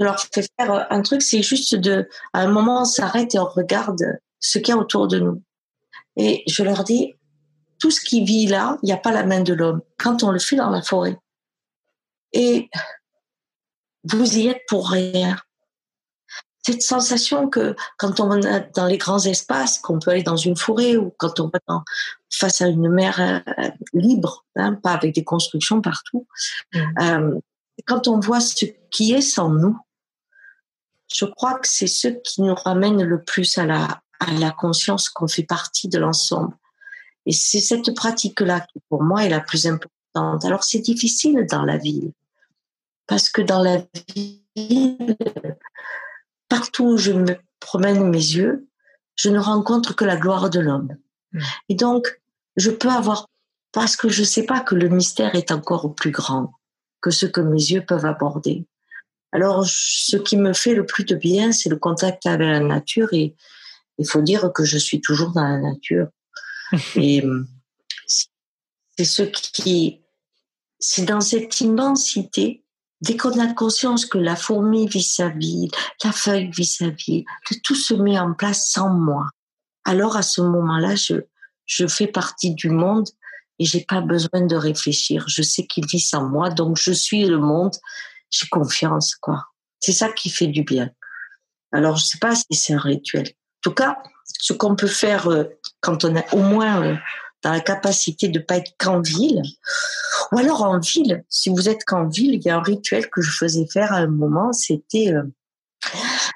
je 0.00 0.04
leur 0.04 0.18
fais 0.18 0.44
faire 0.58 0.86
un 0.90 1.02
truc, 1.02 1.22
c'est 1.22 1.42
juste 1.42 1.74
de, 1.74 2.08
à 2.32 2.40
un 2.40 2.48
moment, 2.48 2.82
on 2.82 2.84
s'arrête 2.84 3.34
et 3.34 3.38
on 3.38 3.46
regarde 3.46 4.02
ce 4.40 4.58
qu'il 4.58 4.74
y 4.74 4.76
a 4.76 4.80
autour 4.80 5.06
de 5.06 5.20
nous. 5.20 5.42
Et 6.16 6.42
je 6.48 6.62
leur 6.62 6.84
dis, 6.84 7.14
tout 7.82 7.90
ce 7.90 8.00
qui 8.00 8.24
vit 8.24 8.46
là, 8.46 8.78
il 8.84 8.86
n'y 8.86 8.92
a 8.92 8.96
pas 8.96 9.10
la 9.10 9.26
main 9.26 9.40
de 9.40 9.52
l'homme. 9.52 9.80
Quand 9.98 10.22
on 10.22 10.30
le 10.30 10.38
fait 10.38 10.54
dans 10.54 10.70
la 10.70 10.82
forêt. 10.82 11.18
Et 12.32 12.70
vous 14.04 14.38
y 14.38 14.46
êtes 14.46 14.62
pour 14.68 14.88
rien. 14.88 15.36
Cette 16.64 16.82
sensation 16.82 17.48
que 17.48 17.74
quand 17.98 18.20
on 18.20 18.40
est 18.40 18.70
dans 18.76 18.86
les 18.86 18.98
grands 18.98 19.24
espaces, 19.24 19.80
qu'on 19.80 19.98
peut 19.98 20.12
aller 20.12 20.22
dans 20.22 20.36
une 20.36 20.56
forêt 20.56 20.96
ou 20.96 21.12
quand 21.18 21.40
on 21.40 21.50
va 21.52 21.82
face 22.30 22.60
à 22.60 22.68
une 22.68 22.88
mer 22.88 23.20
euh, 23.20 23.70
libre, 23.94 24.46
hein, 24.54 24.74
pas 24.74 24.92
avec 24.92 25.16
des 25.16 25.24
constructions 25.24 25.80
partout, 25.80 26.28
mmh. 26.72 26.78
euh, 27.00 27.40
quand 27.84 28.06
on 28.06 28.20
voit 28.20 28.38
ce 28.38 28.64
qui 28.92 29.12
est 29.12 29.22
sans 29.22 29.48
nous, 29.48 29.76
je 31.12 31.24
crois 31.24 31.58
que 31.58 31.66
c'est 31.66 31.88
ce 31.88 32.06
qui 32.06 32.42
nous 32.42 32.54
ramène 32.54 33.02
le 33.02 33.24
plus 33.24 33.58
à 33.58 33.66
la, 33.66 34.02
à 34.20 34.30
la 34.30 34.52
conscience 34.52 35.08
qu'on 35.08 35.26
fait 35.26 35.42
partie 35.42 35.88
de 35.88 35.98
l'ensemble. 35.98 36.54
Et 37.26 37.32
c'est 37.32 37.60
cette 37.60 37.94
pratique-là 37.94 38.60
qui, 38.60 38.80
pour 38.88 39.02
moi, 39.02 39.24
est 39.24 39.28
la 39.28 39.40
plus 39.40 39.66
importante. 39.66 40.44
Alors, 40.44 40.64
c'est 40.64 40.80
difficile 40.80 41.46
dans 41.50 41.64
la 41.64 41.78
ville, 41.78 42.12
parce 43.06 43.28
que 43.28 43.42
dans 43.42 43.62
la 43.62 43.84
ville, 44.14 45.16
partout 46.48 46.84
où 46.84 46.96
je 46.96 47.12
me 47.12 47.36
promène 47.60 48.08
mes 48.08 48.18
yeux, 48.18 48.66
je 49.16 49.28
ne 49.30 49.38
rencontre 49.38 49.94
que 49.94 50.04
la 50.04 50.16
gloire 50.16 50.50
de 50.50 50.60
l'homme. 50.60 50.96
Mmh. 51.32 51.40
Et 51.68 51.74
donc, 51.74 52.20
je 52.56 52.70
peux 52.70 52.90
avoir, 52.90 53.28
parce 53.72 53.96
que 53.96 54.08
je 54.08 54.20
ne 54.20 54.26
sais 54.26 54.44
pas 54.44 54.60
que 54.60 54.74
le 54.74 54.88
mystère 54.88 55.34
est 55.34 55.50
encore 55.50 55.94
plus 55.94 56.10
grand 56.10 56.52
que 57.00 57.10
ce 57.10 57.26
que 57.26 57.40
mes 57.40 57.60
yeux 57.60 57.84
peuvent 57.84 58.06
aborder. 58.06 58.66
Alors, 59.32 59.64
ce 59.66 60.16
qui 60.16 60.36
me 60.36 60.52
fait 60.52 60.74
le 60.74 60.84
plus 60.84 61.04
de 61.04 61.14
bien, 61.14 61.52
c'est 61.52 61.70
le 61.70 61.76
contact 61.76 62.26
avec 62.26 62.46
la 62.46 62.60
nature 62.60 63.12
et 63.12 63.34
il 63.98 64.06
faut 64.06 64.20
dire 64.20 64.52
que 64.54 64.64
je 64.64 64.78
suis 64.78 65.00
toujours 65.00 65.32
dans 65.32 65.42
la 65.42 65.58
nature. 65.58 66.08
et 66.96 67.22
c'est 68.96 69.04
ce 69.04 69.22
qui, 69.22 70.02
c'est 70.78 71.04
dans 71.04 71.20
cette 71.20 71.60
immensité, 71.60 72.64
dès 73.00 73.16
qu'on 73.16 73.38
a 73.38 73.52
conscience 73.52 74.06
que 74.06 74.18
la 74.18 74.36
fourmi 74.36 74.86
vit 74.86 75.02
sa 75.02 75.28
vie, 75.28 75.68
la 76.04 76.12
feuille 76.12 76.50
vit 76.50 76.66
sa 76.66 76.90
vie, 76.90 77.24
que 77.46 77.54
tout 77.62 77.74
se 77.74 77.94
met 77.94 78.18
en 78.18 78.32
place 78.34 78.68
sans 78.68 78.90
moi. 78.90 79.26
Alors 79.84 80.16
à 80.16 80.22
ce 80.22 80.40
moment-là, 80.40 80.94
je, 80.94 81.14
je 81.66 81.86
fais 81.86 82.06
partie 82.06 82.54
du 82.54 82.70
monde 82.70 83.08
et 83.58 83.64
j'ai 83.64 83.84
pas 83.84 84.00
besoin 84.00 84.46
de 84.46 84.56
réfléchir. 84.56 85.24
Je 85.28 85.42
sais 85.42 85.66
qu'il 85.66 85.86
vit 85.86 86.00
sans 86.00 86.28
moi, 86.28 86.50
donc 86.50 86.76
je 86.78 86.92
suis 86.92 87.24
le 87.24 87.38
monde. 87.38 87.74
J'ai 88.30 88.46
confiance, 88.48 89.14
quoi. 89.14 89.44
C'est 89.80 89.92
ça 89.92 90.10
qui 90.10 90.30
fait 90.30 90.46
du 90.46 90.62
bien. 90.62 90.90
Alors 91.72 91.96
je 91.96 92.04
sais 92.04 92.18
pas 92.18 92.34
si 92.34 92.46
c'est 92.52 92.74
un 92.74 92.78
rituel. 92.78 93.26
En 93.28 93.60
tout 93.62 93.74
cas, 93.74 94.02
ce 94.42 94.52
qu'on 94.52 94.74
peut 94.74 94.88
faire 94.88 95.28
euh, 95.28 95.44
quand 95.80 96.04
on 96.04 96.16
est 96.16 96.34
au 96.34 96.40
moins 96.40 96.84
euh, 96.84 96.96
dans 97.42 97.52
la 97.52 97.60
capacité 97.60 98.26
de 98.26 98.40
pas 98.40 98.56
être 98.56 98.72
qu'en 98.76 99.00
ville, 99.00 99.40
ou 100.32 100.38
alors 100.38 100.62
en 100.64 100.80
ville. 100.80 101.24
Si 101.28 101.48
vous 101.48 101.68
êtes 101.68 101.84
qu'en 101.84 102.08
ville, 102.08 102.34
il 102.34 102.42
y 102.42 102.50
a 102.50 102.56
un 102.56 102.62
rituel 102.62 103.08
que 103.08 103.22
je 103.22 103.30
faisais 103.30 103.66
faire 103.72 103.92
à 103.92 103.98
un 103.98 104.08
moment, 104.08 104.52
c'était 104.52 105.12
euh, 105.12 105.22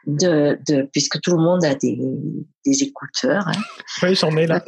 de, 0.07 0.57
de, 0.69 0.89
puisque 0.93 1.21
tout 1.21 1.33
le 1.33 1.43
monde 1.43 1.65
a 1.65 1.75
des, 1.75 1.99
des 2.65 2.83
écouteurs. 2.85 3.49
Hein. 3.49 3.61
Oui, 4.03 4.15
j'en 4.15 4.37
ai 4.37 4.47
là. 4.47 4.65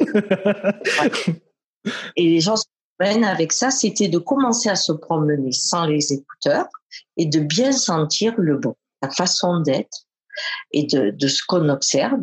Et 2.17 2.23
les 2.29 2.41
gens 2.41 2.57
se 2.57 2.65
promènent 2.97 3.23
avec 3.23 3.53
ça, 3.53 3.71
c'était 3.71 4.09
de 4.09 4.17
commencer 4.17 4.67
à 4.67 4.75
se 4.75 4.91
promener 4.91 5.53
sans 5.53 5.85
les 5.85 6.11
écouteurs 6.11 6.67
et 7.15 7.25
de 7.25 7.39
bien 7.39 7.71
sentir 7.71 8.33
le 8.37 8.57
bon, 8.57 8.75
la 9.01 9.09
façon 9.09 9.61
d'être 9.61 10.07
et 10.73 10.85
de, 10.87 11.11
de 11.11 11.27
ce 11.29 11.41
qu'on 11.47 11.69
observe. 11.69 12.19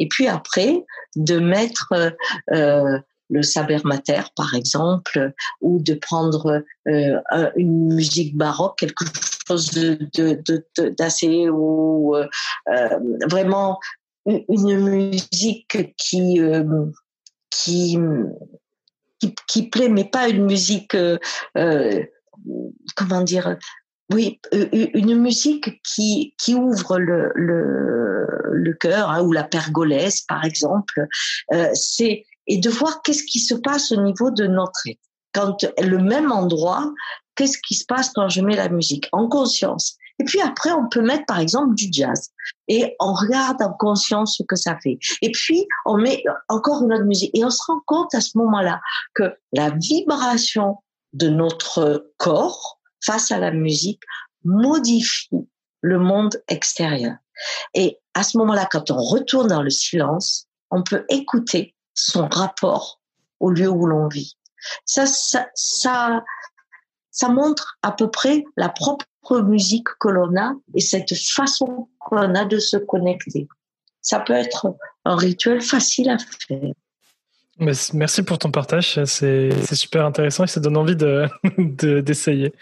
Et 0.00 0.08
puis 0.08 0.26
après, 0.26 0.84
de 1.14 1.38
mettre 1.38 1.92
euh, 2.52 2.98
le 3.28 3.42
saber 3.42 3.78
mater, 3.84 4.22
par 4.34 4.54
exemple, 4.54 5.32
ou 5.60 5.80
de 5.80 5.94
prendre 5.94 6.64
euh, 6.88 7.20
une 7.54 7.94
musique 7.94 8.36
baroque, 8.36 8.78
quelque 8.78 9.04
chose 9.46 9.70
d'assez 10.98 11.44
de, 11.44 11.50
ou 11.50 12.16
euh, 12.16 12.26
vraiment 13.28 13.78
une 14.26 14.80
musique 14.80 15.94
qui 15.96 16.40
qui 17.50 17.98
qui, 19.46 19.68
plaît, 19.68 19.88
mais 19.88 20.04
pas 20.04 20.28
une 20.28 20.46
musique, 20.46 20.94
euh, 20.94 21.18
euh, 21.56 22.02
comment 22.96 23.20
dire, 23.20 23.56
oui, 24.12 24.40
euh, 24.54 24.68
une 24.72 25.16
musique 25.16 25.80
qui, 25.82 26.34
qui 26.38 26.54
ouvre 26.54 26.98
le, 26.98 27.30
le, 27.34 28.26
le 28.52 28.72
cœur, 28.74 29.10
hein, 29.10 29.22
ou 29.22 29.32
la 29.32 29.44
pergolèse, 29.44 30.22
par 30.22 30.44
exemple. 30.44 31.06
c'est 31.74 32.24
et 32.46 32.58
de 32.58 32.68
voir 32.68 33.02
qu'est-ce 33.02 33.22
qui 33.22 33.38
se 33.38 33.54
passe 33.54 33.92
au 33.92 34.02
niveau 34.02 34.30
de 34.32 34.46
notre 34.46 34.80
être. 34.88 34.98
Quand 35.32 35.64
le 35.80 35.98
même 35.98 36.32
endroit, 36.32 36.92
qu'est-ce 37.36 37.58
qui 37.64 37.74
se 37.74 37.84
passe 37.86 38.10
quand 38.10 38.28
je 38.28 38.40
mets 38.40 38.56
la 38.56 38.68
musique? 38.68 39.08
En 39.12 39.28
conscience. 39.28 39.96
Et 40.18 40.24
puis 40.24 40.40
après, 40.40 40.72
on 40.72 40.88
peut 40.88 41.00
mettre 41.00 41.24
par 41.26 41.38
exemple 41.38 41.74
du 41.76 41.86
jazz 41.92 42.30
et 42.66 42.96
on 42.98 43.14
regarde 43.14 43.62
en 43.62 43.72
conscience 43.72 44.36
ce 44.36 44.42
que 44.42 44.56
ça 44.56 44.76
fait. 44.82 44.98
Et 45.22 45.30
puis, 45.30 45.64
on 45.86 45.96
met 45.96 46.24
encore 46.48 46.82
une 46.82 46.92
autre 46.92 47.04
musique 47.04 47.30
et 47.34 47.44
on 47.44 47.50
se 47.50 47.62
rend 47.66 47.80
compte 47.86 48.14
à 48.14 48.20
ce 48.20 48.36
moment-là 48.36 48.80
que 49.14 49.32
la 49.52 49.70
vibration 49.70 50.76
de 51.12 51.28
notre 51.28 52.10
corps 52.18 52.79
face 53.04 53.30
à 53.32 53.38
la 53.38 53.50
musique 53.50 54.02
modifie 54.44 55.48
le 55.82 55.98
monde 55.98 56.42
extérieur. 56.48 57.16
Et 57.74 57.98
à 58.14 58.22
ce 58.22 58.38
moment-là, 58.38 58.66
quand 58.70 58.90
on 58.90 59.02
retourne 59.02 59.48
dans 59.48 59.62
le 59.62 59.70
silence, 59.70 60.46
on 60.70 60.82
peut 60.82 61.04
écouter 61.08 61.74
son 61.94 62.28
rapport 62.28 63.00
au 63.40 63.50
lieu 63.50 63.68
où 63.68 63.86
l'on 63.86 64.08
vit. 64.08 64.36
Ça, 64.84 65.06
ça, 65.06 65.48
ça, 65.54 66.22
ça 67.10 67.28
montre 67.28 67.78
à 67.82 67.92
peu 67.92 68.10
près 68.10 68.44
la 68.56 68.68
propre 68.68 69.06
musique 69.42 69.88
que 70.00 70.08
l'on 70.08 70.36
a 70.36 70.52
et 70.74 70.80
cette 70.80 71.14
façon 71.14 71.88
qu'on 71.98 72.34
a 72.34 72.44
de 72.44 72.58
se 72.58 72.76
connecter. 72.76 73.48
Ça 74.02 74.20
peut 74.20 74.32
être 74.32 74.76
un 75.04 75.16
rituel 75.16 75.60
facile 75.60 76.10
à 76.10 76.18
faire. 76.18 76.72
Merci 77.60 78.22
pour 78.22 78.38
ton 78.38 78.50
partage, 78.50 79.04
c'est 79.04 79.74
super 79.74 80.06
intéressant 80.06 80.44
et 80.44 80.46
ça 80.46 80.60
donne 80.60 80.76
envie 80.76 80.96
d'essayer. 81.58 82.48
De, 82.48 82.54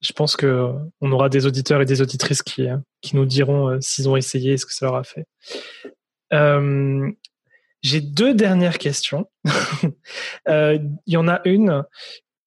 Je 0.00 0.12
pense 0.12 0.36
que 0.36 0.72
on 1.00 1.12
aura 1.12 1.28
des 1.28 1.46
auditeurs 1.46 1.80
et 1.80 1.86
des 1.86 2.02
auditrices 2.02 2.42
qui, 2.42 2.68
qui 3.00 3.16
nous 3.16 3.24
diront 3.24 3.68
euh, 3.68 3.78
s'ils 3.80 4.08
ont 4.08 4.16
essayé 4.16 4.52
et 4.52 4.56
ce 4.58 4.66
que 4.66 4.74
ça 4.74 4.86
leur 4.86 4.96
a 4.96 5.04
fait. 5.04 5.26
Euh, 6.32 7.10
j'ai 7.82 8.00
deux 8.00 8.34
dernières 8.34 8.78
questions. 8.78 9.30
Euh, 10.48 10.78
il 11.06 11.12
y 11.12 11.16
en 11.16 11.28
a 11.28 11.40
une 11.44 11.84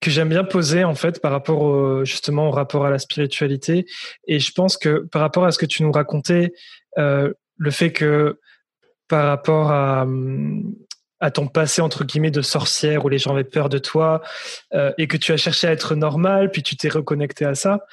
que 0.02 0.10
j'aime 0.10 0.30
bien 0.30 0.44
poser 0.44 0.84
en 0.84 0.96
fait 0.96 1.22
par 1.22 1.32
rapport 1.32 2.04
justement 2.04 2.50
au 2.50 2.52
rapport 2.52 2.86
à 2.86 2.90
la 2.90 3.00
spiritualité 3.00 3.86
et 4.28 4.40
je 4.40 4.52
pense 4.52 4.78
que 4.78 5.08
par 5.12 5.22
rapport 5.22 5.46
à 5.46 5.52
ce 5.52 5.58
que 5.58 5.66
tu 5.66 5.84
nous 5.84 5.92
racontais 5.92 6.52
euh, 6.98 7.32
le 7.58 7.72
fait 7.72 7.92
que 7.92 8.40
par 9.08 9.28
rapport 9.28 9.72
à, 9.72 10.06
à 11.24 11.32
ton 11.32 11.48
passé 11.48 11.82
entre 11.82 12.04
guillemets 12.04 12.32
de 12.32 12.42
sorcière 12.42 13.06
où 13.06 13.10
les 13.10 13.18
gens 13.18 13.32
avaient 13.32 13.44
peur 13.46 13.70
de 13.70 13.78
toi 13.78 14.22
euh, 14.74 14.92
et 14.98 15.08
que 15.08 15.16
tu 15.16 15.32
as 15.32 15.38
cherché 15.38 15.68
à 15.68 15.72
être 15.72 15.96
normal 15.96 16.52
puis 16.52 16.64
tu 16.64 16.76
t'es 16.76 16.90
reconnecté 16.90 17.46
à 17.46 17.56
ça 17.56 17.86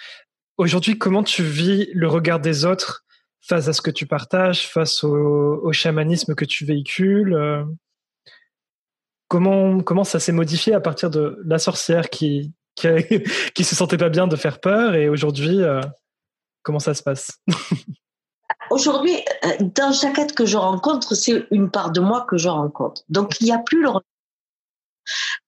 aujourd'hui 0.59 0.99
comment 0.99 1.23
tu 1.23 1.45
vis 1.45 1.89
le 1.95 2.09
regard 2.09 2.41
des 2.41 2.65
autres 2.65 3.05
face 3.41 3.69
à 3.69 3.73
ce 3.73 3.83
que 3.83 3.91
tu 3.93 4.07
partages 4.07 4.67
face 4.67 5.05
au, 5.05 5.73
chamanisme 5.73 6.35
que 6.35 6.45
tu 6.45 6.65
véhicules 6.65 7.35
euh? 7.35 7.65
comment, 9.29 9.81
comment 9.81 10.05
ça 10.05 10.19
s'est 10.19 10.33
modifié 10.33 10.75
à 10.75 10.81
partir 10.81 11.09
de 11.09 11.41
la 11.45 11.59
sorcière 11.59 12.11
qui, 12.11 12.53
qui, 12.75 12.89
qui 13.55 13.65
se 13.65 13.77
sentait 13.77 13.97
pas 13.97 14.09
bien 14.09 14.27
de 14.27 14.37
faire 14.37 14.59
peur 14.59 14.97
et 14.97 15.09
aujourd'hui, 15.09 15.63
euh, 15.63 15.81
comment 16.63 16.81
ça 16.81 16.95
se 16.95 17.03
passe? 17.03 17.41
Aujourd'hui, 18.71 19.17
euh, 19.45 19.49
dans 19.61 19.93
chaque 19.93 20.19
être 20.19 20.35
que 20.35 20.47
je 20.47 20.57
rencontre, 20.57 21.15
c'est 21.15 21.47
une 21.51 21.71
part 21.71 21.91
de 21.91 22.01
moi 22.01 22.25
que 22.29 22.37
je 22.37 22.49
rencontre. 22.49 23.03
Donc, 23.09 23.41
il 23.41 23.45
n'y 23.45 23.53
a 23.53 23.59
plus 23.59 23.83
le 23.83 23.91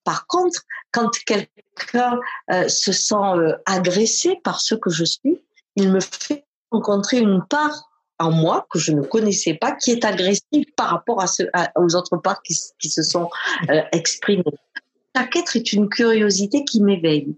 par 0.04 0.26
contre, 0.26 0.62
quand 0.90 1.08
quelqu'un 1.24 2.18
euh, 2.50 2.68
se 2.68 2.90
sent 2.90 3.14
agressé 3.66 4.40
par 4.42 4.60
ce 4.60 4.74
que 4.74 4.90
je 4.90 5.04
suis, 5.04 5.44
il 5.76 5.90
me 5.90 6.00
fait 6.00 6.44
rencontrer 6.70 7.18
une 7.18 7.44
part 7.48 7.88
en 8.18 8.30
moi 8.30 8.66
que 8.70 8.78
je 8.78 8.92
ne 8.92 9.02
connaissais 9.02 9.54
pas, 9.54 9.72
qui 9.72 9.90
est 9.90 10.04
agressif 10.04 10.66
par 10.76 10.90
rapport 10.90 11.22
à 11.22 11.26
aux 11.76 11.94
autres 11.96 12.16
parts 12.16 12.42
qui, 12.42 12.56
qui 12.78 12.88
se 12.88 13.02
sont 13.02 13.30
euh, 13.70 13.82
exprimées. 13.92 14.44
Chaque 15.16 15.36
être 15.36 15.56
est 15.56 15.72
une 15.72 15.88
curiosité 15.88 16.64
qui 16.64 16.80
m'éveille. 16.80 17.36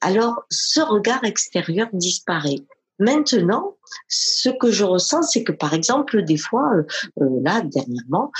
Alors, 0.00 0.44
ce 0.50 0.80
regard 0.80 1.24
extérieur 1.24 1.88
disparaît. 1.92 2.60
Maintenant, 2.98 3.76
ce 4.08 4.48
que 4.48 4.70
je 4.70 4.84
ressens, 4.84 5.22
c'est 5.22 5.44
que 5.44 5.52
par 5.52 5.74
exemple, 5.74 6.22
des 6.22 6.36
fois, 6.36 6.70
euh, 6.74 6.82
euh, 7.20 7.40
là, 7.42 7.62
dernièrement, 7.62 8.32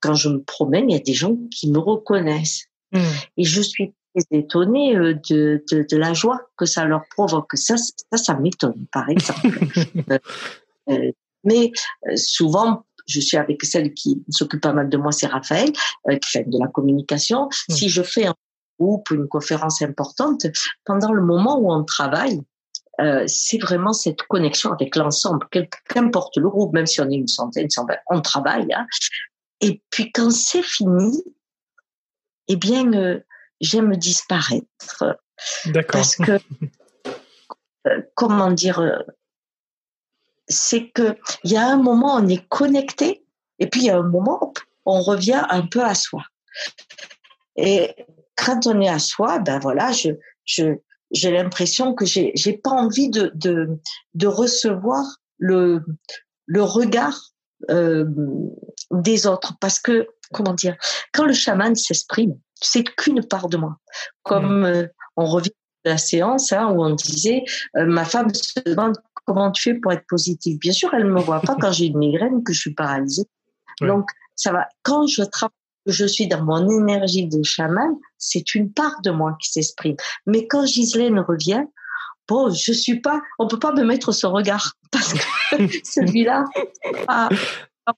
quand 0.00 0.14
je 0.14 0.28
me 0.28 0.42
promène, 0.42 0.90
il 0.90 0.94
y 0.94 1.00
a 1.00 1.02
des 1.02 1.14
gens 1.14 1.36
qui 1.50 1.70
me 1.70 1.78
reconnaissent. 1.78 2.66
Mmh. 2.92 2.98
Et 3.38 3.44
je 3.44 3.62
suis 3.62 3.94
étonnée 4.30 4.94
de, 4.94 5.64
de, 5.70 5.86
de, 5.90 5.96
la 5.96 6.12
joie 6.12 6.42
que 6.58 6.66
ça 6.66 6.84
leur 6.84 7.02
provoque. 7.10 7.52
Ça, 7.54 7.76
ça, 7.78 8.18
ça 8.18 8.34
m'étonne, 8.34 8.86
par 8.92 9.08
exemple. 9.08 9.58
Mais 11.44 11.72
euh, 12.08 12.16
souvent, 12.16 12.84
je 13.06 13.20
suis 13.20 13.36
avec 13.36 13.64
celle 13.64 13.92
qui 13.94 14.22
s'occupe 14.28 14.60
pas 14.60 14.72
mal 14.72 14.88
de 14.88 14.96
moi, 14.96 15.12
c'est 15.12 15.26
Raphaël, 15.26 15.72
euh, 16.08 16.16
qui 16.16 16.30
fait 16.30 16.48
de 16.48 16.58
la 16.58 16.68
communication. 16.68 17.46
Mmh. 17.46 17.72
Si 17.72 17.88
je 17.88 18.02
fais 18.02 18.26
un 18.26 18.34
groupe, 18.78 19.10
une 19.10 19.28
conférence 19.28 19.82
importante, 19.82 20.46
pendant 20.84 21.12
le 21.12 21.22
moment 21.22 21.58
où 21.58 21.72
on 21.72 21.84
travaille, 21.84 22.40
euh, 23.02 23.24
c'est 23.26 23.58
vraiment 23.58 23.92
cette 23.92 24.22
connexion 24.22 24.72
avec 24.72 24.96
l'ensemble, 24.96 25.46
qu'importe 25.88 26.36
le 26.36 26.48
groupe, 26.48 26.72
même 26.72 26.86
si 26.86 27.00
on 27.00 27.10
est 27.10 27.16
une 27.16 27.28
centaine, 27.28 27.68
on 28.10 28.20
travaille. 28.20 28.72
Hein. 28.72 28.86
Et 29.60 29.82
puis 29.90 30.12
quand 30.12 30.30
c'est 30.30 30.62
fini, 30.62 31.22
eh 32.48 32.56
bien, 32.56 32.92
euh, 32.92 33.20
j'aime 33.60 33.96
disparaître. 33.96 35.18
D'accord. 35.66 35.92
Parce 35.92 36.16
que, 36.16 36.38
euh, 37.86 38.02
comment 38.14 38.50
dire, 38.50 39.02
c'est 40.48 40.90
que 40.90 41.16
il 41.44 41.52
y 41.52 41.56
a 41.56 41.66
un 41.66 41.76
moment 41.76 42.16
on 42.16 42.28
est 42.28 42.46
connecté 42.48 43.24
et 43.58 43.66
puis 43.68 43.82
il 43.82 43.86
y 43.86 43.90
a 43.90 43.96
un 43.96 44.08
moment 44.08 44.52
on 44.84 45.00
revient 45.00 45.44
un 45.48 45.66
peu 45.66 45.82
à 45.82 45.94
soi. 45.94 46.22
Et 47.56 47.94
quand 48.36 48.66
on 48.66 48.80
est 48.80 48.88
à 48.88 48.98
soi, 48.98 49.38
ben 49.38 49.58
voilà, 49.58 49.92
je 49.92 50.10
je 50.44 50.76
j'ai 51.12 51.30
l'impression 51.30 51.94
que 51.94 52.04
j'ai 52.04 52.32
j'ai 52.34 52.54
pas 52.54 52.70
envie 52.70 53.10
de 53.10 53.30
de 53.34 53.78
de 54.14 54.26
recevoir 54.26 55.04
le 55.38 55.82
le 56.46 56.62
regard 56.62 57.30
euh, 57.70 58.04
des 58.90 59.26
autres 59.26 59.54
parce 59.60 59.78
que 59.78 60.06
comment 60.32 60.54
dire 60.54 60.76
quand 61.12 61.24
le 61.24 61.32
chaman 61.32 61.74
s'exprime 61.74 62.38
c'est 62.54 62.84
qu'une 62.84 63.26
part 63.26 63.48
de 63.48 63.56
moi 63.56 63.76
comme 64.22 64.60
mmh. 64.60 64.64
euh, 64.64 64.86
on 65.16 65.26
revient 65.26 65.50
à 65.84 65.90
la 65.90 65.98
séance 65.98 66.52
hein, 66.52 66.68
où 66.70 66.82
on 66.82 66.94
disait 66.94 67.44
euh, 67.76 67.86
ma 67.86 68.04
femme 68.04 68.32
se 68.34 68.60
demande 68.60 68.96
comment 69.24 69.50
tu 69.50 69.62
fais 69.62 69.74
pour 69.74 69.92
être 69.92 70.06
positif 70.06 70.58
Bien 70.58 70.72
sûr, 70.72 70.92
elle 70.94 71.06
me 71.06 71.20
voit 71.20 71.40
pas 71.40 71.56
quand 71.60 71.72
j'ai 71.72 71.86
une 71.86 71.98
migraine, 71.98 72.42
que 72.42 72.52
je 72.52 72.60
suis 72.60 72.74
paralysée. 72.74 73.24
Donc, 73.80 74.08
ça 74.36 74.52
va. 74.52 74.68
Quand 74.82 75.06
je 75.06 75.22
travaille, 75.22 75.54
je 75.86 76.06
suis 76.06 76.26
dans 76.26 76.42
mon 76.42 76.68
énergie 76.68 77.26
de 77.26 77.42
chaman, 77.42 77.96
c'est 78.18 78.54
une 78.54 78.72
part 78.72 79.00
de 79.02 79.10
moi 79.10 79.36
qui 79.40 79.50
s'exprime. 79.50 79.96
Mais 80.26 80.46
quand 80.46 80.66
Gisèle 80.66 81.18
revient, 81.20 81.64
bon, 82.28 82.50
je 82.50 82.72
suis 82.72 83.00
pas, 83.00 83.20
on 83.38 83.48
peut 83.48 83.58
pas 83.58 83.72
me 83.72 83.84
mettre 83.84 84.12
ce 84.12 84.26
regard 84.26 84.72
parce 84.92 85.12
que 85.12 85.18
celui-là, 85.84 86.44
pas, 87.06 87.28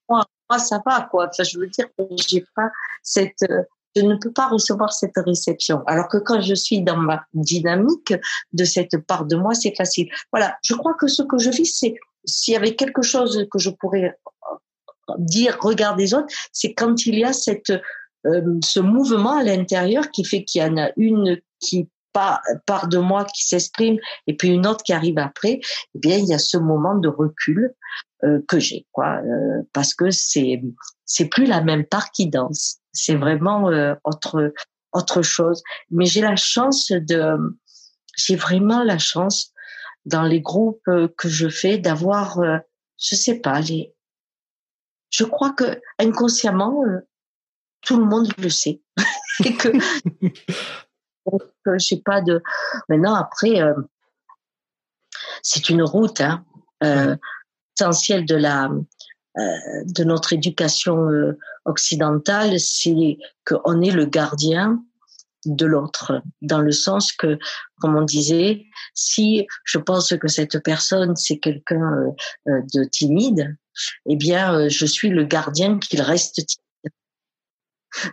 moi, 0.08 0.24
moi, 0.50 0.58
ça 0.58 0.80
va 0.84 1.08
quoi. 1.10 1.28
Enfin, 1.28 1.42
je 1.42 1.58
veux 1.58 1.68
dire 1.68 1.86
j'ai 2.28 2.44
pas 2.54 2.70
cette 3.02 3.42
euh, 3.50 3.62
je 3.96 4.02
ne 4.02 4.16
peux 4.16 4.32
pas 4.32 4.48
recevoir 4.48 4.92
cette 4.92 5.16
réception. 5.16 5.82
Alors 5.86 6.08
que 6.08 6.16
quand 6.16 6.40
je 6.40 6.54
suis 6.54 6.82
dans 6.82 6.96
ma 6.96 7.24
dynamique 7.32 8.12
de 8.52 8.64
cette 8.64 8.98
part 9.06 9.24
de 9.24 9.36
moi, 9.36 9.54
c'est 9.54 9.74
facile. 9.76 10.08
Voilà, 10.32 10.56
je 10.64 10.74
crois 10.74 10.94
que 10.94 11.06
ce 11.06 11.22
que 11.22 11.38
je 11.38 11.50
vis, 11.50 11.66
c'est 11.66 11.94
s'il 12.24 12.54
y 12.54 12.56
avait 12.56 12.74
quelque 12.74 13.02
chose 13.02 13.46
que 13.52 13.58
je 13.58 13.70
pourrais 13.70 14.16
dire, 15.18 15.58
regard 15.60 15.96
des 15.96 16.14
autres, 16.14 16.32
c'est 16.52 16.74
quand 16.74 17.06
il 17.06 17.18
y 17.18 17.24
a 17.24 17.32
cette 17.32 17.72
euh, 18.26 18.58
ce 18.64 18.80
mouvement 18.80 19.38
à 19.38 19.42
l'intérieur 19.42 20.10
qui 20.10 20.24
fait 20.24 20.44
qu'il 20.44 20.62
y 20.62 20.64
en 20.64 20.78
a 20.78 20.90
une 20.96 21.40
qui 21.60 21.88
part, 22.12 22.40
de 22.88 22.98
moi 22.98 23.24
qui 23.24 23.44
s'exprime 23.44 23.98
et 24.28 24.36
puis 24.36 24.48
une 24.48 24.66
autre 24.66 24.84
qui 24.84 24.92
arrive 24.92 25.18
après. 25.18 25.60
Eh 25.94 25.98
bien, 25.98 26.16
il 26.16 26.26
y 26.26 26.32
a 26.32 26.38
ce 26.38 26.56
moment 26.56 26.94
de 26.94 27.08
recul 27.08 27.74
euh, 28.22 28.40
que 28.46 28.60
j'ai, 28.60 28.86
quoi, 28.92 29.16
euh, 29.16 29.62
parce 29.72 29.94
que 29.94 30.10
c'est 30.10 30.62
c'est 31.04 31.26
plus 31.26 31.44
la 31.44 31.60
même 31.60 31.84
part 31.84 32.12
qui 32.12 32.28
danse 32.28 32.80
c'est 32.94 33.16
vraiment 33.16 33.68
euh, 33.68 33.94
autre 34.04 34.52
autre 34.92 35.22
chose. 35.22 35.62
Mais 35.90 36.06
j'ai 36.06 36.20
la 36.20 36.36
chance 36.36 36.90
de, 36.90 37.36
j'ai 38.16 38.36
vraiment 38.36 38.82
la 38.84 38.98
chance 38.98 39.52
dans 40.06 40.22
les 40.22 40.40
groupes 40.40 40.86
euh, 40.88 41.08
que 41.18 41.28
je 41.28 41.48
fais 41.48 41.78
d'avoir, 41.78 42.38
euh, 42.38 42.58
je 42.98 43.16
sais 43.16 43.40
pas, 43.40 43.60
les, 43.60 43.93
je 45.14 45.24
crois 45.24 45.52
que 45.52 45.80
inconsciemment 45.98 46.82
tout 47.82 47.98
le 47.98 48.04
monde 48.04 48.28
le 48.38 48.48
sait 48.48 48.80
et 49.44 49.54
que 49.54 49.70
je 51.66 51.78
sais 51.78 52.02
pas 52.04 52.20
de. 52.20 52.42
Maintenant 52.88 53.14
après, 53.14 53.60
c'est 55.42 55.68
une 55.68 55.82
route 55.82 56.20
hein, 56.20 56.44
essentielle 57.76 58.26
de 58.26 58.36
la 58.36 58.70
de 59.36 60.04
notre 60.04 60.32
éducation 60.32 61.10
euh, 61.10 61.36
occidentale, 61.64 62.60
c'est 62.60 63.18
qu'on 63.44 63.80
est 63.80 63.90
le 63.90 64.06
gardien 64.06 64.82
de 65.44 65.66
l'autre, 65.66 66.22
dans 66.40 66.60
le 66.60 66.72
sens 66.72 67.12
que, 67.12 67.38
comme 67.80 67.96
on 67.96 68.02
disait, 68.02 68.64
si 68.94 69.46
je 69.64 69.78
pense 69.78 70.14
que 70.16 70.28
cette 70.28 70.62
personne 70.62 71.16
c'est 71.16 71.38
quelqu'un 71.38 71.82
euh, 71.82 72.10
euh, 72.48 72.62
de 72.72 72.84
timide, 72.84 73.56
eh 74.08 74.16
bien, 74.16 74.68
je 74.68 74.86
suis 74.86 75.08
le 75.08 75.24
gardien 75.24 75.78
qu'il 75.78 76.00
reste. 76.02 76.42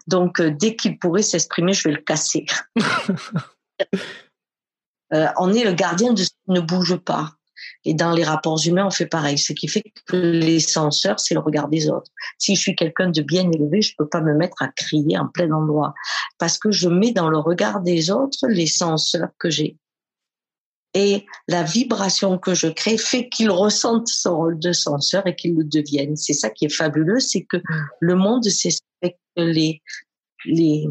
Donc, 0.08 0.42
dès 0.42 0.76
qu'il 0.76 1.00
pourrait 1.00 1.24
s'exprimer, 1.24 1.74
je 1.74 1.88
vais 1.88 1.96
le 1.96 2.02
casser. 2.02 2.46
on 5.12 5.54
est 5.54 5.64
le 5.64 5.74
gardien 5.74 6.14
de 6.14 6.24
ce 6.24 6.30
qui 6.30 6.52
ne 6.52 6.62
bouge 6.62 6.96
pas. 6.98 7.32
Et 7.84 7.94
dans 7.94 8.12
les 8.12 8.24
rapports 8.24 8.60
humains, 8.66 8.86
on 8.86 8.92
fait 8.92 9.08
pareil. 9.08 9.38
Ce 9.38 9.54
qui 9.54 9.68
fait 9.68 9.84
que 10.06 10.16
les 10.16 10.60
censeurs, 10.60 11.20
c'est 11.20 11.34
le 11.34 11.40
regard 11.40 11.68
des 11.68 11.90
autres. 11.90 12.12
Si 12.38 12.56
je 12.56 12.62
suis 12.62 12.76
quelqu'un 12.76 13.10
de 13.10 13.22
bien 13.22 13.50
élevé, 13.52 13.82
je 13.82 13.96
peux 13.98 14.08
pas 14.08 14.22
me 14.22 14.34
mettre 14.36 14.62
à 14.62 14.68
crier 14.70 15.18
en 15.18 15.28
plein 15.28 15.52
endroit 15.52 15.94
parce 16.38 16.58
que 16.58 16.72
je 16.72 16.90
mets 16.90 17.12
dans 17.12 17.30
le 17.30 17.38
regard 17.38 17.82
des 17.82 18.12
autres 18.12 18.48
les 18.48 18.68
censeurs 18.68 19.30
que 19.40 19.50
j'ai. 19.50 19.78
Et 20.94 21.26
la 21.48 21.64
vibration 21.64 22.38
que 22.38 22.54
je 22.54 22.68
crée 22.68 22.98
fait 22.98 23.30
qu'ils 23.30 23.50
ressentent 23.50 24.10
son 24.10 24.36
rôle 24.36 24.60
de 24.60 24.74
censeur 24.74 25.26
et 25.26 25.36
qu'ils 25.36 25.56
le 25.56 25.64
deviennent. 25.64 26.18
C'est 26.18 26.34
ça 26.34 26.50
qui 26.50 26.66
est 26.66 26.76
fabuleux, 26.76 27.20
c'est 27.20 27.44
que 27.44 27.58
mm. 27.58 27.88
le 28.02 28.16
monde, 28.16 28.44
c'est 28.44 28.70
les, 29.38 29.82
les, 30.46 30.88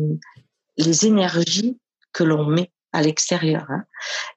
les 0.79 1.07
énergies 1.07 1.79
que 2.13 2.25
l'on 2.25 2.47
met 2.47 2.71
à 2.93 3.03
l'extérieur. 3.03 3.67
Hein. 3.69 3.85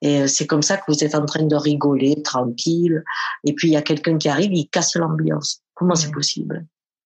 Et 0.02 0.22
euh, 0.22 0.28
c'est 0.28 0.46
comme 0.46 0.62
ça 0.62 0.78
que 0.78 0.84
vous 0.88 1.04
êtes 1.04 1.16
en 1.16 1.26
train 1.26 1.44
de 1.44 1.56
rigoler, 1.56 2.22
tranquille. 2.22 3.04
Et 3.46 3.54
puis 3.54 3.70
il 3.70 3.72
y 3.72 3.78
a 3.78 3.82
quelqu'un 3.82 4.18
qui 4.18 4.30
arrive, 4.30 4.54
il 4.54 4.68
casse 4.70 4.96
l'ambiance. 4.96 5.62
Comment 5.74 5.96
c'est 5.96 6.12
possible? 6.12 6.66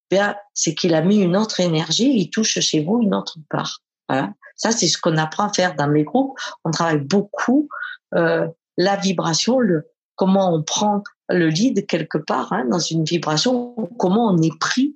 Bien, 0.10 0.36
c'est 0.53 0.74
qu'il 0.74 0.93
a 0.93 1.01
mis 1.01 1.18
une 1.18 1.38
autre 1.38 1.60
énergie, 1.60 2.12
il 2.18 2.30
touche 2.30 2.60
chez 2.60 2.84
vous 2.84 3.01
une 3.01 3.14
autre 3.14 3.38
part. 3.49 3.82
Voilà. 4.10 4.34
Ça, 4.55 4.72
c'est 4.72 4.88
ce 4.88 4.97
qu'on 4.97 5.18
apprend 5.18 5.47
à 5.47 5.53
faire 5.53 5.76
dans 5.76 5.88
mes 5.88 6.03
groupes. 6.03 6.38
On 6.64 6.72
travaille 6.72 6.99
beaucoup 6.99 7.70
euh, 8.16 8.47
la 8.78 8.95
vibration, 8.95 9.60
le 9.60 9.88
comment 10.16 10.53
on 10.53 10.64
prend 10.64 11.03
le 11.30 11.47
lead 11.47 11.86
quelque 11.86 12.18
part 12.18 12.51
hein, 12.53 12.66
dans 12.70 12.80
une 12.80 13.03
vibration, 13.03 13.76
comment 13.97 14.28
on 14.32 14.41
est 14.41 14.58
pris 14.60 14.95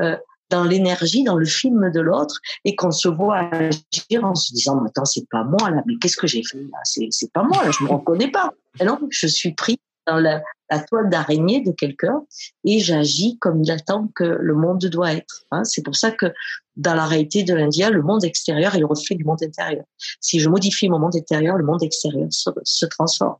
euh, 0.00 0.16
dans 0.50 0.64
l'énergie, 0.64 1.24
dans 1.24 1.36
le 1.36 1.46
film 1.46 1.90
de 1.90 2.00
l'autre, 2.00 2.40
et 2.64 2.76
qu'on 2.76 2.90
se 2.90 3.08
voit 3.08 3.38
agir 3.38 4.22
en 4.22 4.34
se 4.34 4.52
disant, 4.52 4.84
attends, 4.84 5.06
c'est 5.06 5.28
pas 5.30 5.44
moi 5.44 5.70
là, 5.70 5.82
mais 5.86 5.96
qu'est-ce 5.96 6.16
que 6.16 6.26
j'ai 6.26 6.42
fait 6.44 6.58
là? 6.58 6.78
C'est 6.84 7.32
pas 7.32 7.42
moi 7.42 7.64
là, 7.64 7.70
je 7.70 7.84
me 7.84 7.90
reconnais 7.90 8.30
pas. 8.30 8.52
Et 8.78 8.84
non, 8.84 8.98
je 9.10 9.26
suis 9.26 9.54
pris 9.54 9.78
dans 10.06 10.18
la, 10.18 10.42
toile 10.88 11.10
d'araignée 11.10 11.60
de 11.60 11.70
quelqu'un 11.70 12.22
et 12.64 12.78
j'agis 12.78 13.38
comme 13.38 13.62
il 13.62 13.70
attend 13.70 14.08
que 14.14 14.24
le 14.24 14.54
monde 14.54 14.86
doit 14.86 15.12
être. 15.12 15.44
Hein. 15.50 15.64
C'est 15.64 15.82
pour 15.82 15.96
ça 15.96 16.10
que 16.10 16.32
dans 16.76 16.94
la 16.94 17.04
réalité 17.04 17.42
de 17.42 17.52
l'Indien, 17.52 17.90
le 17.90 18.00
monde 18.00 18.24
extérieur 18.24 18.74
est 18.74 18.78
le 18.78 18.86
reflet 18.86 19.14
du 19.14 19.24
monde 19.24 19.42
intérieur. 19.42 19.84
Si 20.20 20.40
je 20.40 20.48
modifie 20.48 20.88
mon 20.88 20.98
monde 20.98 21.14
intérieur, 21.14 21.58
le 21.58 21.64
monde 21.64 21.82
extérieur 21.82 22.28
se, 22.30 22.48
se 22.64 22.86
transforme. 22.86 23.36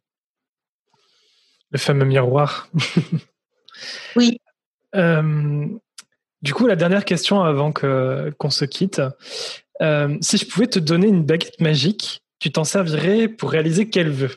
Le 1.70 1.78
fameux 1.78 2.04
miroir. 2.04 2.68
oui. 4.16 4.38
Euh, 4.94 5.66
du 6.42 6.52
coup, 6.52 6.66
la 6.66 6.76
dernière 6.76 7.06
question 7.06 7.42
avant 7.42 7.72
que 7.72 8.30
qu'on 8.36 8.50
se 8.50 8.66
quitte, 8.66 9.00
Euh, 9.80 10.16
si 10.20 10.36
je 10.36 10.46
pouvais 10.46 10.68
te 10.68 10.78
donner 10.78 11.08
une 11.08 11.24
baguette 11.24 11.60
magique, 11.60 12.22
tu 12.38 12.52
t'en 12.52 12.64
servirais 12.64 13.28
pour 13.28 13.50
réaliser 13.50 13.90
quel 13.90 14.10
vœu? 14.10 14.30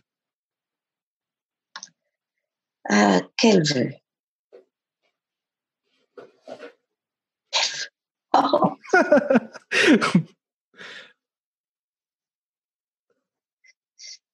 Euh, 2.91 3.21
Quel 3.37 3.63
vœu 3.63 3.91
oh. 8.33 8.77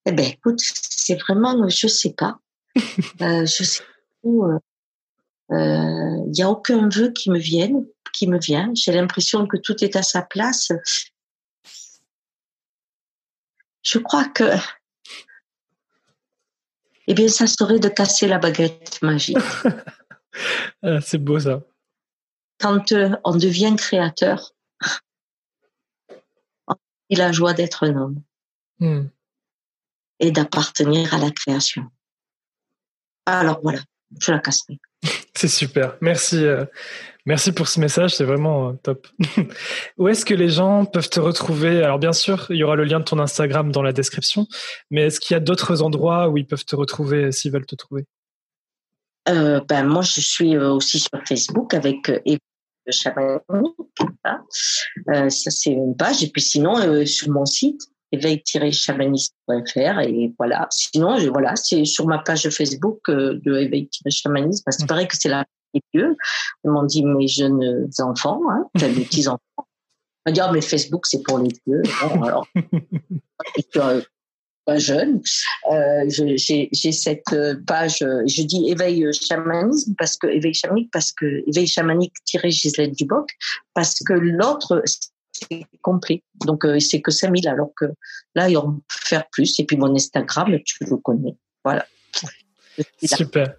Eh 0.05 0.11
bien, 0.11 0.25
écoute, 0.25 0.59
c'est 0.59 1.15
vraiment, 1.15 1.67
je 1.69 1.87
sais 1.87 2.13
pas. 2.13 2.39
euh, 3.21 3.45
je 3.45 3.63
sais 3.63 3.83
pas. 3.83 3.89
Il 4.23 4.59
euh, 5.51 6.25
n'y 6.27 6.41
a 6.41 6.49
aucun 6.49 6.89
vœu 6.89 7.11
qui 7.11 7.29
me 7.29 7.37
vienne, 7.37 7.85
qui 8.13 8.27
me 8.27 8.39
vient. 8.39 8.71
J'ai 8.73 8.91
l'impression 8.91 9.45
que 9.47 9.57
tout 9.57 9.83
est 9.83 9.95
à 9.95 10.03
sa 10.03 10.23
place. 10.23 10.71
Je 13.83 13.99
crois 13.99 14.25
que, 14.25 14.43
eh 17.07 17.13
bien, 17.13 17.27
ça 17.27 17.47
serait 17.47 17.79
de 17.79 17.89
casser 17.89 18.27
la 18.27 18.37
baguette 18.37 19.01
magique. 19.01 19.37
Ah, 20.81 21.01
c'est 21.01 21.17
beau 21.17 21.41
ça. 21.41 21.61
Quand 22.57 22.93
euh, 22.93 23.09
on 23.25 23.35
devient 23.35 23.75
créateur, 23.77 24.55
il 27.09 27.21
a 27.21 27.25
la 27.25 27.31
joie 27.33 27.53
d'être 27.53 27.85
un 27.85 27.95
homme 27.97 28.23
hmm. 28.79 29.07
et 30.19 30.31
d'appartenir 30.31 31.13
à 31.13 31.17
la 31.17 31.29
création. 31.29 31.91
Alors 33.25 33.59
voilà, 33.61 33.81
je 34.19 34.31
la 34.31 34.39
casserai. 34.39 34.79
C'est 35.35 35.47
super. 35.47 35.95
Merci. 36.01 36.43
Euh, 36.45 36.65
merci 37.25 37.51
pour 37.51 37.67
ce 37.67 37.79
message. 37.79 38.15
C'est 38.15 38.23
vraiment 38.23 38.69
euh, 38.69 38.73
top. 38.83 39.07
Où 39.97 40.07
est-ce 40.07 40.25
que 40.25 40.33
les 40.33 40.49
gens 40.49 40.85
peuvent 40.85 41.09
te 41.09 41.19
retrouver? 41.19 41.83
Alors, 41.83 41.99
bien 41.99 42.13
sûr, 42.13 42.47
il 42.49 42.57
y 42.57 42.63
aura 42.63 42.75
le 42.75 42.83
lien 42.83 42.99
de 42.99 43.05
ton 43.05 43.19
Instagram 43.19 43.71
dans 43.71 43.81
la 43.81 43.93
description. 43.93 44.47
Mais 44.89 45.03
est-ce 45.03 45.19
qu'il 45.19 45.33
y 45.33 45.37
a 45.37 45.39
d'autres 45.39 45.81
endroits 45.81 46.29
où 46.29 46.37
ils 46.37 46.45
peuvent 46.45 46.65
te 46.65 46.75
retrouver 46.75 47.25
euh, 47.25 47.31
s'ils 47.31 47.51
veulent 47.51 47.65
te 47.65 47.75
trouver? 47.75 48.05
Ben, 49.25 49.83
Moi, 49.83 50.01
je 50.01 50.19
suis 50.19 50.57
aussi 50.57 50.99
sur 50.99 51.11
Facebook 51.27 51.73
avec. 51.73 52.09
Hein. 52.09 53.63
ça, 55.29 55.51
c'est 55.51 55.69
une 55.69 55.95
page. 55.95 56.23
Et 56.23 56.29
puis, 56.29 56.41
sinon, 56.41 57.05
sur 57.05 57.29
mon 57.29 57.45
site, 57.45 57.81
éveil-chamanisme.fr 58.11 59.99
et 60.01 60.33
voilà. 60.37 60.67
Sinon, 60.69 61.17
je, 61.17 61.29
voilà, 61.29 61.55
c'est 61.55 61.85
sur 61.85 62.07
ma 62.07 62.19
page 62.19 62.49
Facebook 62.49 62.99
euh, 63.09 63.39
de 63.43 63.57
éveil-chamanisme. 63.57 64.63
C'est 64.69 64.89
vrai 64.89 65.07
que 65.07 65.15
c'est 65.17 65.29
la 65.29 65.45
vieux. 65.93 66.17
Ils 66.63 66.71
m'ont 66.71 66.83
dit 66.83 67.03
mes 67.03 67.27
jeunes 67.27 67.89
enfants, 67.99 68.41
hein, 68.49 68.67
mes 68.75 69.05
petits 69.05 69.27
enfants. 69.27 69.41
On 69.57 69.63
m'a 70.25 70.31
dit 70.31 70.41
oh, 70.43 70.51
mais 70.53 70.61
Facebook 70.61 71.05
c'est 71.07 71.23
pour 71.23 71.39
les 71.39 71.49
vieux. 71.65 71.81
Bon, 72.01 72.23
alors, 72.23 72.47
pas 74.65 74.77
jeune. 74.77 75.21
Euh, 75.71 76.05
j'ai 76.07 76.91
cette 76.91 77.35
page, 77.65 77.99
je 77.99 78.43
dis 78.43 78.69
éveil 78.69 79.11
chamanisme 79.13 79.95
parce 79.97 80.17
que 80.17 80.27
éveil 80.27 80.53
chamanique 80.53 80.89
parce 80.91 81.11
que 81.11 81.43
éveil 81.47 81.67
chamanique 81.67 82.13
tiré 82.25 82.51
Gisèle 82.51 82.91
Duboc 82.91 83.29
parce 83.73 83.95
que 84.05 84.13
l'autre 84.13 84.83
c'est 85.49 85.65
complet. 85.81 86.23
Donc, 86.45 86.65
euh, 86.65 86.79
c'est 86.79 87.01
que 87.01 87.11
5000, 87.11 87.47
alors 87.47 87.69
que 87.75 87.85
là, 88.35 88.49
ils 88.49 88.55
vont 88.55 88.81
faire 88.89 89.27
plus. 89.31 89.59
Et 89.59 89.65
puis, 89.65 89.77
mon 89.77 89.95
Instagram, 89.95 90.57
tu 90.65 90.83
le 90.85 90.97
connais. 90.97 91.35
Voilà. 91.63 91.85
Super. 93.03 93.55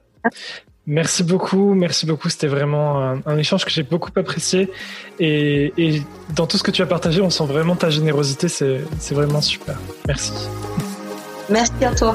Merci 0.86 1.22
beaucoup, 1.22 1.74
merci 1.74 2.06
beaucoup. 2.06 2.28
C'était 2.28 2.48
vraiment 2.48 3.00
un, 3.24 3.38
échange 3.38 3.64
que 3.64 3.70
j'ai 3.70 3.84
beaucoup 3.84 4.10
apprécié. 4.16 4.68
Et, 5.20 5.72
et, 5.76 6.02
dans 6.34 6.46
tout 6.46 6.58
ce 6.58 6.64
que 6.64 6.72
tu 6.72 6.82
as 6.82 6.86
partagé, 6.86 7.20
on 7.20 7.30
sent 7.30 7.46
vraiment 7.46 7.76
ta 7.76 7.90
générosité. 7.90 8.48
C'est 8.48 9.14
vraiment 9.14 9.40
super. 9.40 9.78
Merci. 10.08 10.32
Merci 11.48 11.84
à 11.84 11.94
toi. 11.94 12.14